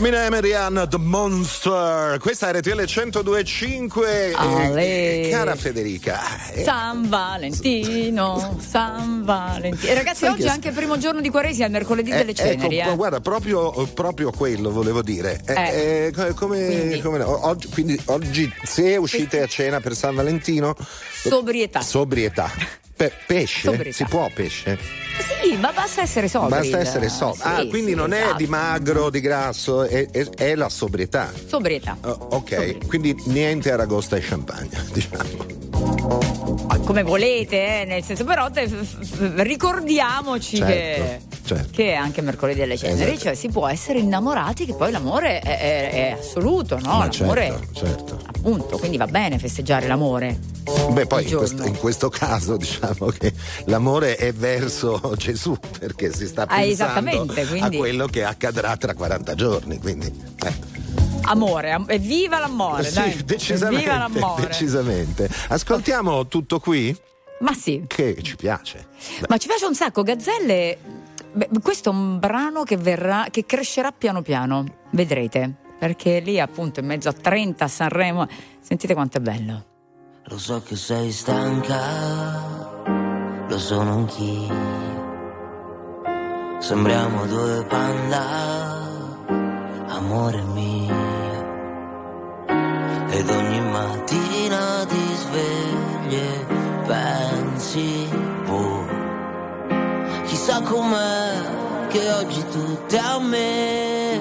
Eminem 0.00 0.32
e 0.32 0.40
Rihanna, 0.40 0.86
The 0.86 0.96
Monster. 0.96 2.16
Questa 2.20 2.48
è 2.48 2.58
RTL 2.58 2.84
1025. 2.86 4.32
Ale. 4.34 5.26
Eh, 5.26 5.28
cara 5.30 5.54
Federica. 5.56 6.18
eh, 6.54 6.62
San 6.64 7.06
Valentino, 7.06 8.56
San 8.66 9.22
Valentino. 9.26 9.92
E 9.92 9.94
ragazzi, 9.94 10.24
oggi 10.24 10.44
è 10.44 10.48
anche 10.48 10.68
il 10.68 10.74
primo 10.74 10.96
giorno 10.96 11.20
di 11.20 11.28
Quaresima, 11.28 11.64
è 11.64 11.66
il 11.68 11.72
mercoledì 11.74 12.12
eh, 12.12 12.16
delle 12.16 12.32
ceneri. 12.32 12.78
ecco, 12.78 12.92
eh. 12.92 12.96
guarda, 12.96 13.20
proprio, 13.20 13.70
proprio 13.92 14.30
quello 14.30 14.70
volevo 14.70 15.02
dire. 15.02 15.38
Eh, 15.44 15.52
Eh. 15.52 16.06
eh, 16.06 16.12
co- 16.12 16.32
come, 16.32 16.64
Quindi? 16.66 17.00
come- 17.02 17.22
oggi, 17.22 17.68
quindi 17.68 18.00
oggi 18.06 18.50
se 18.62 18.96
uscite 18.96 19.42
a 19.42 19.46
cena 19.46 19.80
per 19.80 19.94
San 19.94 20.14
Valentino, 20.14 20.74
Sobrietà. 21.12 21.82
sobrietà. 21.82 22.50
Pe- 23.00 23.12
pesce? 23.26 23.60
Sobrietà. 23.62 23.96
Si 23.96 24.04
può 24.04 24.28
pesce? 24.30 24.78
Sì, 25.42 25.56
ma 25.56 25.72
basta 25.72 26.02
essere 26.02 26.28
sobri. 26.28 26.50
Basta 26.50 26.80
essere 26.80 27.08
sobrio. 27.08 27.42
Sì, 27.42 27.48
ah, 27.48 27.66
quindi 27.66 27.92
sì, 27.92 27.96
non 27.96 28.12
è 28.12 28.20
esatto. 28.20 28.36
di 28.36 28.46
magro, 28.46 29.08
di 29.08 29.20
grasso, 29.20 29.84
è, 29.84 30.10
è- 30.10 30.28
è 30.36 30.54
la 30.54 30.68
sobrietà. 30.68 31.32
Sobrietà. 31.46 31.96
Oh, 32.02 32.28
ok, 32.32 32.86
quindi 32.88 33.16
niente 33.28 33.72
aragosta 33.72 34.16
e 34.16 34.20
champagne, 34.20 34.84
diciamo. 34.92 35.58
Come 36.84 37.02
volete, 37.02 37.80
eh, 37.80 37.84
nel 37.86 38.04
senso, 38.04 38.24
però 38.24 38.50
te- 38.50 38.68
ricordiamoci 39.36 40.56
Certo, 40.58 40.72
che, 40.72 41.20
certo. 41.56 41.70
che 41.72 41.92
è 41.92 41.94
anche 41.94 42.20
mercoledì 42.22 42.60
delle 42.60 42.76
ceneri, 42.76 43.02
Esatto. 43.12 43.20
cioè 43.20 43.34
si 43.34 43.48
può 43.48 43.66
essere 43.68 43.98
innamorati, 43.98 44.66
che 44.66 44.74
poi 44.74 44.90
l'amore 44.90 45.40
è, 45.40 45.58
è- 45.58 45.90
è 45.90 46.16
assoluto, 46.18 46.78
no? 46.78 46.98
Ma 46.98 47.08
l'amore, 47.10 47.46
certo, 47.72 47.86
certo. 47.86 48.18
appunto, 48.26 48.78
quindi 48.78 48.96
va 48.96 49.06
bene 49.06 49.38
festeggiare 49.38 49.86
l'amore. 49.86 50.38
Beh, 50.92 51.06
poi 51.06 51.28
in 51.28 51.36
questo, 51.36 51.64
in 51.64 51.76
questo 51.78 52.08
caso 52.08 52.56
diciamo 52.58 53.06
che 53.06 53.32
l'amore 53.66 54.16
è 54.16 54.32
verso 54.32 55.00
Gesù 55.16 55.56
perché 55.78 56.12
si 56.14 56.26
sta 56.26 56.42
Ah, 56.42 56.58
pensando 56.60 57.10
quindi- 57.26 57.60
a 57.60 57.68
quello 57.70 58.06
che 58.06 58.24
accadrà 58.24 58.76
tra 58.76 58.94
40 58.94 59.34
giorni. 59.34 59.78
Quindi, 59.78 60.06
eh. 60.44 60.68
Amore, 61.22 61.70
am- 61.72 61.84
evviva 61.88 62.38
l'amore, 62.38 62.84
Sì, 62.84 62.94
dai. 62.94 63.24
decisamente, 63.24 63.76
Evviva 63.84 63.98
l'amore. 63.98 64.46
decisamente. 64.46 65.28
Ascoltiamo 65.48 66.26
tutto 66.26 66.58
qui 66.60 66.96
Ma 67.40 67.52
sì, 67.52 67.84
che 67.86 68.16
ci 68.22 68.36
piace. 68.36 68.86
ma 69.28 69.36
ci 69.36 69.46
piace 69.46 69.66
un 69.66 69.74
sacco, 69.74 70.02
Gazzelle. 70.02 70.78
Beh, 71.32 71.48
questo 71.62 71.90
è 71.90 71.92
un 71.92 72.18
brano 72.18 72.64
che 72.64 72.76
verrà, 72.76 73.26
che 73.30 73.46
crescerà 73.46 73.92
piano 73.92 74.20
piano, 74.20 74.64
vedrete, 74.90 75.54
perché 75.78 76.18
lì 76.18 76.40
appunto 76.40 76.80
in 76.80 76.86
mezzo 76.86 77.08
a 77.08 77.12
30 77.12 77.64
a 77.64 77.68
Sanremo, 77.68 78.26
sentite 78.60 78.94
quanto 78.94 79.18
è 79.18 79.20
bello. 79.20 79.64
Lo 80.24 80.38
so 80.38 80.60
che 80.62 80.74
sei 80.76 81.12
stanca, 81.12 81.78
lo 83.48 83.58
sono 83.58 83.92
anch'io. 83.92 84.88
Sembriamo 86.58 87.26
due 87.26 87.64
panda, 87.64 88.26
amore 89.88 90.42
mio. 90.42 91.18
Ed 93.08 93.28
ogni 93.28 93.60
mattina 93.70 94.84
ti 94.84 95.14
svegli 95.14 96.14
e 96.14 96.46
pensi, 96.86 98.08
chissà 100.40 100.62
com'è 100.62 101.86
che 101.88 102.12
oggi 102.12 102.42
tutto 102.50 102.96
è 102.96 102.98
a 102.98 103.18
me. 103.18 104.18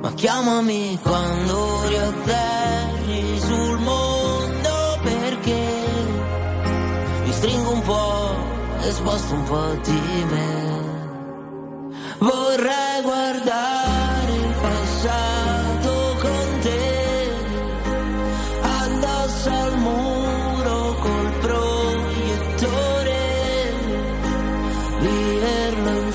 Ma 0.00 0.12
chiamami 0.14 0.98
quando 1.00 1.86
riatterri 1.86 3.38
sul 3.38 3.78
mondo 3.78 4.98
perché 5.02 5.62
mi 7.24 7.32
stringo 7.32 7.70
un 7.70 7.82
po' 7.82 8.34
e 8.80 8.90
sposto 8.90 9.34
un 9.34 9.44
po' 9.44 9.78
di 9.84 10.24
me. 10.28 10.76
Vorrei 12.18 13.02
guardare 13.02 13.97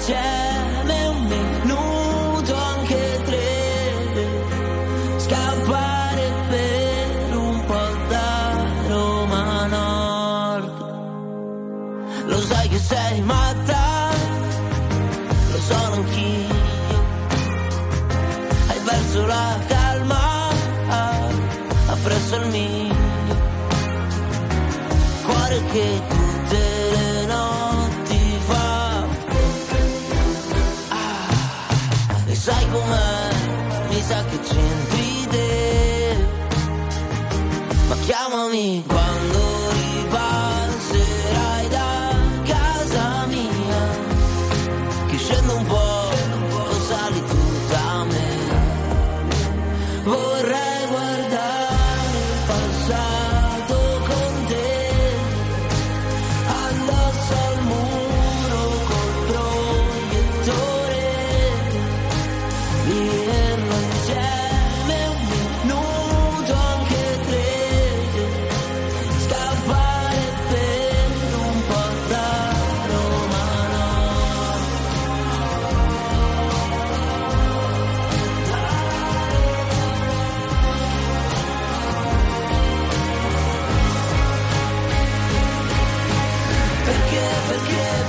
insieme 0.05 1.07
un 1.07 1.23
minuto, 1.27 2.53
anche 2.53 3.21
tre, 3.23 3.93
scappare 5.15 6.33
per 6.49 7.37
un 7.37 7.65
po' 7.65 7.89
da 8.09 8.65
Roma 8.89 9.65
Nord. 9.67 10.77
Lo 12.25 12.41
sai 12.41 12.67
che 12.67 12.79
sei 12.79 13.21
matta, 13.21 14.09
lo 15.51 15.57
sono 15.59 15.93
anch'io. 15.93 16.61
Hai 18.67 18.79
perso 18.83 19.25
la 19.25 19.57
calma, 19.67 20.49
appresso 21.87 22.35
il 22.35 22.47
mio. 22.49 22.91
Cuore 25.23 25.63
che 25.71 26.12
chiamami 38.13 38.83
quando 38.87 39.12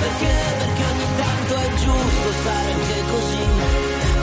perché, 0.05 0.36
perché, 0.59 0.85
ogni 0.93 1.09
tanto 1.16 1.55
è 1.55 1.68
giusto 1.82 2.28
stare 2.40 2.72
anche 2.72 2.98
così. 3.10 3.44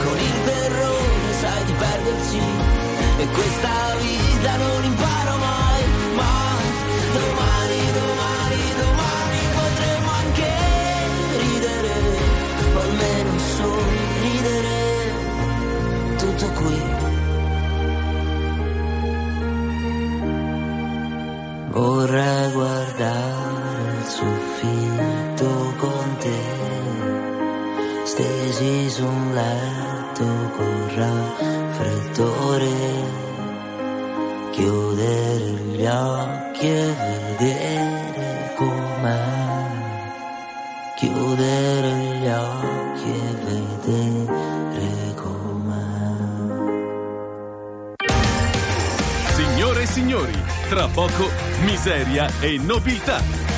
Con 0.04 0.16
il 0.18 0.36
terrore 0.44 1.32
sai 1.40 1.64
di 1.64 1.72
perdersi. 1.72 2.40
E 3.18 3.26
questa 3.26 3.74
vita 4.00 4.56
non 4.56 4.84
imparo 4.84 5.36
mai, 5.36 5.82
mai 6.14 6.66
Domani, 7.18 7.80
domani, 8.00 8.60
domani 8.82 9.38
potremo 9.60 10.08
anche 10.22 10.50
ridere. 11.44 11.94
O 12.74 12.80
almeno 12.80 13.32
sorridere. 13.56 14.76
Tutto 16.18 16.46
qui. 16.60 16.80
Vorrei 21.70 22.52
guardare 22.52 23.62
il 23.98 24.06
soffitto 24.06 25.11
gli 35.82 35.86
occhi 35.86 36.68
e 36.68 36.94
vedere 37.38 38.54
com'è, 38.56 39.20
chiudere 40.94 42.18
gli 42.20 42.28
occhi 42.28 43.10
e 43.10 43.34
vedere 43.48 45.14
com'è. 45.16 45.80
Signore 49.34 49.82
e 49.82 49.86
signori, 49.86 50.44
tra 50.68 50.86
poco 50.86 51.28
miseria 51.64 52.30
e 52.38 52.58
nobiltà. 52.58 53.51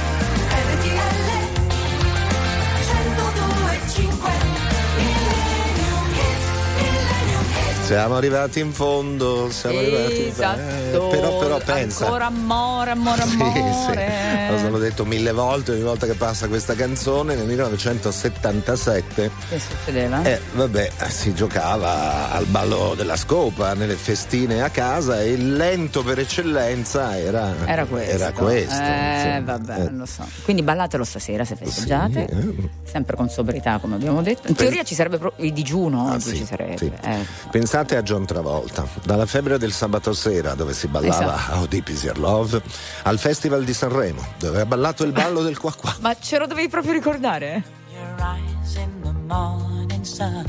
Siamo 7.95 8.17
arrivati 8.17 8.59
in 8.59 8.73
fondo, 8.73 9.49
siamo 9.53 9.79
arrivati 9.79 10.27
Esatto. 10.27 10.59
eh, 10.59 10.91
però, 11.17 11.39
però 11.39 11.59
pensa. 11.65 12.05
Ancora 12.07 12.27
amore, 12.27 12.91
amore, 12.91 13.23
Sì, 13.23 13.41
amore. 13.41 14.13
sì, 14.49 14.53
lo 14.53 14.59
sono 14.59 14.79
detto 14.79 15.05
mille 15.05 15.31
volte 15.31 15.71
ogni 15.71 15.83
volta 15.83 16.05
che 16.05 16.15
passa 16.15 16.49
questa 16.49 16.75
canzone 16.75 17.37
nel 17.37 17.47
1977 17.47 19.31
Che 19.49 19.61
succedeva? 19.61 20.23
eh, 20.25 20.41
vabbè, 20.55 20.91
si 21.09 21.35
giocava 21.35 22.33
al 22.33 22.47
ballo 22.47 22.95
della 22.97 23.15
scopa, 23.17 23.75
nelle 23.75 23.95
festine 23.95 24.63
a 24.63 24.71
casa 24.71 25.21
e 25.21 25.31
il 25.31 25.55
lento 25.55 26.03
per 26.03 26.19
eccellenza 26.19 27.17
era, 27.17 27.55
Era 27.65 27.85
questo. 27.85 28.13
era 28.13 28.33
questo, 28.33 28.83
Eh, 28.83 29.41
vabbè, 29.45 29.79
Eh, 29.83 29.91
lo 29.93 30.07
so. 30.07 30.27
Quindi 30.43 30.63
ballatelo 30.63 31.05
stasera 31.05 31.45
se 31.45 31.55
festeggiate. 31.55 32.27
eh. 32.27 32.83
Sempre 32.91 33.15
con 33.17 33.29
sobrietà, 33.29 33.79
come 33.79 33.95
abbiamo 33.95 34.21
detto. 34.21 34.49
In 34.49 34.55
teoria 34.57 34.83
ci 34.83 34.95
sarebbe 34.97 35.19
proprio 35.19 35.47
il 35.47 35.53
digiuno 35.53 36.13
oggi 36.13 36.35
ci 36.37 36.45
sarebbe. 36.45 36.73
Ah, 36.75 36.79
sì. 36.79 36.93
eh. 37.21 37.27
Pensate 37.51 37.83
a 37.93 38.03
John 38.03 38.25
Travolta, 38.25 38.87
dalla 39.05 39.27
febbre 39.27 39.59
del 39.59 39.73
sabato 39.73 40.13
sera 40.13 40.55
dove 40.55 40.73
si 40.73 40.87
ballava 40.87 41.35
Esatto. 41.35 41.59
How 41.59 41.67
Deep 41.67 41.89
Is 41.89 42.03
Your 42.03 42.19
Love, 42.19 42.63
al 43.03 43.19
Festival 43.19 43.65
di 43.65 43.75
Sanremo 43.75 44.27
dove 44.39 44.61
ha 44.61 44.67
ballato 44.67 45.05
il 45.05 45.13
ballo 45.13 45.43
del 45.43 45.59
qua 45.59 45.73
qua. 45.75 45.95
Ma 46.01 46.17
ce 46.19 46.39
lo 46.39 46.47
dovevi 46.47 46.69
proprio 46.69 46.93
ricordare? 46.93 47.83
eyes 48.25 48.77
in 48.77 48.91
the 49.03 49.13
morning 49.29 50.05
sun. 50.05 50.47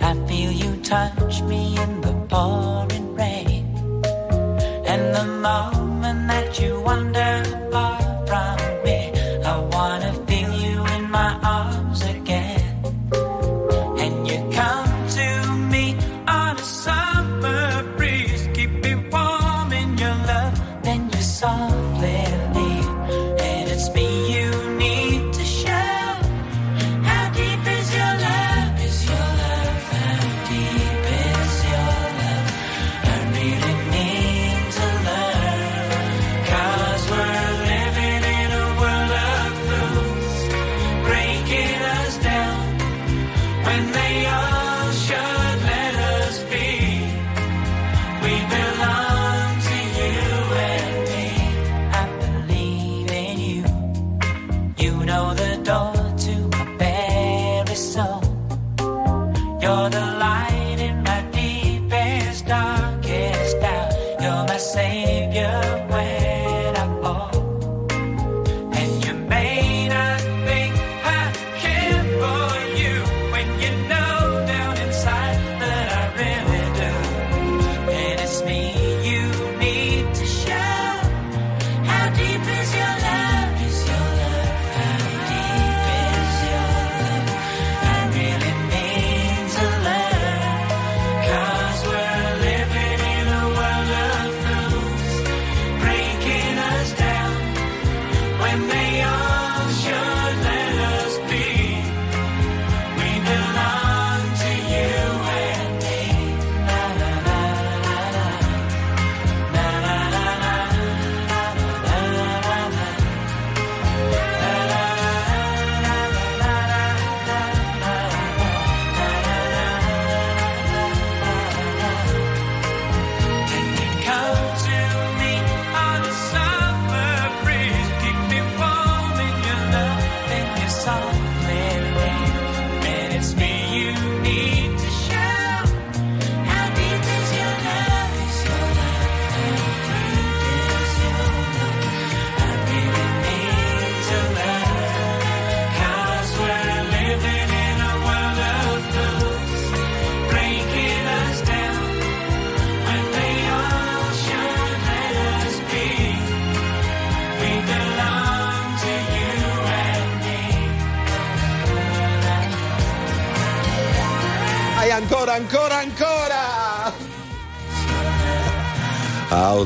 I 0.00 0.14
feel 0.26 0.52
you 0.52 0.76
touch 0.82 1.42
me 1.42 1.76
in 1.78 2.00
the 2.00 2.14
pouring 2.28 3.14
rain. 3.14 3.64
And 4.86 5.14
the 5.14 5.26
moment 5.40 6.28
that 6.28 6.58
you 6.60 6.80
wander 6.80 7.42
far 7.70 8.05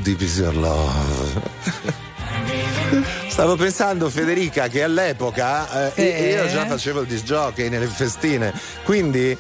deep 0.03 0.21
your 0.21 0.55
love? 0.55 1.43
Stavo 3.29 3.57
pensando, 3.57 4.11
Federica, 4.11 4.69
che 4.69 4.83
all'epoca 4.83 5.93
eh, 5.93 5.93
Sì. 5.95 6.03
io 6.03 6.49
già 6.49 6.67
facevo 6.67 7.01
il 7.03 7.07
disc 7.07 7.25
jockey 7.25 7.69
nelle 7.69 7.87
festine, 7.87 8.53
quindi 8.85 9.37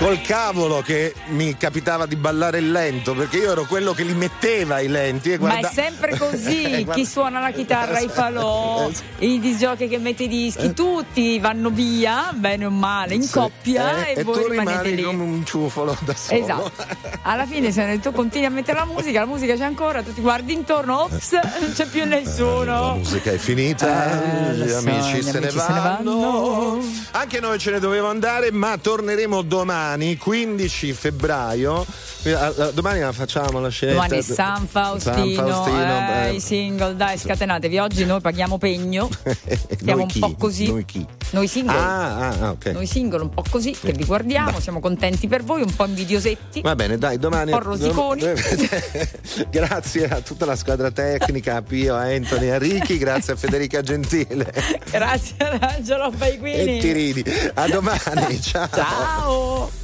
col 0.00 0.20
cavolo 0.22 0.80
che 0.80 1.12
mi 1.28 1.54
capitava 1.58 2.06
di 2.06 2.16
ballare 2.16 2.56
il 2.58 2.72
lento, 2.72 3.12
perché 3.14 3.36
io 3.36 3.52
ero 3.52 3.64
quello 3.66 3.92
che 3.92 4.02
li 4.02 4.14
metteva 4.14 4.80
i 4.80 4.88
lenti 4.88 5.32
e 5.32 5.38
Ma 5.38 5.48
guarda... 5.48 5.68
è 5.68 5.72
sempre 5.72 5.98
Eh, 6.12 6.16
così, 6.18 6.68
guarda- 6.84 6.92
chi 6.94 7.04
suona 7.06 7.38
la 7.38 7.50
chitarra, 7.50 7.98
i 8.00 8.08
falò, 8.08 8.90
i 9.20 9.38
disgiochi 9.38 9.88
che 9.88 9.98
mette 9.98 10.22
i 10.24 10.28
dischi, 10.28 10.72
tutti 10.72 11.38
vanno 11.38 11.68
via, 11.70 12.30
bene 12.34 12.64
o 12.64 12.70
male, 12.70 13.14
in 13.14 13.28
coppia 13.30 14.06
Eh, 14.06 14.20
e, 14.20 14.24
voi 14.24 14.42
tu 14.42 14.48
rimanete 14.48 14.88
lì. 14.90 15.02
come 15.02 15.22
un 15.22 15.44
ciufolo 15.44 15.96
da 16.00 16.14
solo. 16.14 16.40
Esatto. 16.42 16.72
Alla 17.22 17.44
fine 17.46 17.70
se 17.70 17.98
tu 18.00 18.10
continui 18.12 18.46
a 18.46 18.50
mettere 18.50 18.78
la 18.78 18.86
musica, 18.86 19.20
la 19.20 19.26
musica 19.26 19.54
c'è 19.54 19.64
ancora, 19.64 20.02
tu 20.02 20.14
ti 20.14 20.20
guardi 20.22 20.52
intorno, 20.54 21.02
ops, 21.04 21.32
non 21.32 21.72
c'è 21.74 21.84
più 21.86 22.00
La 22.00 22.06
nessuno. 22.16 22.94
musica 22.96 23.30
è 23.32 23.36
finita, 23.36 24.50
Eh, 24.50 24.54
gli 24.54 24.68
so, 24.68 24.76
amici, 24.78 25.16
gli 25.18 25.22
se, 25.22 25.30
amici 25.30 25.40
ne 25.40 25.50
se 25.50 25.72
ne 25.72 25.80
vanno. 25.80 26.78
Anche 27.12 27.40
noi 27.40 27.58
ce 27.58 27.70
ne 27.72 27.78
dovevamo 27.80 28.10
andare, 28.10 28.50
ma 28.50 28.76
torneremo 28.78 29.42
domani, 29.42 29.88
15 29.98 30.92
febbraio. 30.92 31.86
Eh, 32.22 32.30
eh, 32.32 32.72
Domani 32.72 33.00
la 33.00 33.12
facciamo 33.12 33.60
la 33.60 33.68
scelta. 33.68 33.94
Domani 33.94 34.22
San 34.22 34.66
Faustino, 34.66 35.14
San 35.14 35.34
Faustino, 35.34 36.24
eh, 36.24 36.34
i 36.34 36.40
single, 36.40 36.96
dai 36.96 37.18
scatenatevi, 37.18 37.78
oggi 37.78 38.04
noi 38.04 38.20
paghiamo 38.20 38.58
pegno, 38.58 39.08
stiamo 39.76 40.02
Noi 40.02 40.12
un 40.12 40.20
po' 40.20 40.34
così. 40.36 40.68
Noi 40.68 40.84
chi? 40.84 41.06
Noi 41.30 41.46
single. 41.46 41.76
Ah, 41.76 42.16
ah, 42.16 42.36
ah, 42.40 42.50
ok. 42.50 42.66
Noi 42.66 42.86
single 42.86 43.22
un 43.22 43.30
po' 43.30 43.44
così 43.48 43.72
che 43.72 43.92
vi 43.92 44.04
guardiamo, 44.04 44.60
siamo 44.60 44.80
contenti 44.80 45.28
per 45.28 45.42
voi, 45.42 45.62
un 45.62 45.74
po' 45.74 45.86
invidiosetti. 45.86 46.60
Va 46.60 46.74
bene, 46.74 46.98
dai, 46.98 47.18
domani. 47.18 47.52
Un 47.52 47.58
po' 47.58 47.64
rosiconi. 47.64 48.22
grazie 49.50 50.08
a 50.08 50.20
tutta 50.20 50.44
la 50.44 50.56
squadra 50.56 50.90
tecnica, 50.90 51.56
a 51.56 51.62
Pio, 51.62 51.94
a 51.94 52.02
Anthony, 52.02 52.48
a 52.48 52.58
Ricky, 52.58 52.98
grazie 52.98 53.32
a 53.32 53.36
Federica 53.36 53.80
Gentile 53.80 54.52
Grazie 54.90 55.36
ad 55.38 55.62
Angelo 55.62 56.10
Baiguini. 56.10 56.78
e 56.78 56.80
Tirini. 56.80 57.24
A 57.54 57.68
domani, 57.68 58.40
ciao. 58.40 58.68
Ciao. 58.68 59.79